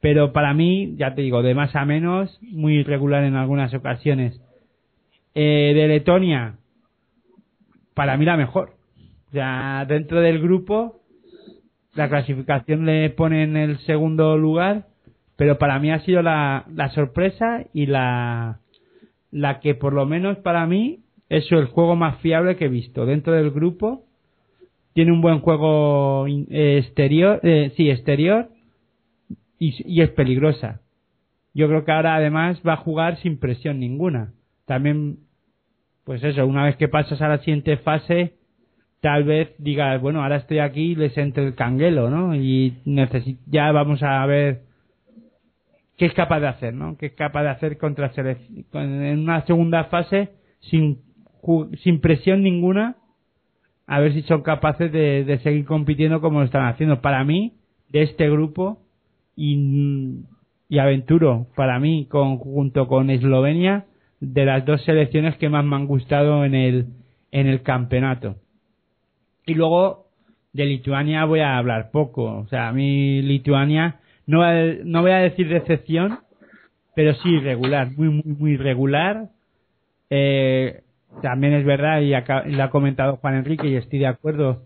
[0.00, 4.40] pero para mí ya te digo de más a menos muy irregular en algunas ocasiones.
[5.34, 6.58] Eh, de Letonia
[7.92, 8.74] para mí la mejor.
[9.28, 11.00] O sea dentro del grupo
[11.94, 14.86] la clasificación le pone en el segundo lugar
[15.36, 18.60] pero para mí ha sido la, la sorpresa y la
[19.36, 23.04] la que por lo menos para mí es el juego más fiable que he visto
[23.04, 24.04] dentro del grupo
[24.94, 28.48] tiene un buen juego eh, exterior, eh, sí, exterior
[29.58, 30.80] y, y es peligrosa.
[31.52, 34.32] Yo creo que ahora además va a jugar sin presión ninguna.
[34.64, 35.18] También,
[36.04, 38.36] pues eso, una vez que pasas a la siguiente fase,
[39.02, 42.34] tal vez digas, bueno, ahora estoy aquí, les entre el canguelo, ¿no?
[42.34, 42.78] Y
[43.46, 44.62] ya vamos a ver
[45.96, 46.96] qué es capaz de hacer, ¿no?
[46.96, 50.98] Qué es capaz de hacer contra selec- con- en una segunda fase sin,
[51.82, 52.96] sin presión ninguna
[53.86, 57.00] a ver si son capaces de, de seguir compitiendo como lo están haciendo.
[57.00, 57.52] Para mí,
[57.90, 58.78] de este grupo,
[59.36, 60.22] y,
[60.68, 63.84] y aventuro, para mí, con, junto con Eslovenia,
[64.18, 66.86] de las dos selecciones que más me han gustado en el,
[67.30, 68.36] en el campeonato.
[69.46, 70.06] Y luego,
[70.52, 72.38] de Lituania voy a hablar poco.
[72.38, 74.54] O sea, a mí Lituania, no, a-
[74.84, 76.18] no voy a decir decepción,
[76.94, 79.28] pero sí regular, muy, muy, muy regular.
[80.10, 80.82] Eh,
[81.22, 84.62] también es verdad, y acá- lo ha comentado Juan Enrique, y estoy de acuerdo,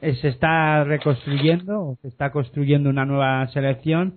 [0.00, 4.14] eh, se está reconstruyendo, se está construyendo una nueva selección,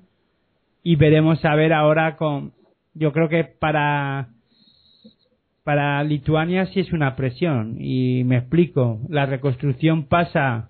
[0.84, 2.52] y veremos a ver ahora con,
[2.94, 4.30] yo creo que para,
[5.64, 10.70] para Lituania sí es una presión, y me explico, la reconstrucción pasa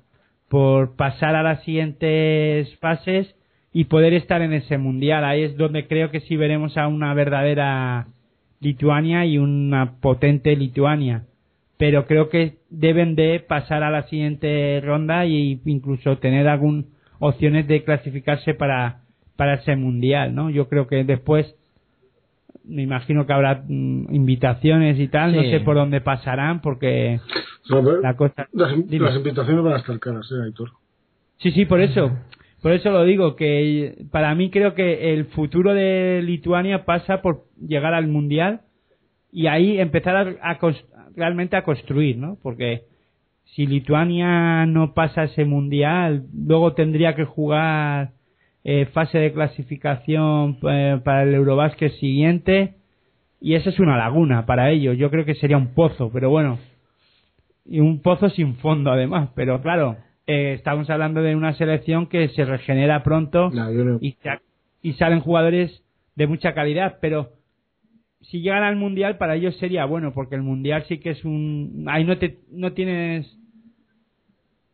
[0.49, 3.33] por pasar a las siguientes fases
[3.73, 5.23] y poder estar en ese mundial.
[5.23, 8.07] Ahí es donde creo que sí veremos a una verdadera
[8.59, 11.23] Lituania y una potente Lituania.
[11.77, 17.67] Pero creo que deben de pasar a la siguiente ronda e incluso tener algún opciones
[17.67, 19.01] de clasificarse para,
[19.35, 20.49] para ese mundial, ¿no?
[20.49, 21.55] Yo creo que después
[22.63, 27.19] me imagino que habrá mm, invitaciones y tal, no sé por dónde pasarán porque
[27.69, 29.05] No, pero la cosa las, Dime.
[29.05, 30.69] las invitaciones van a estar caras, ¿eh, Aitor?
[31.37, 32.11] Sí, sí, por eso.
[32.61, 37.45] Por eso lo digo, que para mí creo que el futuro de Lituania pasa por
[37.59, 38.61] llegar al Mundial
[39.31, 40.59] y ahí empezar a, a
[41.15, 42.37] realmente a construir, ¿no?
[42.43, 42.83] Porque
[43.55, 48.11] si Lituania no pasa ese Mundial, luego tendría que jugar
[48.63, 52.75] eh, fase de clasificación eh, para el Eurobásquet siguiente
[53.41, 54.97] y esa es una laguna para ellos.
[54.97, 56.59] Yo creo que sería un pozo, pero bueno,
[57.65, 59.97] y un pozo sin fondo además, pero claro,
[60.31, 63.71] eh, estamos hablando de una selección que se regenera pronto No,
[64.01, 64.15] y,
[64.81, 65.83] y salen jugadores
[66.15, 67.29] de mucha calidad, pero
[68.21, 71.85] si llegan al mundial para ellos sería bueno, porque el mundial sí que es un
[71.87, 73.25] ahí no te no tienes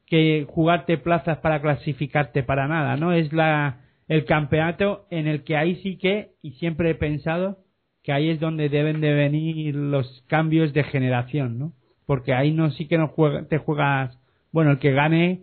[0.05, 3.11] que jugarte plazas para clasificarte para nada, ¿no?
[3.13, 7.57] Es la el campeonato en el que ahí sí que y siempre he pensado
[8.03, 11.73] que ahí es donde deben de venir los cambios de generación, ¿no?
[12.05, 14.17] Porque ahí no sí que no juega- te juegas,
[14.53, 15.41] bueno, el que gane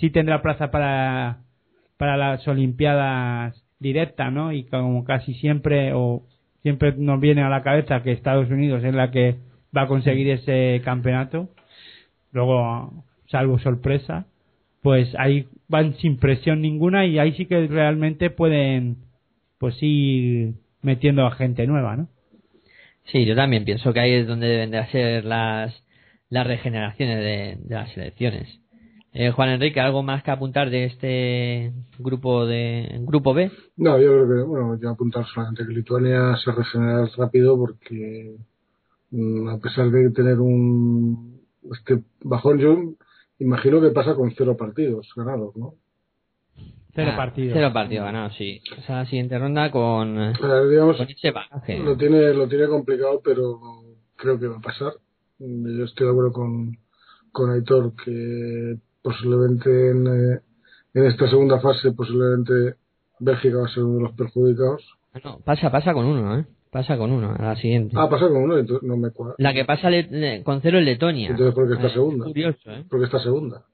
[0.00, 1.38] sí tendrá plaza para
[1.96, 4.52] para las olimpiadas directas, ¿no?
[4.52, 6.22] Y como casi siempre o
[6.62, 9.36] siempre nos viene a la cabeza que Estados Unidos es la que
[9.76, 11.50] va a conseguir ese campeonato.
[12.32, 14.26] Luego, salvo sorpresa,
[14.82, 18.96] pues ahí van sin presión ninguna y ahí sí que realmente pueden
[19.58, 22.08] pues ir metiendo a gente nueva, ¿no?
[23.12, 25.84] Sí, yo también pienso que ahí es donde deben de ser las,
[26.30, 28.60] las regeneraciones de, de las selecciones.
[29.12, 33.50] Eh, Juan Enrique, ¿algo más que apuntar de este grupo de grupo B?
[33.76, 38.36] No, yo creo que, bueno, yo apuntar solamente que Lituania se regenera rápido porque
[39.10, 41.40] mm, a pesar de tener un
[41.72, 42.78] este bajón, yo
[43.40, 45.74] imagino que pasa con cero partidos ganados, ¿no?
[46.94, 47.52] Cero Ah, partidos.
[47.54, 48.60] Cero partidos ganados, sí.
[48.78, 51.78] Esa siguiente ronda con, eh, O sea, digamos, con ese bagaje.
[51.78, 53.58] lo tiene, lo tiene complicado, pero
[54.16, 54.92] creo que va a pasar.
[55.38, 56.76] Yo estoy de acuerdo con,
[57.32, 60.40] con Aitor que posiblemente en, eh,
[60.94, 62.76] en esta segunda fase, posiblemente
[63.18, 64.82] Bélgica va a ser uno de los perjudicados.
[65.24, 66.46] No, pasa, pasa con uno, ¿eh?
[66.70, 67.96] Pasa con uno, a la siguiente.
[67.98, 69.34] Ah, pasa con uno, entonces no me cuadra.
[69.38, 71.30] La que pasa le- le- con cero es Letonia.
[71.30, 72.24] Entonces, ¿por qué está Eh, segunda?
[72.26, 72.84] Curioso, ¿eh?
[72.88, 73.64] Porque está segunda.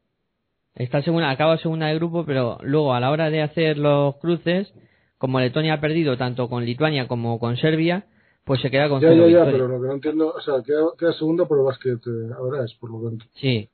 [0.74, 4.72] Está segunda, acaba segunda de grupo, pero luego a la hora de hacer los cruces,
[5.18, 8.06] como Letonia ha perdido tanto con Lituania como con Serbia,
[8.44, 9.52] pues se queda con Ya, cero ya, ya, victorias.
[9.52, 12.64] pero lo que no entiendo, o sea, queda, queda segunda por el básquet eh, ahora
[12.64, 13.24] es, por lo tanto.
[13.34, 13.68] Sí.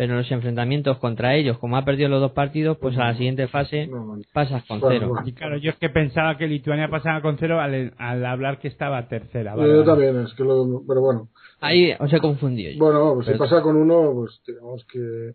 [0.00, 3.16] Pero en los enfrentamientos contra ellos, como ha perdido los dos partidos, pues a la
[3.16, 3.90] siguiente fase
[4.32, 5.12] pasas con cero.
[5.26, 8.68] Y claro, yo es que pensaba que Lituania pasaba con cero al, al hablar que
[8.68, 9.52] estaba tercera.
[9.52, 9.90] Yo, vale, yo vale.
[9.90, 11.28] también, es que lo, pero bueno.
[11.60, 12.78] Ahí os he confundido yo.
[12.78, 15.34] Bueno, pues si pasa con uno, pues digamos que,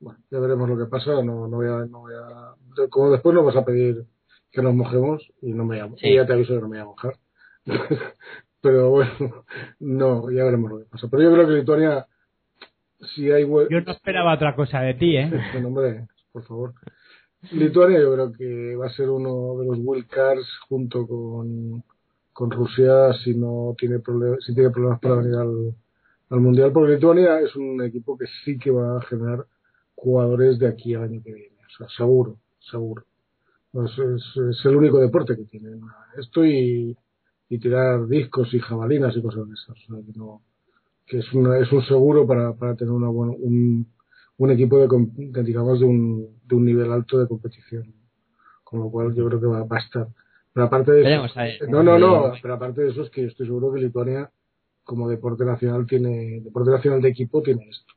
[0.00, 3.34] bueno, ya veremos lo que pasa, no, no voy a, no voy a, como después
[3.34, 4.04] nos vas a pedir
[4.50, 6.08] que nos mojemos y no me llamo, Sí.
[6.08, 7.14] y ya te aviso que no me voy a mojar.
[8.62, 9.44] pero bueno,
[9.78, 11.06] no, ya veremos lo que pasa.
[11.10, 12.06] Pero yo creo que Lituania,
[13.14, 15.30] si hay Yo no esperaba otra cosa de ti, ¿eh?
[15.52, 16.74] Bueno, hombre, por favor.
[17.52, 21.82] Lituania yo creo que va a ser uno de los wild cards junto con,
[22.32, 25.74] con Rusia si no tiene problemas, si tiene problemas para venir al,
[26.30, 29.46] al mundial, porque Lituania es un equipo que sí que va a generar
[29.94, 32.36] jugadores de aquí al año que viene, o sea, seguro,
[32.70, 33.04] seguro.
[33.72, 35.70] Es, es- es el único deporte que tiene
[36.18, 36.94] esto y,
[37.48, 40.42] y tirar discos y jabalinas y cosas de esas, o sea, que no,
[41.10, 43.84] que es, una, es un seguro para, para tener una buena, un,
[44.36, 47.92] un equipo de, de, digamos de un, de un nivel alto de competición.
[48.62, 50.06] Con lo cual yo creo que va, va a estar.
[50.52, 51.26] Pero aparte de eso
[51.68, 54.30] no no no pero aparte de eso es que estoy seguro que Lituania
[54.84, 57.94] como deporte nacional tiene deporte nacional de equipo tiene esto.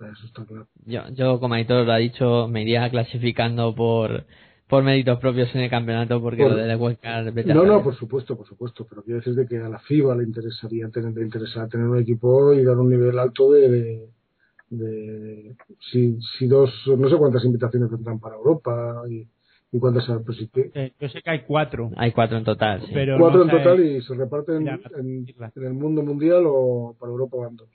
[0.00, 0.66] Eso está claro.
[0.84, 4.26] Yo, yo como editor lo ha dicho, me iría clasificando por,
[4.68, 7.64] por méritos propios en el campeonato porque Por- lo de la Wildcard, vete a no
[7.66, 10.88] no por supuesto por supuesto pero quiero decir de que a la FIBA le interesaría
[10.88, 14.08] tener le interesa tener un equipo y dar un nivel alto de, de,
[14.70, 15.56] de-
[15.90, 19.28] si, si dos no sé cuántas invitaciones tendrán para Europa y,
[19.72, 20.18] ¿Y cuántas hay?
[20.24, 21.90] Pues sí Eh, yo sé que hay cuatro.
[21.96, 22.90] Hay cuatro en total, sí.
[22.94, 25.26] Pero cuatro no en total y se reparten Mira, en,
[25.56, 27.68] en el mundo mundial o para Europa van dos.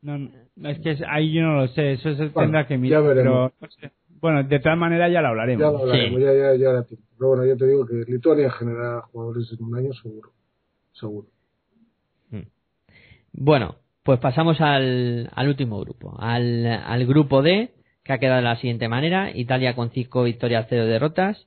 [0.00, 2.74] No, no, es que es- ahí yo no lo sé, eso se Bueno, tendrá que
[2.74, 3.02] ya mirar.
[3.02, 3.52] Pero, veremos.
[3.60, 3.92] no sé.
[4.20, 5.60] Bueno, de todas maneras ya lo hablaremos.
[5.62, 6.24] Ya lo hablaremos, Sí.
[6.24, 7.06] ya, ya, ya era tiempo.
[7.18, 10.30] Pero bueno, ya te digo que Lituania genera jugadores en un año seguro.
[10.92, 11.28] Seguro.
[13.32, 17.70] Bueno, pues pasamos al, al último grupo, al, al grupo D,
[18.02, 21.46] que ha quedado de la siguiente manera: Italia con 5 victorias, 0 derrotas,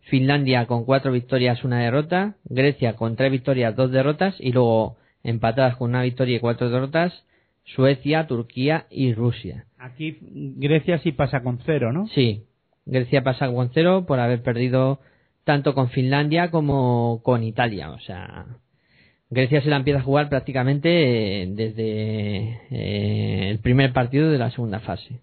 [0.00, 5.76] Finlandia con 4 victorias, 1 derrota, Grecia con 3 victorias, 2 derrotas, y luego empatadas
[5.76, 7.12] con una victoria y 4 derrotas,
[7.64, 9.66] Suecia, Turquía y Rusia.
[9.78, 12.08] Aquí Grecia sí pasa con cero, ¿no?
[12.08, 12.44] Sí,
[12.84, 15.00] Grecia pasa con 0 por haber perdido
[15.44, 18.46] tanto con Finlandia como con Italia, o sea.
[19.30, 24.50] Grecia se la empieza a jugar prácticamente eh, desde eh, el primer partido de la
[24.50, 25.20] segunda fase.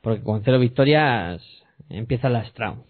[0.00, 1.42] Porque con cero victorias
[1.90, 2.84] empieza lastrado.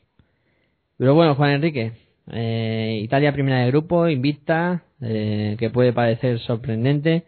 [0.97, 1.93] Pero bueno, Juan Enrique,
[2.31, 7.25] eh, Italia primera de grupo, invicta, eh, que puede parecer sorprendente.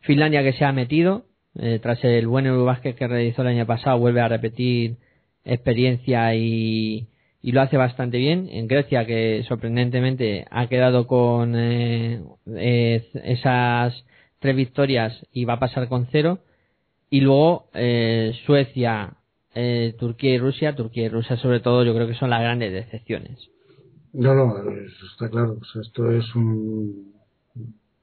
[0.00, 1.26] Finlandia que se ha metido,
[1.58, 4.96] eh, tras el buen Eurobásquet que realizó el año pasado, vuelve a repetir
[5.44, 7.08] experiencia y,
[7.42, 8.48] y lo hace bastante bien.
[8.50, 14.04] En Grecia, que sorprendentemente ha quedado con eh, eh, esas
[14.38, 16.38] tres victorias y va a pasar con cero.
[17.10, 19.14] Y luego eh, Suecia,
[19.98, 20.74] Turquía y Rusia.
[20.74, 23.50] Turquía y Rusia, sobre todo, yo creo que son las grandes decepciones.
[24.14, 25.58] No, no, eso está claro.
[25.80, 27.12] Esto es un,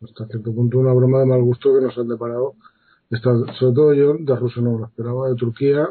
[0.04, 2.54] hasta cierto punto una broma de mal gusto que nos han deparado.
[3.10, 5.30] Esta- sobre todo yo de Rusia no lo esperaba.
[5.30, 5.90] De Turquía,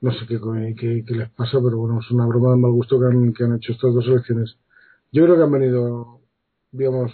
[0.00, 0.38] no sé qué,
[0.78, 3.44] qué, qué les pasa, pero bueno, es una broma de mal gusto que han, que
[3.44, 4.56] han hecho estas dos selecciones.
[5.12, 6.20] Yo creo que han venido,
[6.70, 7.12] digamos,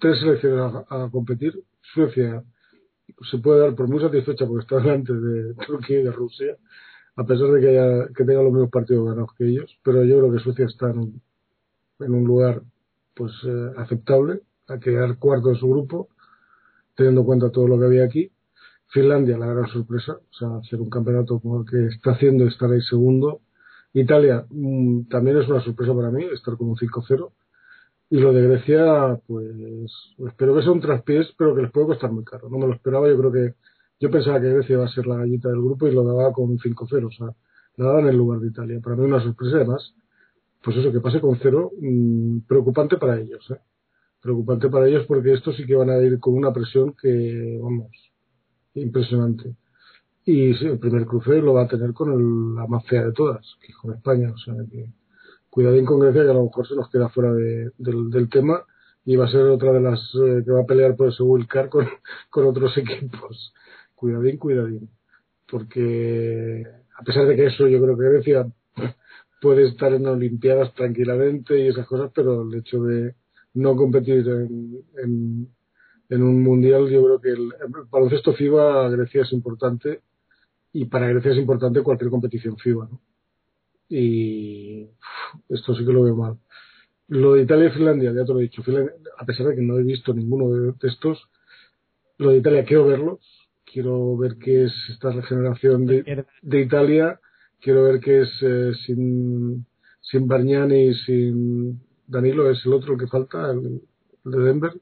[0.00, 1.52] tres selecciones a, competir.
[1.94, 2.42] Suecia
[3.30, 6.56] se puede dar por muy satisfecha porque está delante de Turquía y de Rusia,
[7.16, 9.78] a pesar de que, haya, que tenga los mismos partidos ganados que ellos.
[9.82, 11.22] Pero yo creo que Suecia está en un,
[12.00, 12.62] en un lugar
[13.14, 16.08] pues eh, aceptable a quedar cuarto de su grupo,
[16.98, 18.32] teniendo en cuenta todo lo que había aquí.
[18.88, 22.68] Finlandia, la gran sorpresa, o sea, hacer un campeonato como el que está haciendo estar
[22.72, 23.40] ahí segundo.
[23.92, 27.30] Italia mm, también es una sorpresa para mí, estar como un 5-0.
[28.10, 29.46] Y lo de Grecia, pues
[30.26, 32.48] espero que sea un traspiés, pero que les puede costar muy caro.
[32.50, 33.54] No me lo esperaba, yo creo que
[34.00, 36.50] yo pensaba que Grecia iba a ser la gallita del grupo y lo daba con
[36.50, 37.28] un 5-0, o sea,
[37.76, 38.80] la daba en el lugar de Italia.
[38.82, 39.94] Para mí una sorpresa además,
[40.64, 43.60] pues eso, que pase con cero, mm, preocupante para ellos, ¿eh?
[44.20, 47.90] Preocupante para ellos porque estos sí que van a ir con una presión que, vamos,
[48.74, 49.54] impresionante.
[50.24, 53.12] Y sí, el primer cruce lo va a tener con el- la más fea de
[53.12, 54.86] todas, que es con España, o sea que
[55.50, 58.62] cuidadín con Grecia que a lo mejor se nos queda fuera de- del, tema
[59.04, 61.48] y va a ser otra de las eh, que va a pelear por ese wild
[61.48, 61.86] card con,
[62.30, 63.54] con otros equipos.
[63.94, 64.90] Cuidadín, cuidadín.
[65.50, 66.64] Porque
[66.98, 68.46] a pesar de que eso yo creo que Grecia
[69.40, 73.14] puede estar en Olimpiadas tranquilamente y esas cosas, pero el hecho de
[73.58, 75.48] no competir en, en,
[76.08, 80.00] en un mundial, yo creo que el, el baloncesto FIBA Grecia es importante
[80.72, 83.00] y para Grecia es importante cualquier competición FIBA, ¿no?
[83.88, 86.38] Y uf, esto sí que lo veo mal.
[87.08, 89.62] Lo de Italia y Finlandia, ya te lo he dicho, Finlandia, a pesar de que
[89.62, 91.18] no he visto ninguno de, de estos,
[92.18, 93.20] lo de Italia quiero verlos,
[93.64, 97.18] quiero ver qué es esta regeneración de, de Italia,
[97.60, 99.66] quiero ver qué es eh, sin,
[100.00, 103.82] sin Bargnani sin Danilo, es el otro el que falta, el,
[104.24, 104.72] el de Denver.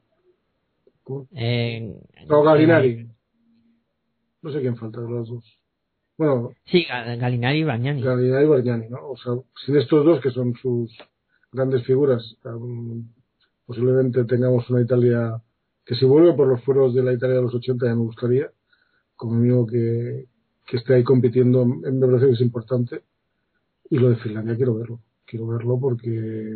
[1.03, 1.27] ¿Cómo?
[1.35, 1.95] Eh,
[2.27, 3.07] No, Galinari.
[4.41, 5.43] No sé quién falta de los dos.
[6.17, 8.01] Bueno, Sí, Ga- Galinari y Bagnani.
[8.01, 9.09] Galinari y Bargnani, ¿no?
[9.11, 9.33] O sea,
[9.65, 10.91] sin estos dos que son sus
[11.51, 13.07] grandes figuras, um,
[13.65, 15.41] posiblemente tengamos una Italia
[15.85, 18.51] que si vuelve por los fueros de la Italia de los 80 ya me gustaría,
[19.15, 20.25] como mínimo que,
[20.65, 23.03] que esté ahí compitiendo, en- me parece que es importante.
[23.89, 26.09] Y lo de Finlandia quiero verlo, quiero verlo porque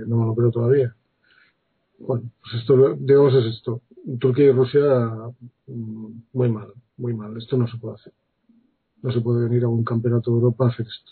[0.07, 0.95] no me lo creo todavía.
[1.99, 3.81] Bueno, pues esto, digamos, es esto.
[4.19, 4.81] Turquía y Rusia,
[5.67, 7.37] mm, muy mal, muy mal.
[7.37, 8.13] Esto no se puede hacer.
[9.03, 11.11] No se puede venir a un campeonato de Europa a hacer esto.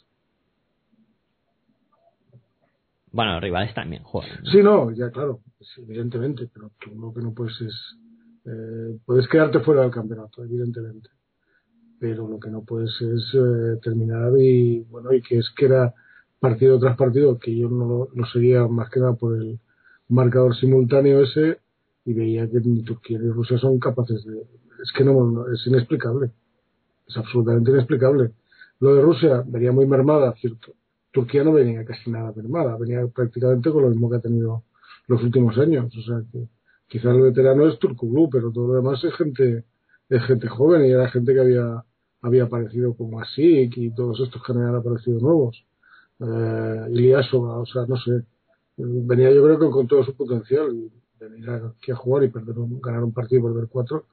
[3.11, 4.43] Bueno, los rivales también juegan.
[4.43, 4.51] ¿no?
[4.51, 7.73] Sí, no, ya claro, sí, evidentemente, pero tú lo que no puedes es.
[8.45, 11.09] eh, puedes quedarte fuera del campeonato, evidentemente.
[11.99, 15.93] Pero lo que no puedes es eh, terminar y, bueno, y que es que era
[16.39, 19.59] partido tras partido, que yo no lo, seguía más que nada por el
[20.07, 21.59] marcador simultáneo ese
[22.05, 24.41] y veía que ni Turquía ni Rusia son capaces de.
[24.81, 26.31] Es que no, es inexplicable.
[27.07, 28.31] Es absolutamente inexplicable.
[28.79, 30.73] Lo de Rusia venía muy mermada, cierto.
[31.11, 34.63] Turquía no venía casi nada mermada, venía prácticamente con lo mismo que ha tenido
[35.07, 35.93] los últimos años.
[35.97, 36.47] O sea que
[36.87, 39.65] quizás el veterano es Turkoglu, pero todo lo demás es gente,
[40.07, 41.83] es gente joven y era gente que había,
[42.21, 45.65] había aparecido como Asik y todos estos que han nuevos.
[46.19, 48.23] Eh, Iliasova, o sea, no sé.
[48.77, 50.89] Venía yo creo que con todo su potencial
[51.19, 54.05] venir aquí a jugar y perder un, ganar un partido y perder cuatro.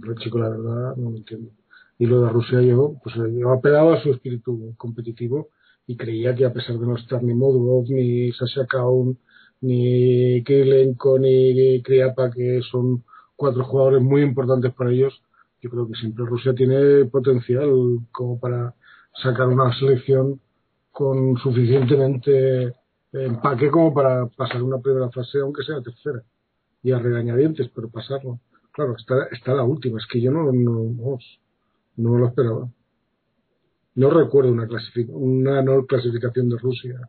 [0.00, 1.50] Pero el chico, la verdad, no lo entiendo.
[1.98, 5.48] Y lo de Rusia yo, pues eh, yo apelaba a su espíritu competitivo
[5.86, 9.18] y creía que a pesar de no estar ni Modulov, ni Sasha Kaun,
[9.60, 13.04] ni Kirilenko, ni Kriapa, que son
[13.34, 15.20] cuatro jugadores muy importantes para ellos,
[15.60, 17.70] yo creo que siempre Rusia tiene potencial
[18.12, 18.74] como para
[19.22, 20.40] sacar una selección
[20.98, 22.74] con suficientemente
[23.12, 26.24] empaque como para pasar una primera fase, aunque sea tercera,
[26.82, 28.40] y a regañadientes, pero pasarlo.
[28.72, 31.18] Claro, está, está la última, es que yo no, no,
[31.96, 32.68] no, lo esperaba.
[33.94, 37.08] No recuerdo una, clasific una no clasificación de Rusia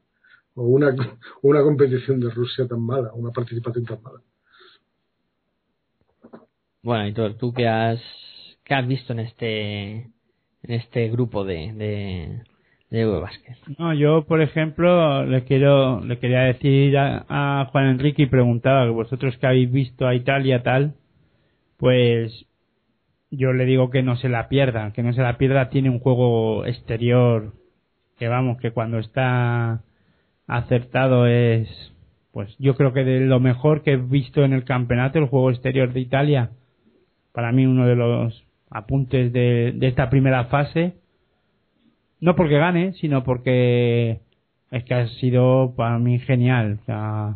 [0.54, 0.96] o una,
[1.42, 4.22] una competición de Rusia tan mala, una participación tan mala.
[6.84, 8.00] Bueno, tú, tú qué has,
[8.64, 10.12] qué has visto en este, en
[10.62, 12.44] este grupo de, de,
[12.92, 13.58] Eurobasket?
[13.78, 18.92] No, yo, por ejemplo, le quiero le quería decir a, Juan Enrique y preguntaba que
[18.92, 20.96] vosotros que habéis visto a Italia tal,
[21.78, 22.46] pues
[23.30, 26.00] yo le digo que no se la pierda, que no se la pierda, tiene un
[26.00, 27.54] juego exterior
[28.18, 29.84] que vamos, que cuando está
[30.48, 31.94] acertado es
[32.32, 35.52] pues yo creo que de lo mejor que he visto en el campeonato, el juego
[35.52, 36.52] exterior de Italia,
[37.34, 40.99] para mí uno de los apuntes de esta primera fase,
[42.22, 44.20] no porque gane, sino porque
[44.72, 47.36] es que ha sido para mí genial, o sea,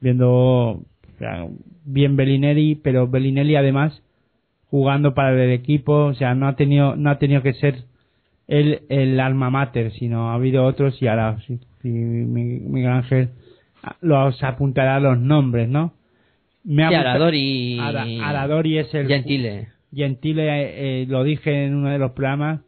[0.00, 0.84] viendo o
[1.18, 1.46] sea,
[1.84, 4.02] bien Bellinelli, pero Bellinelli además
[4.68, 7.84] jugando para el equipo, o sea, no ha tenido no ha tenido que ser
[8.48, 13.28] el, el alma mater, sino ha habido otros y ahora sí, sí, Miguel Ángel
[14.00, 15.92] los apuntará los nombres, ¿no?
[16.64, 19.68] Me Sí, Aradori- Ara- Aradori es el Gentile.
[19.92, 22.60] Gentile, eh, lo dije en uno de los programas,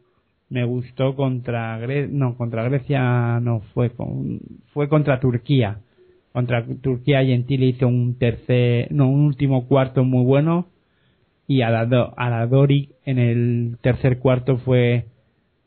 [0.49, 4.39] me gustó contra Gre no, contra Grecia no fue, con,
[4.73, 5.79] fue contra Turquía.
[6.33, 10.67] Contra Turquía Gentile hizo un tercer, no, un último cuarto muy bueno
[11.47, 15.05] y Aradori en el tercer cuarto fue,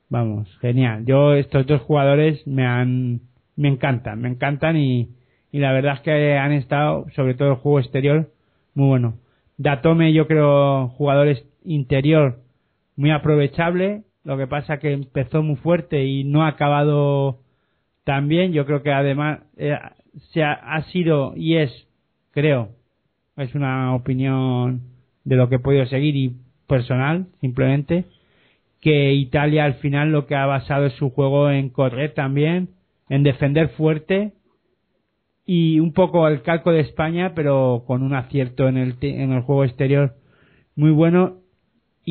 [0.08, 1.04] vamos, genial.
[1.06, 3.20] Yo estos dos jugadores me han,
[3.56, 5.08] me encantan, me encantan y,
[5.52, 8.30] y la verdad es que han estado, sobre todo el juego exterior,
[8.74, 9.14] muy bueno.
[9.56, 12.38] Datome yo creo jugadores interior
[12.96, 17.38] muy aprovechable, lo que pasa que empezó muy fuerte y no ha acabado
[18.04, 19.78] tan bien, yo creo que además eh,
[20.34, 21.72] se ha, sido y es,
[22.32, 22.68] creo,
[23.38, 24.82] es una opinión
[25.24, 26.36] de lo que he podido seguir y
[26.66, 28.04] personal simplemente,
[28.82, 32.68] que Italia al final lo que ha basado es su juego en correr también,
[33.08, 34.34] en defender fuerte
[35.46, 39.40] y un poco el calco de España, pero con un acierto en el, en el
[39.40, 40.16] juego exterior
[40.76, 41.38] muy bueno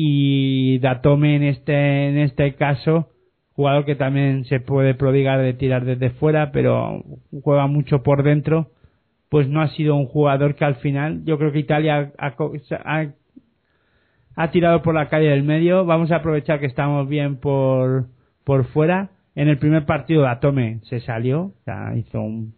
[0.00, 3.08] y Datome en este en este caso
[3.54, 7.02] jugador que también se puede prodigar de tirar desde fuera pero
[7.42, 8.70] juega mucho por dentro
[9.28, 12.34] pues no ha sido un jugador que al final yo creo que Italia ha,
[12.84, 13.06] ha,
[14.36, 15.84] ha tirado por la calle del medio.
[15.84, 18.06] Vamos a aprovechar que estamos bien por
[18.44, 19.10] por fuera.
[19.34, 22.54] En el primer partido Datome se salió o sea, hizo un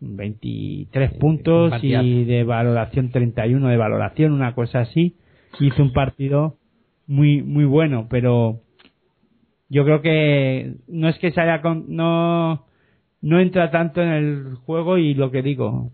[0.00, 5.16] 23 puntos y de valoración 31 de valoración, una cosa así.
[5.60, 6.56] Hizo un partido
[7.06, 8.60] muy muy bueno, pero
[9.68, 12.66] yo creo que no es que se haya con- no
[13.20, 15.90] no entra tanto en el juego y lo que digo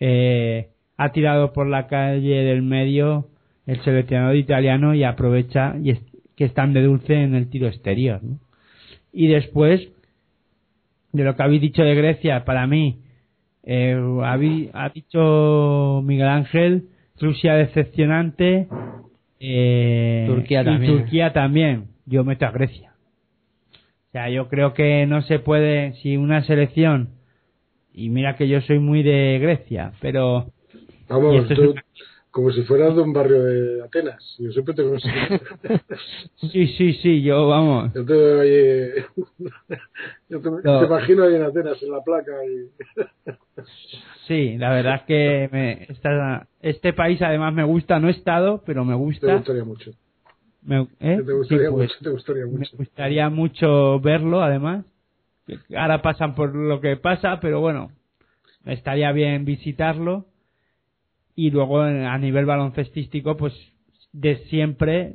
[0.00, 3.26] eh, ha tirado por la calle del medio
[3.66, 6.02] el seleccionador italiano y aprovecha y es-
[6.36, 8.20] que están de dulce en el tiro exterior
[9.12, 9.88] y después
[11.12, 13.00] de lo que habéis dicho de Grecia para mí
[13.64, 16.84] eh, habí- ha dicho Miguel Ángel
[17.20, 18.68] Rusia decepcionante
[19.38, 20.98] eh, Turquía y también.
[20.98, 22.92] Turquía también yo meto a Grecia
[23.72, 27.10] o sea yo creo que no se puede si una selección
[27.92, 31.74] y mira que yo soy muy de Grecia pero y Vamos, tú,
[32.30, 34.36] como si fueras de un barrio de Atenas.
[34.38, 35.14] Yo siempre te consigo.
[36.52, 39.04] sí sí sí yo vamos Yo te veo ahí,
[40.28, 40.80] yo te, No.
[40.80, 42.32] te imagino ahí en Atenas, en la placa.
[42.44, 43.62] Y...
[44.26, 48.62] sí la verdad es que me, esta- este país además me gusta no he estado
[48.64, 49.90] pero me Te gusta gustaría mucho.
[50.62, 51.22] Me- ¿eh?
[51.24, 52.76] Te gustaría Sí, pues, mucho, te gustaría me mucho.
[52.76, 54.84] gustaría mucho verlo además
[55.76, 57.90] ahora pasan por lo que pasa pero bueno
[58.66, 60.26] estaría bien visitarlo
[61.46, 63.54] y luego a nivel baloncestístico pues
[64.12, 65.12] de siempre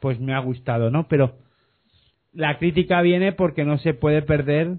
[0.00, 1.34] pues me ha gustado no pero
[2.32, 4.78] la crítica viene porque no se puede perder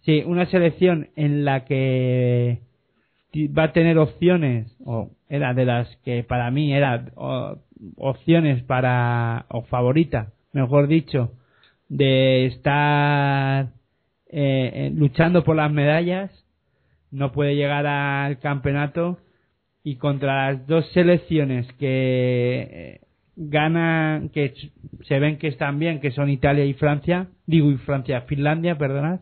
[0.00, 2.60] sí una selección en la que
[3.56, 7.06] va a tener opciones o era de las que para mí era
[7.96, 11.32] opciones para o favorita mejor dicho
[11.88, 13.68] de estar
[14.30, 16.30] eh, eh, luchando por las medallas,
[17.10, 19.18] no puede llegar al campeonato
[19.88, 23.00] y contra las dos selecciones que eh,
[23.36, 24.52] ganan, que
[25.04, 29.20] se ven que están bien, que son Italia y Francia, digo y Francia, Finlandia, perdonad,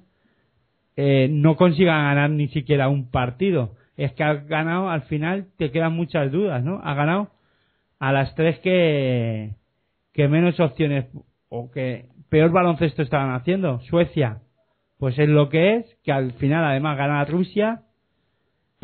[0.96, 3.76] eh, no consigan ganar ni siquiera un partido.
[3.96, 6.80] Es que ha ganado, al final te quedan muchas dudas, ¿no?
[6.82, 7.30] Ha ganado
[8.00, 9.52] a las tres que,
[10.14, 11.06] que menos opciones
[11.48, 13.78] o que peor baloncesto estaban haciendo.
[13.82, 14.40] Suecia,
[14.98, 17.82] pues es lo que es, que al final además gana Rusia,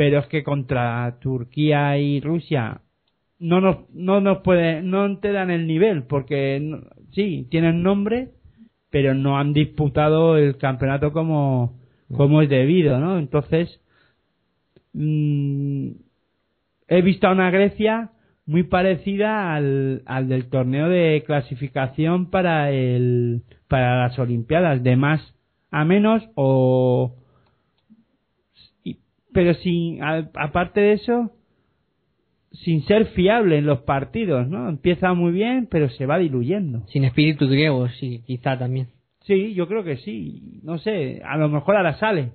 [0.02, 2.80] pero es que contra Turquía y Rusia
[3.38, 6.80] no nos, no nos puede, no te dan el nivel, porque
[7.12, 8.30] sí, tienen nombre,
[8.90, 11.78] pero no han disputado el campeonato como,
[12.16, 13.16] como es debido, ¿no?
[13.16, 13.80] Entonces,
[14.92, 15.90] mm,
[16.88, 18.10] he visto a una Grecia
[18.44, 25.20] muy parecida al, al del torneo de clasificación para el para las Olimpiadas, de más
[25.70, 27.21] a menos o
[29.32, 31.30] pero sin a- aparte de eso
[32.52, 34.68] sin ser fiable en los partidos, ¿no?
[34.68, 36.86] Empieza muy bien, pero se va diluyendo.
[36.88, 38.88] Sin espíritu griego, sí, quizá también.
[39.22, 40.60] Sí, yo creo que sí.
[40.62, 42.32] No sé, a lo mejor ahora sale.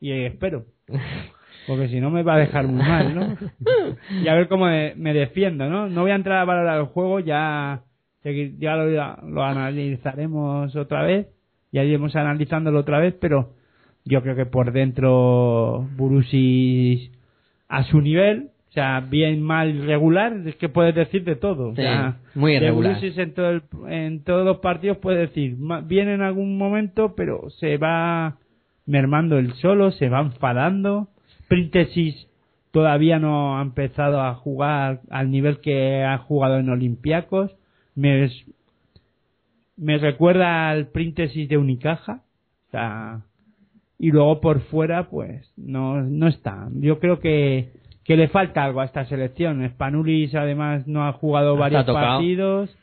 [0.00, 0.66] Y eh, espero.
[1.66, 3.36] Porque si no me va a dejar muy mal, ¿no?
[4.22, 5.88] Y a ver cómo me, defiendo, ¿no?
[5.88, 7.82] No voy a entrar a valorar el juego, ya,
[8.24, 8.86] ya lo,
[9.28, 11.28] lo analizaremos otra vez.
[11.70, 13.54] Ya iremos analizándolo otra vez, pero
[14.04, 17.10] yo creo que por dentro Burusis
[17.68, 21.70] a su nivel, o sea, bien, mal, regular, es que puedes decir de todo.
[21.70, 22.94] O sea, muy de irregular.
[22.94, 27.50] Burusis en, todo el- en todos los partidos puede decir, bien en algún momento, pero
[27.50, 28.36] se va
[28.86, 31.08] mermando el solo, se va enfadando.
[31.48, 32.28] Príntesis
[32.72, 37.54] todavía no ha empezado a jugar al nivel que ha jugado en Olympiacos.
[37.96, 38.30] Me,
[39.76, 42.22] me recuerda al Príntesis de Unicaja.
[42.68, 43.20] O sea,
[44.02, 46.68] y luego por fuera, pues, no, no está.
[46.72, 47.68] Yo creo que,
[48.02, 49.62] que le falta algo a esta selección.
[49.68, 52.74] Spanulis además no ha jugado varios partidos.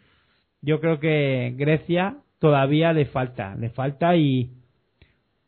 [0.62, 4.52] Yo creo que Grecia todavía le falta, le falta y,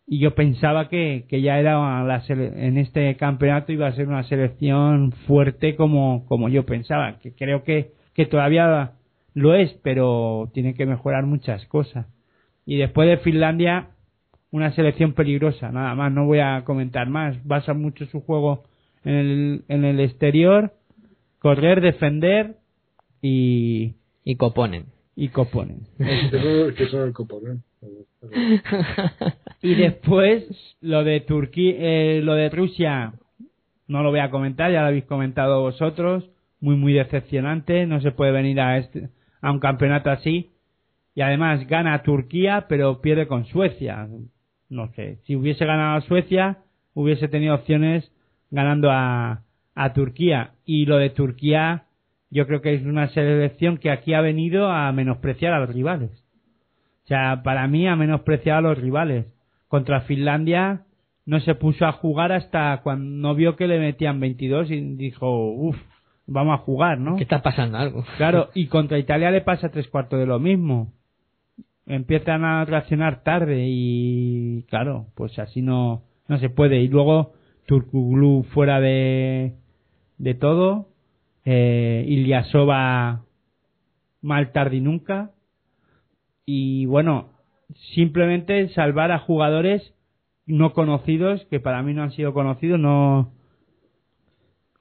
[0.08, 4.08] y yo pensaba que, que ya era la sele- en este campeonato iba a ser
[4.08, 8.94] una selección fuerte como, como yo pensaba, que creo que, que todavía
[9.36, 12.08] lo es, pero tiene que mejorar muchas cosas.
[12.66, 13.90] Y después de Finlandia,
[14.52, 17.38] una selección peligrosa, nada más, no voy a comentar más.
[17.46, 18.64] Basa mucho su juego
[19.04, 20.74] en el, en el exterior,
[21.40, 22.56] correr, defender
[23.22, 24.86] y, Y coponen.
[25.16, 25.82] y coponen.
[26.76, 27.60] Que son el copón, ¿eh?
[29.62, 30.46] Y después
[30.82, 33.14] lo de Turquía, eh, lo de Rusia,
[33.88, 38.12] no lo voy a comentar, ya lo habéis comentado vosotros, muy muy decepcionante, no se
[38.12, 39.10] puede venir a este,
[39.42, 40.52] a un campeonato así.
[41.16, 44.08] Y además gana Turquía, pero pierde con Suecia.
[44.70, 46.60] No sé, si hubiese ganado a Suecia,
[46.94, 48.12] hubiese tenido opciones
[48.52, 49.44] ganando a,
[49.76, 50.52] a Turquía.
[50.66, 51.86] Y lo de Turquía,
[52.30, 56.12] yo creo que es una selección que aquí ha venido a menospreciar a los rivales.
[57.06, 59.26] O sea, para mí ha menospreciado a los rivales.
[59.68, 60.86] Contra Finlandia
[61.26, 65.52] no se puso a jugar hasta cuando no vio que le metían 22 y dijo,
[65.52, 65.78] uff,
[66.26, 67.16] vamos a jugar, ¿no?
[67.16, 68.04] ¿Qué está pasando algo?
[68.18, 70.94] Claro, y contra Italia le pasa tres cuartos de lo mismo.
[71.90, 76.82] Empiezan a reaccionar tarde y, claro, pues así no, no se puede.
[76.82, 77.34] Y luego
[77.66, 79.56] Turkuglu fuera de,
[80.18, 80.88] de todo.
[81.44, 83.26] Eh, Ilyasova
[84.22, 85.32] mal tarde y nunca.
[86.46, 87.30] Y bueno,
[87.96, 89.94] simplemente salvar a jugadores
[90.46, 93.32] no conocidos, que para mí no han sido conocidos, no,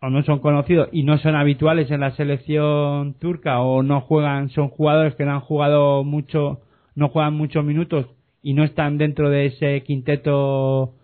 [0.01, 4.49] o no son conocidos y no son habituales en la selección turca o no juegan,
[4.51, 6.63] son jugadores que no han jugado mucho,
[6.99, 8.07] no juegan muchos minutos
[8.43, 10.95] y no están dentro de ese quinteto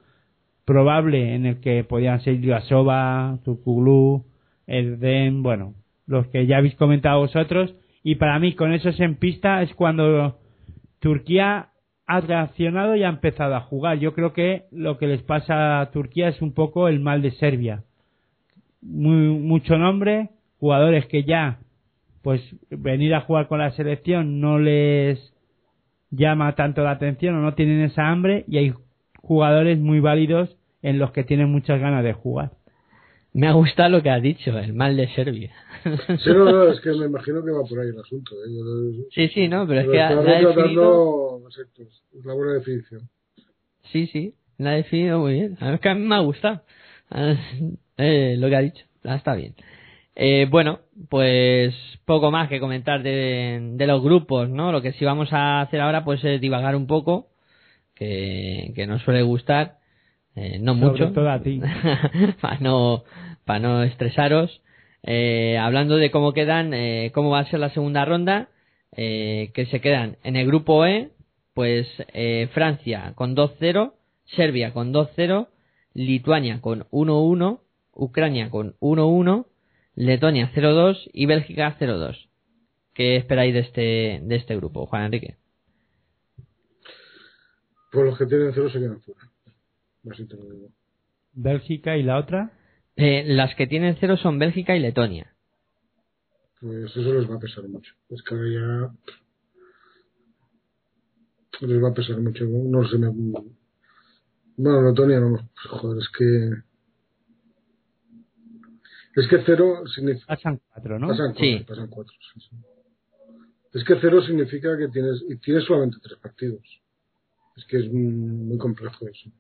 [0.65, 4.25] probable en el que podían ser Ilyasova, Turkuglu,
[4.66, 5.75] Erden, bueno,
[6.07, 10.39] los que ya habéis comentado vosotros y para mí con esos en pista es cuando
[10.99, 11.69] Turquía
[12.07, 13.99] ha reaccionado y ha empezado a jugar.
[13.99, 17.31] Yo creo que lo que les pasa a Turquía es un poco el mal de
[17.31, 17.85] Serbia
[18.85, 21.59] muy, mucho nombre, jugadores que ya,
[22.23, 22.41] pues
[22.71, 25.34] venir a jugar con la selección no les
[26.15, 28.74] llama tanto la atención o no tienen esa hambre y hay
[29.20, 32.53] jugadores muy válidos en los que tienen muchas ganas de jugar.
[33.32, 35.51] Me ha gustado lo que has dicho, el mal de Serbia.
[35.82, 38.32] Sí, no, no, es que me imagino que va por ahí el asunto.
[38.36, 39.07] ¿eh?
[39.11, 40.53] Sí, sí, no, pero es que está la ha definido...
[40.55, 43.09] retratando, exacto, es la buena definición.
[43.91, 45.57] Sí, sí, la ha definido muy bien.
[45.61, 46.62] A mí es que a mí me ha gustado
[47.97, 48.85] eh, lo que ha dicho.
[49.03, 49.55] Está bien.
[50.16, 51.74] Eh, bueno, pues
[52.05, 54.73] poco más que comentar de, de los grupos, ¿no?
[54.73, 57.28] Lo que sí vamos a hacer ahora pues es divagar un poco
[57.95, 59.78] que, que nos suele gustar,
[60.36, 61.61] eh, no Sobre mucho, todo a ti.
[62.41, 63.05] para no,
[63.45, 64.61] para no estresaros.
[65.03, 68.49] Eh, hablando de cómo quedan, eh, cómo va a ser la segunda ronda,
[68.97, 71.11] eh, que se quedan en el grupo E,
[71.53, 73.93] pues eh, Francia con 2-0,
[74.24, 75.49] Serbia con 2-0,
[75.93, 77.61] Lituania con 1-1,
[77.93, 79.47] Ucrania con 1-1,
[79.97, 82.29] Letonia 0-2 y Bélgica 0-2.
[82.95, 85.37] ¿Qué esperáis de este, de este grupo, Juan Enrique?
[87.91, 89.21] Pues los que tienen cero se quedan fuera.
[90.11, 90.69] Así te lo digo.
[91.33, 92.53] Bélgica y la otra.
[92.97, 95.33] Eh, las que tienen cero son Bélgica y Letonia.
[96.61, 97.93] Pues eso les va a pesar mucho.
[98.09, 98.49] Es que ahora
[101.61, 102.45] ya les va a pesar mucho.
[102.47, 103.09] No sé, me...
[104.57, 105.49] Bueno, Letonia no.
[105.69, 106.51] Joder, es que...
[109.16, 110.27] Es que cero significa...
[110.27, 111.09] Pasan cuatro, ¿no?
[111.09, 111.65] Pasan cuatro, Sí.
[111.66, 112.57] pasan cuatro, sí, sí.
[113.73, 115.24] Es que cero significa que tienes...
[115.28, 116.62] Y tienes solamente tres partidos.
[117.57, 119.31] Es que es mm, muy complejo eso.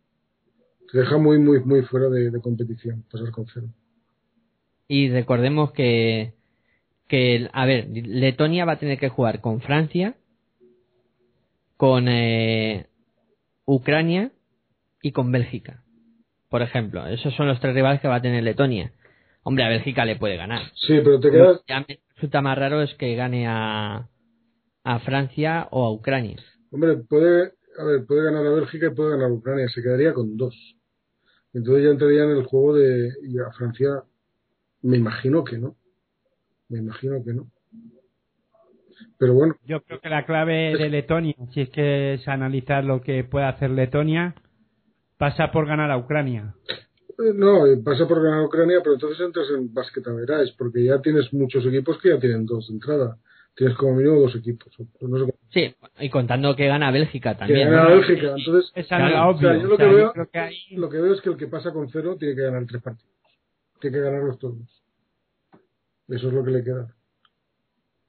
[0.92, 3.66] Te deja muy, muy, muy fuera de, de competición pasar con cero.
[4.86, 6.34] Y recordemos que,
[7.08, 10.14] que, a ver, Letonia va a tener que jugar con Francia,
[11.76, 12.86] con eh,
[13.64, 14.30] Ucrania
[15.02, 15.82] y con Bélgica.
[16.48, 18.92] Por ejemplo, esos son los tres rivales que va a tener Letonia.
[19.44, 20.62] Hombre, a Bélgica le puede ganar.
[20.74, 21.58] Sí, pero te Lo quedas...
[21.66, 24.08] que ya me resulta más raro es que gane a,
[24.84, 26.36] a Francia o a Ucrania.
[26.70, 30.12] Hombre, puede, a ver, puede ganar a Bélgica y puede ganar a Ucrania, se quedaría
[30.14, 30.54] con dos.
[31.52, 34.02] Entonces ya entraría en el juego de y a Francia,
[34.82, 35.76] me imagino que no.
[36.68, 37.46] Me imagino que no.
[39.18, 43.02] Pero bueno, Yo creo que la clave de Letonia, si es que es analizar lo
[43.02, 44.34] que puede hacer Letonia,
[45.18, 46.54] pasa por ganar a Ucrania.
[47.18, 50.84] Eh, no, eh, pasa por ganar a Ucrania, pero entonces entras en basket average, porque
[50.84, 53.16] ya tienes muchos equipos que ya tienen dos de entrada.
[53.56, 54.72] Tienes como mínimo dos equipos.
[55.00, 57.70] No sé Sí, y contando que gana Bélgica que también.
[57.70, 57.88] gana ¿no?
[57.88, 58.34] a Bélgica.
[58.36, 59.62] Entonces, Esa no Claro, era o sea, obvio.
[59.62, 61.36] yo lo O sea, que veo- creo que ahí- lo que veo es que el
[61.36, 63.14] que pasa con cero tiene que ganar tres partidos.
[63.80, 64.82] Tiene que ganarlos todos.
[66.08, 66.88] Eso es lo que le queda.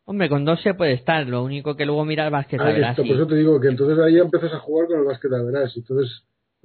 [0.06, 2.92] Hombre, con dos se puede estar, lo único que luego mira el básquet, Ahí verás
[2.92, 5.06] está, si- por eso te digo que entonces ahí ya empiezas a jugar con el
[5.06, 5.76] básquet a verás.
[5.78, 6.24] Entonces,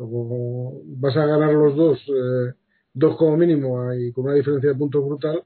[0.09, 2.55] como vas a ganar los dos, eh,
[2.95, 5.43] dos como mínimo, y con una diferencia de puntos brutal,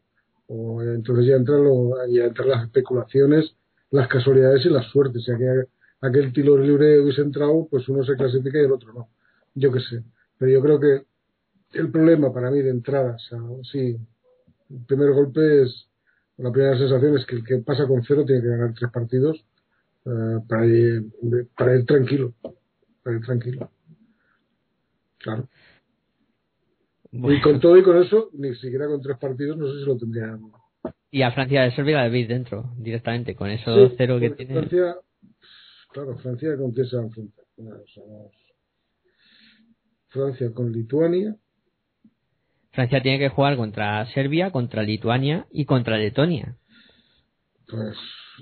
[0.46, 3.54] o entonces ya entran, lo, ya entran las especulaciones,
[3.90, 5.24] las casualidades y las suertes.
[5.24, 5.66] Si aquel,
[6.00, 9.08] aquel tiro libre hubiese entrado, pues uno se clasifica y el otro no.
[9.54, 10.02] Yo qué sé.
[10.38, 11.06] Pero yo creo que
[11.78, 13.38] el problema para mí de entrada, o sea,
[13.72, 13.96] sí,
[14.70, 15.88] el primer golpe es,
[16.36, 19.44] la primera sensación es que el que pasa con cero tiene que ganar tres partidos
[20.04, 21.04] eh, para, ir,
[21.56, 22.34] para ir tranquilo.
[23.02, 23.70] Para ir tranquilo.
[25.24, 25.48] Claro.
[27.10, 29.86] Bueno, Y con todo y con eso, ni siquiera con tres partidos, no sé si
[29.86, 30.38] lo tendría.
[31.10, 34.52] y a Francia de Serbia la veis dentro, directamente, con eso Sí, cero que tiene.
[34.54, 34.96] Francia,
[35.92, 37.44] claro, Francia con quién se va a enfrentar.
[37.56, 38.32] Mira, o sea, vamos.
[40.08, 41.36] Francia con Lituania.
[42.72, 46.56] Francia tiene que jugar contra Serbia, contra Lituania y contra Letonia.
[47.68, 47.96] Pues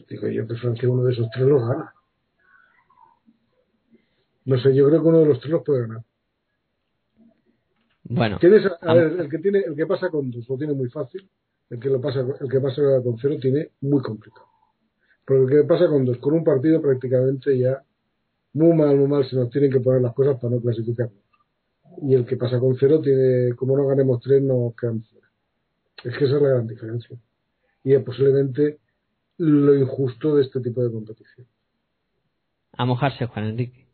[0.08, 1.92] digo yo que Francia uno de esos tres los gana.
[4.46, 6.02] No sé, yo creo que uno de los tres los puede ganar.
[8.04, 10.88] Bueno, Tienes, a ver, el que tiene, el que pasa con dos lo tiene muy
[10.90, 11.28] fácil,
[11.70, 14.46] el que lo pasa, el que pasa con cero tiene muy complicado.
[15.24, 17.82] Porque el que pasa con dos, con un partido prácticamente ya
[18.54, 21.22] muy mal, muy mal se nos tienen que poner las cosas para no clasificarnos.
[22.02, 25.28] Y el que pasa con cero tiene, como no ganemos tres, nos quedamos fuera.
[26.04, 27.16] Es que esa es la gran diferencia.
[27.84, 28.78] Y es posiblemente
[29.38, 31.46] lo injusto de este tipo de competición.
[32.76, 33.86] a mojarse, Juan Enrique.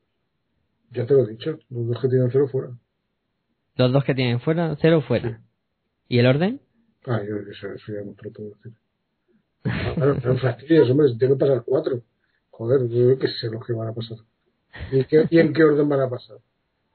[0.93, 2.71] Ya te lo he dicho, los dos que tienen cero fuera.
[3.79, 5.41] Los dos que tienen fuera, cero fuera.
[6.09, 6.61] ¿Y el orden?
[7.07, 8.73] Ah, yo eso, eso ya no te lo puedo decir.
[9.95, 12.03] Claro, no fastidies, hombre, tengo que pasar cuatro.
[12.51, 14.19] Joder, yo qué sé lo que van a pasar.
[14.93, 16.39] ¿Y, qué- y en qué orden van a pasar?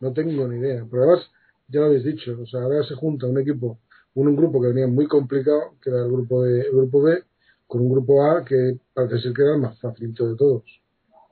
[0.01, 0.85] No tengo ni idea.
[0.89, 1.31] Pero además,
[1.69, 3.79] ya lo habéis dicho, o sea, ahora se junta un equipo,
[4.15, 7.23] un, un grupo que venía muy complicado, que era el grupo de el grupo B,
[7.65, 10.63] con un grupo A que parece ser que era el más facilito de todos.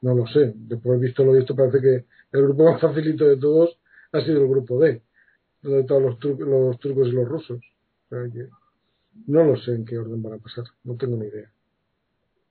[0.02, 0.54] No lo sé.
[0.56, 3.78] Después visto lo visto, parece que el grupo más facilito de todos
[4.14, 5.02] ha sido el grupo D,
[5.62, 7.60] donde todos los, tru- los turcos y los rusos.
[7.60, 8.48] O sea que
[9.28, 10.66] no lo sé en qué orden van a pasar.
[10.84, 11.50] No tengo ni idea.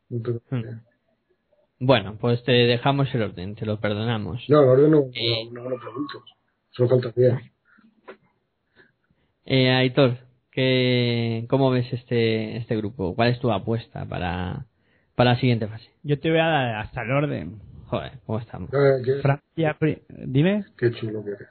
[0.08, 0.62] No tengo ni Hmm.
[0.64, 0.82] idea.
[1.82, 4.44] Bueno, pues te dejamos el orden, te lo perdonamos.
[4.48, 5.48] No, el orden no, Eh.
[5.50, 6.22] no, no lo pregunto.
[6.70, 7.40] Solo faltaría.
[9.46, 10.18] Eh, Aitor,
[10.52, 13.14] ¿qué, ¿cómo ves este, este grupo?
[13.14, 14.66] ¿Cuál es tu apuesta para,
[15.16, 15.88] para la siguiente fase?
[16.02, 17.58] Yo te voy a dar hasta el orden.
[17.86, 18.70] Joder, ¿cómo estamos?
[18.72, 19.76] Ah, Francia,
[20.26, 20.64] dime.
[20.76, 21.48] qué chulo que eres.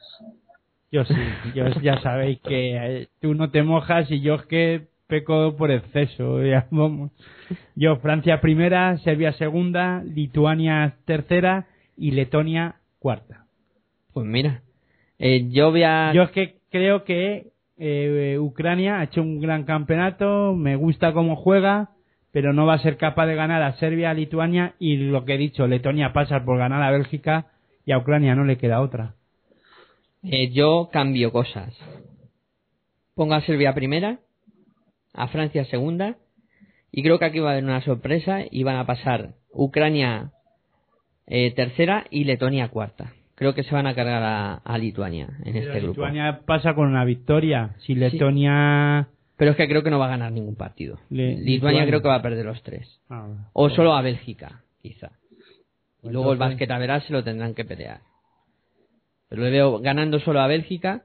[0.91, 1.13] Yo sí,
[1.53, 5.71] yo ya sabéis que eh, tú no te mojas y yo es que peco por
[5.71, 7.11] exceso, ya vamos.
[7.75, 13.45] Yo Francia primera, Serbia segunda, Lituania tercera y Letonia cuarta.
[14.13, 14.61] Pues mira,
[15.19, 16.11] eh, yo voy a...
[16.13, 21.35] Yo es que creo que eh, Ucrania ha hecho un gran campeonato, me gusta cómo
[21.35, 21.89] juega,
[22.31, 25.35] pero no va a ser capaz de ganar a Serbia, a Lituania y lo que
[25.35, 27.47] he dicho, Letonia pasa por ganar a Bélgica
[27.85, 29.15] y a Ucrania no le queda otra.
[30.23, 31.73] Eh, yo cambio cosas.
[33.15, 34.19] Pongo a Serbia primera,
[35.13, 36.15] a Francia segunda,
[36.91, 40.31] y creo que aquí va a haber una sorpresa y van a pasar Ucrania
[41.27, 43.13] eh, tercera y Letonia cuarta.
[43.35, 46.01] Creo que se van a cargar a, a Lituania en Pero este grupo.
[46.01, 47.75] Lituania pasa con una victoria.
[47.85, 49.07] Si Letonia...
[49.37, 50.99] Pero es que creo que no va a ganar ningún partido.
[51.09, 51.85] Le- Lituania, Lituania.
[51.87, 52.99] creo que va a perder los tres.
[53.09, 55.11] Ah, O solo a Bélgica, quizá.
[56.03, 58.01] Y luego el básquet a verás se lo tendrán que pelear.
[59.29, 61.03] Pero le veo ganando solo a Bélgica,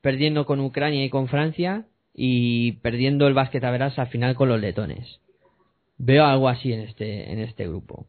[0.00, 1.84] perdiendo con Ucrania y con Francia
[2.14, 5.20] y perdiendo el básquet a verás al final con los letones.
[5.98, 8.06] Veo algo así en este, en este grupo.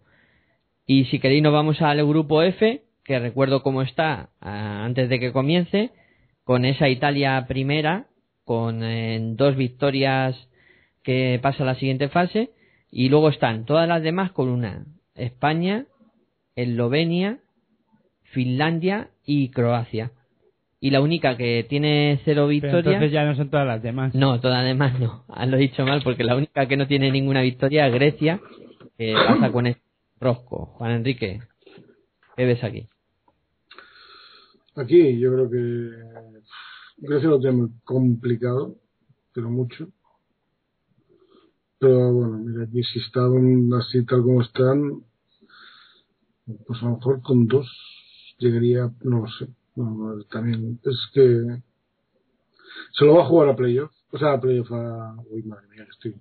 [0.85, 5.19] Y si queréis nos vamos al grupo F, que recuerdo cómo está ah, antes de
[5.19, 5.91] que comience,
[6.45, 8.07] con esa Italia primera,
[8.45, 10.47] con eh, dos victorias
[11.03, 12.51] que pasa a la siguiente fase,
[12.89, 14.85] y luego están todas las demás con una.
[15.15, 15.85] España,
[16.55, 17.39] Eslovenia,
[18.31, 20.11] Finlandia y Croacia.
[20.79, 22.85] Y la única que tiene cero Pero victorias...
[22.85, 24.13] entonces ya no son todas las demás.
[24.13, 25.23] No, todas las demás no.
[25.27, 28.39] Ah, Lo dicho mal porque la única que no tiene ninguna victoria es Grecia,
[28.97, 29.77] que pasa con el
[30.19, 30.67] rosco.
[30.77, 31.41] Juan Enrique,
[32.35, 32.87] ¿qué ves aquí?
[34.75, 36.37] Aquí yo creo que
[36.97, 38.75] Grecia lo tiene muy complicado,
[39.33, 39.87] pero mucho.
[41.79, 45.01] Pero bueno, mira, aquí si están así tal como están,
[46.67, 47.67] pues a lo mejor con dos
[48.37, 49.47] llegaría, no lo sé.
[49.75, 51.61] No, no, también es que
[52.97, 55.15] se lo va a jugar a playoff, o sea, a playoff a...
[55.29, 56.15] Uy, madre mía, que estoy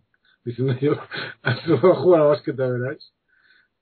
[0.45, 0.95] diciendo yo.
[1.65, 3.13] se lo va a jugar a básquet, a veráis.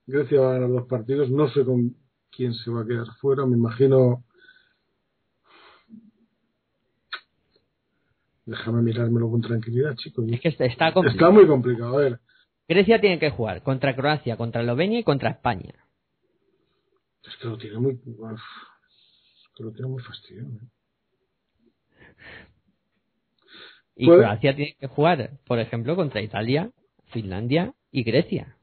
[0.07, 1.95] Grecia va a ganar los partidos, no sé con
[2.31, 4.23] quién se va a quedar fuera, me imagino
[8.45, 10.25] Déjame mirármelo con tranquilidad, chicos.
[10.31, 11.29] Es que está, está complicado.
[11.29, 11.97] Está muy complicado.
[11.97, 12.19] A ver,
[12.67, 15.73] Grecia tiene que jugar contra Croacia, contra Eslovenia y contra España.
[17.27, 17.93] Es que lo tiene muy.
[18.05, 20.49] uf, es que lo tiene muy fastidiado.
[20.49, 20.69] ¿eh?
[23.95, 26.71] Y Croacia tiene que jugar, por ejemplo, contra Italia,
[27.07, 28.57] Finlandia y Grecia.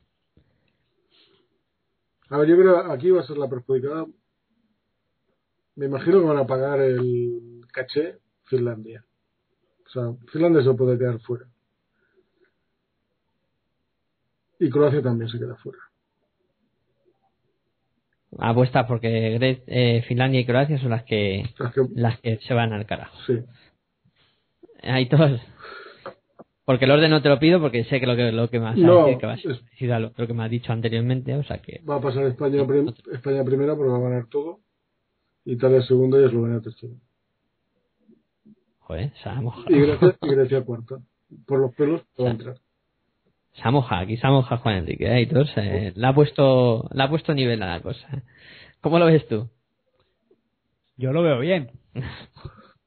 [2.29, 4.07] A ver, yo creo que aquí va a ser la perjudicada.
[5.75, 9.05] Me imagino que van a pagar el caché Finlandia.
[9.87, 11.47] O sea, Finlandia se puede quedar fuera.
[14.59, 15.79] Y Croacia también se queda fuera.
[18.39, 21.45] Apuesta porque Gre- eh, Finlandia y Croacia son las que
[21.95, 23.17] las que se van al carajo.
[23.27, 23.39] sí.
[24.83, 25.41] Hay todos.
[26.65, 28.75] Porque el orden no te lo pido porque sé que lo que, lo que a
[28.75, 31.35] No, que va a ser es- parecido a lo, lo que me has dicho anteriormente,
[31.35, 34.61] o sea que Va a pasar España, prim- España primera porque va a ganar todo.
[35.45, 36.93] Italia segunda y Eslovenia tercera.
[38.79, 39.65] joder, se ha mojado.
[39.69, 40.99] Y Grecia, y Grecia cuarta.
[41.47, 42.57] Por los pelos va a entrar.
[43.71, 45.15] Mojado, aquí mojado Juan Enrique, ¿eh?
[45.15, 48.09] Aitor, se- le ha puesto, le ha puesto nivel a la cosa.
[48.81, 49.49] ¿Cómo lo ves tú?
[50.97, 51.71] Yo lo veo bien.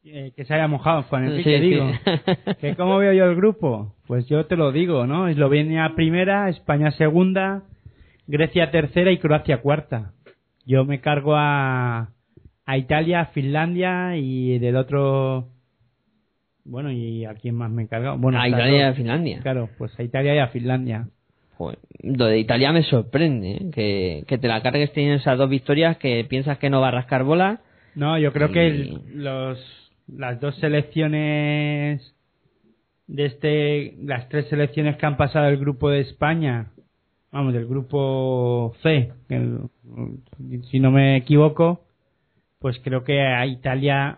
[0.08, 1.70] Eh, que se haya mojado Juan Enrique, Sí, sí.
[1.72, 1.92] digo.
[2.62, 3.96] ¿Que ¿Cómo veo yo el grupo?
[4.06, 5.28] Pues yo te lo digo, ¿no?
[5.28, 7.64] Eslovenia primera, España segunda,
[8.28, 10.12] Grecia tercera y Croacia cuarta.
[10.64, 12.10] Yo me cargo a,
[12.68, 15.48] a Italia, a Finlandia y del otro...
[16.66, 18.18] Bueno, ¿y a quién más me he cargado?
[18.18, 18.94] Bueno, a Italia y a.
[18.94, 19.40] Finlandia.
[19.42, 21.08] Claro, pues a Italia y a Finlandia.
[21.58, 23.72] Joder, lo de Italia me sorprende, ¿eh?
[23.74, 26.92] que, que te la cargues teniendo esas dos victorias que piensas que no va a
[26.92, 27.62] rascar bola.
[27.96, 32.14] No, yo creo que el- los, las dos selecciones
[33.08, 36.72] de este, las tres selecciones que han pasado del grupo de España,
[37.32, 39.70] vamos, del grupo C, el-
[40.72, 41.86] si no me equivoco,
[42.60, 44.18] pues creo que a Italia,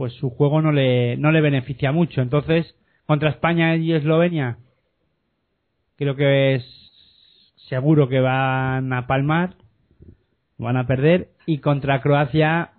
[0.00, 2.22] pues su juego no le, no le beneficia mucho.
[2.22, 2.74] Entonces,
[3.04, 4.56] contra España y Eslovenia,
[5.96, 9.56] creo que es seguro que van a palmar,
[10.56, 12.70] van a perder, y contra Croacia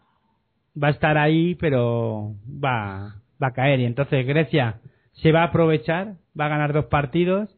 [0.75, 3.81] va a estar ahí, pero va, va a caer.
[3.81, 4.79] Y entonces Grecia
[5.11, 7.55] se va a aprovechar, va a ganar dos partidos,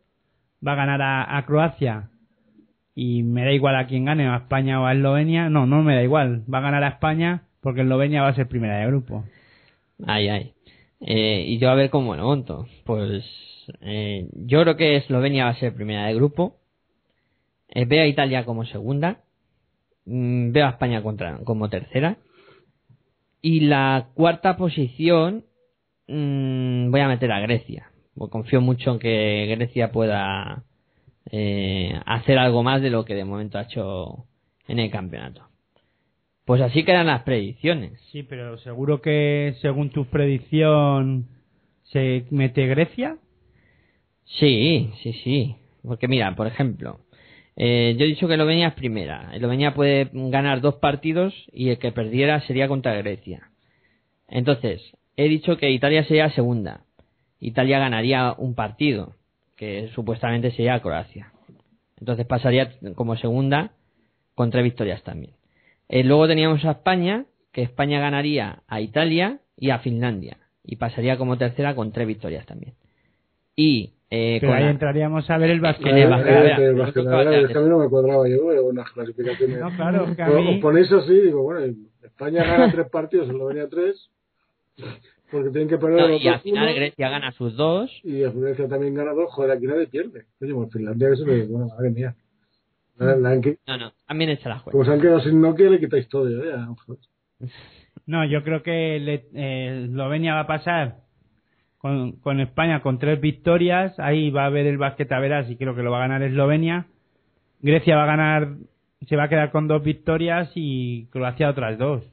[0.59, 2.09] va a ganar a, a Croacia
[2.95, 5.49] y me da igual a quién gane, a España o a Eslovenia.
[5.49, 8.49] No, no me da igual, va a ganar a España porque Eslovenia va a ser
[8.49, 9.23] primera de grupo.
[10.05, 10.53] Ay, ay.
[10.99, 12.67] Eh, y yo a ver cómo lo monto.
[12.85, 13.23] Pues
[13.81, 16.57] eh, yo creo que Eslovenia va a ser primera de grupo.
[17.69, 19.21] Eh, veo a Italia como segunda.
[20.05, 22.17] Mm, veo a España contra, como tercera.
[23.41, 25.45] Y la cuarta posición
[26.07, 27.89] mm, voy a meter a Grecia.
[28.15, 30.63] Porque confío mucho en que Grecia pueda
[32.05, 34.27] hacer algo más de lo que de momento ha hecho
[34.67, 35.52] en el campeonato.
[36.45, 37.99] Pues así quedan las predicciones.
[38.11, 41.27] Sí, pero seguro que según tu predicción
[41.83, 43.17] se mete Grecia.
[44.25, 45.55] Sí, sí, sí.
[45.83, 46.99] Porque mira, por ejemplo,
[47.55, 49.31] eh, yo he dicho que Eslovenia es primera.
[49.33, 53.49] Eslovenia puede ganar dos partidos y el que perdiera sería contra Grecia.
[54.27, 54.81] Entonces,
[55.15, 56.81] he dicho que Italia sería segunda.
[57.39, 59.15] Italia ganaría un partido,
[59.55, 61.31] que supuestamente sería Croacia.
[61.99, 63.71] Entonces pasaría como segunda
[64.35, 65.33] con tres victorias también.
[65.89, 70.37] Eh, luego teníamos a España, que España ganaría a Italia y a Finlandia.
[70.63, 72.73] Y pasaría como tercera con tres victorias también.
[73.55, 75.87] Y eh, Pero con ahí la- entraríamos a ver el básquet.
[75.87, 79.59] En el Eh, eh, el me cuadraba yo unas clasificaciones.
[79.59, 81.73] No, claro, que a O- mí- Os ponéis así, digo, bueno,
[82.03, 84.09] España gana tres partidos, Eslovenia tres,
[85.31, 87.91] porque tienen que perder no, los y al dos final uno, Grecia gana sus dos.
[88.03, 90.25] y a Grecia también gana dos, joder, aquí nadie pierde.
[90.41, 92.15] Oye, pues Finlandia eso le bueno, madre mía.
[93.03, 94.85] La- la que- No, no, también echa la juega.
[94.85, 96.27] se han quedado sin Nokia, le quitáis todo.
[98.05, 100.97] No, yo creo que le- eh, Eslovenia va a pasar
[101.77, 103.97] con, con España con tres victorias.
[103.99, 106.21] Ahí va a haber el básquet a veras y creo que lo va a ganar
[106.23, 106.85] Eslovenia.
[107.61, 108.49] Grecia va a ganar,
[109.07, 112.03] se va a quedar con dos victorias y Croacia otras dos.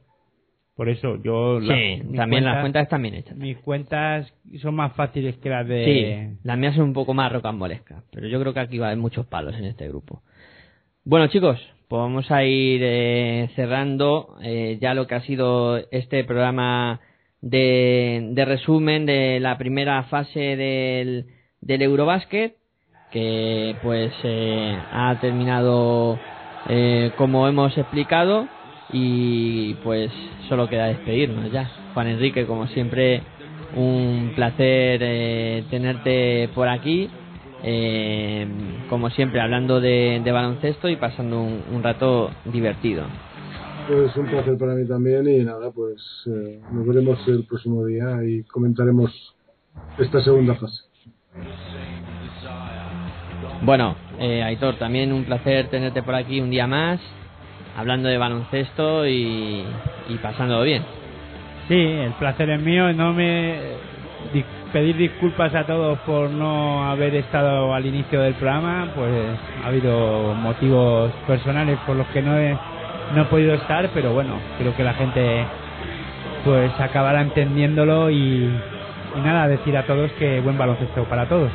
[0.75, 1.67] Por eso yo Sí,
[2.15, 3.35] también las cuentas- cuentas están bien hechas.
[3.35, 5.85] Mis cuentas son más fáciles que las de.
[5.85, 8.89] Sí, las mías son un poco más rocambolescas, pero yo creo que aquí va a
[8.89, 10.23] haber muchos palos en este grupo.
[11.03, 16.23] Bueno, chicos, pues vamos a ir eh, cerrando eh, ya lo que ha sido este
[16.23, 16.99] programa
[17.41, 21.25] de, de resumen de la primera fase del,
[21.59, 22.55] del Eurobasket,
[23.11, 26.19] que pues eh, ha terminado
[26.69, 28.47] eh, como hemos explicado
[28.93, 30.11] y pues
[30.49, 31.67] solo queda despedirnos ya.
[31.95, 33.23] Juan Enrique, como siempre,
[33.75, 37.09] un placer eh, tenerte por aquí.
[37.63, 38.47] Eh,
[38.89, 43.05] como siempre, hablando de, de baloncesto y pasando un, un rato divertido.
[43.87, 48.23] Pues un placer para mí también y nada, pues eh, nos veremos el próximo día
[48.23, 49.35] y comentaremos
[49.97, 50.83] esta segunda fase.
[53.63, 56.99] Bueno, eh, Aitor, también un placer tenerte por aquí un día más,
[57.77, 59.63] hablando de baloncesto y,
[60.09, 60.83] y pasándolo bien.
[61.67, 62.91] Sí, el placer es mío.
[62.93, 63.59] No me
[64.71, 68.91] pedir disculpas a todos por no haber estado al inicio del programa.
[68.95, 69.11] Pues
[69.63, 72.57] ha habido motivos personales por los que no he,
[73.13, 75.45] no he podido estar, pero bueno, creo que la gente
[76.43, 78.15] pues acabará entendiéndolo y,
[79.15, 81.51] y nada, decir a todos que buen baloncesto para todos.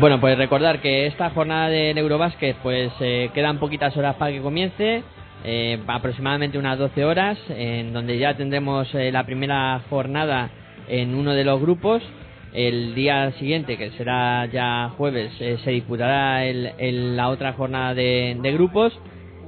[0.00, 4.40] Bueno, pues recordar que esta jornada del Eurobasket, pues eh, quedan poquitas horas para que
[4.40, 5.02] comience,
[5.44, 10.50] eh, aproximadamente unas 12 horas, en donde ya tendremos eh, la primera jornada
[10.86, 12.00] en uno de los grupos.
[12.52, 17.94] El día siguiente, que será ya jueves, eh, se disputará el- el- la otra jornada
[17.94, 18.98] de, de grupos.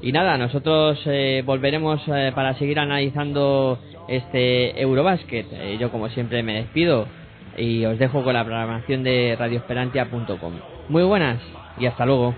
[0.03, 3.79] Y nada, nosotros eh, volveremos eh, para seguir analizando
[4.09, 5.47] este Eurobasket.
[5.53, 7.07] Eh, yo, como siempre, me despido
[7.57, 10.53] y os dejo con la programación de radioesperantia.com.
[10.89, 11.39] Muy buenas
[11.79, 12.35] y hasta luego.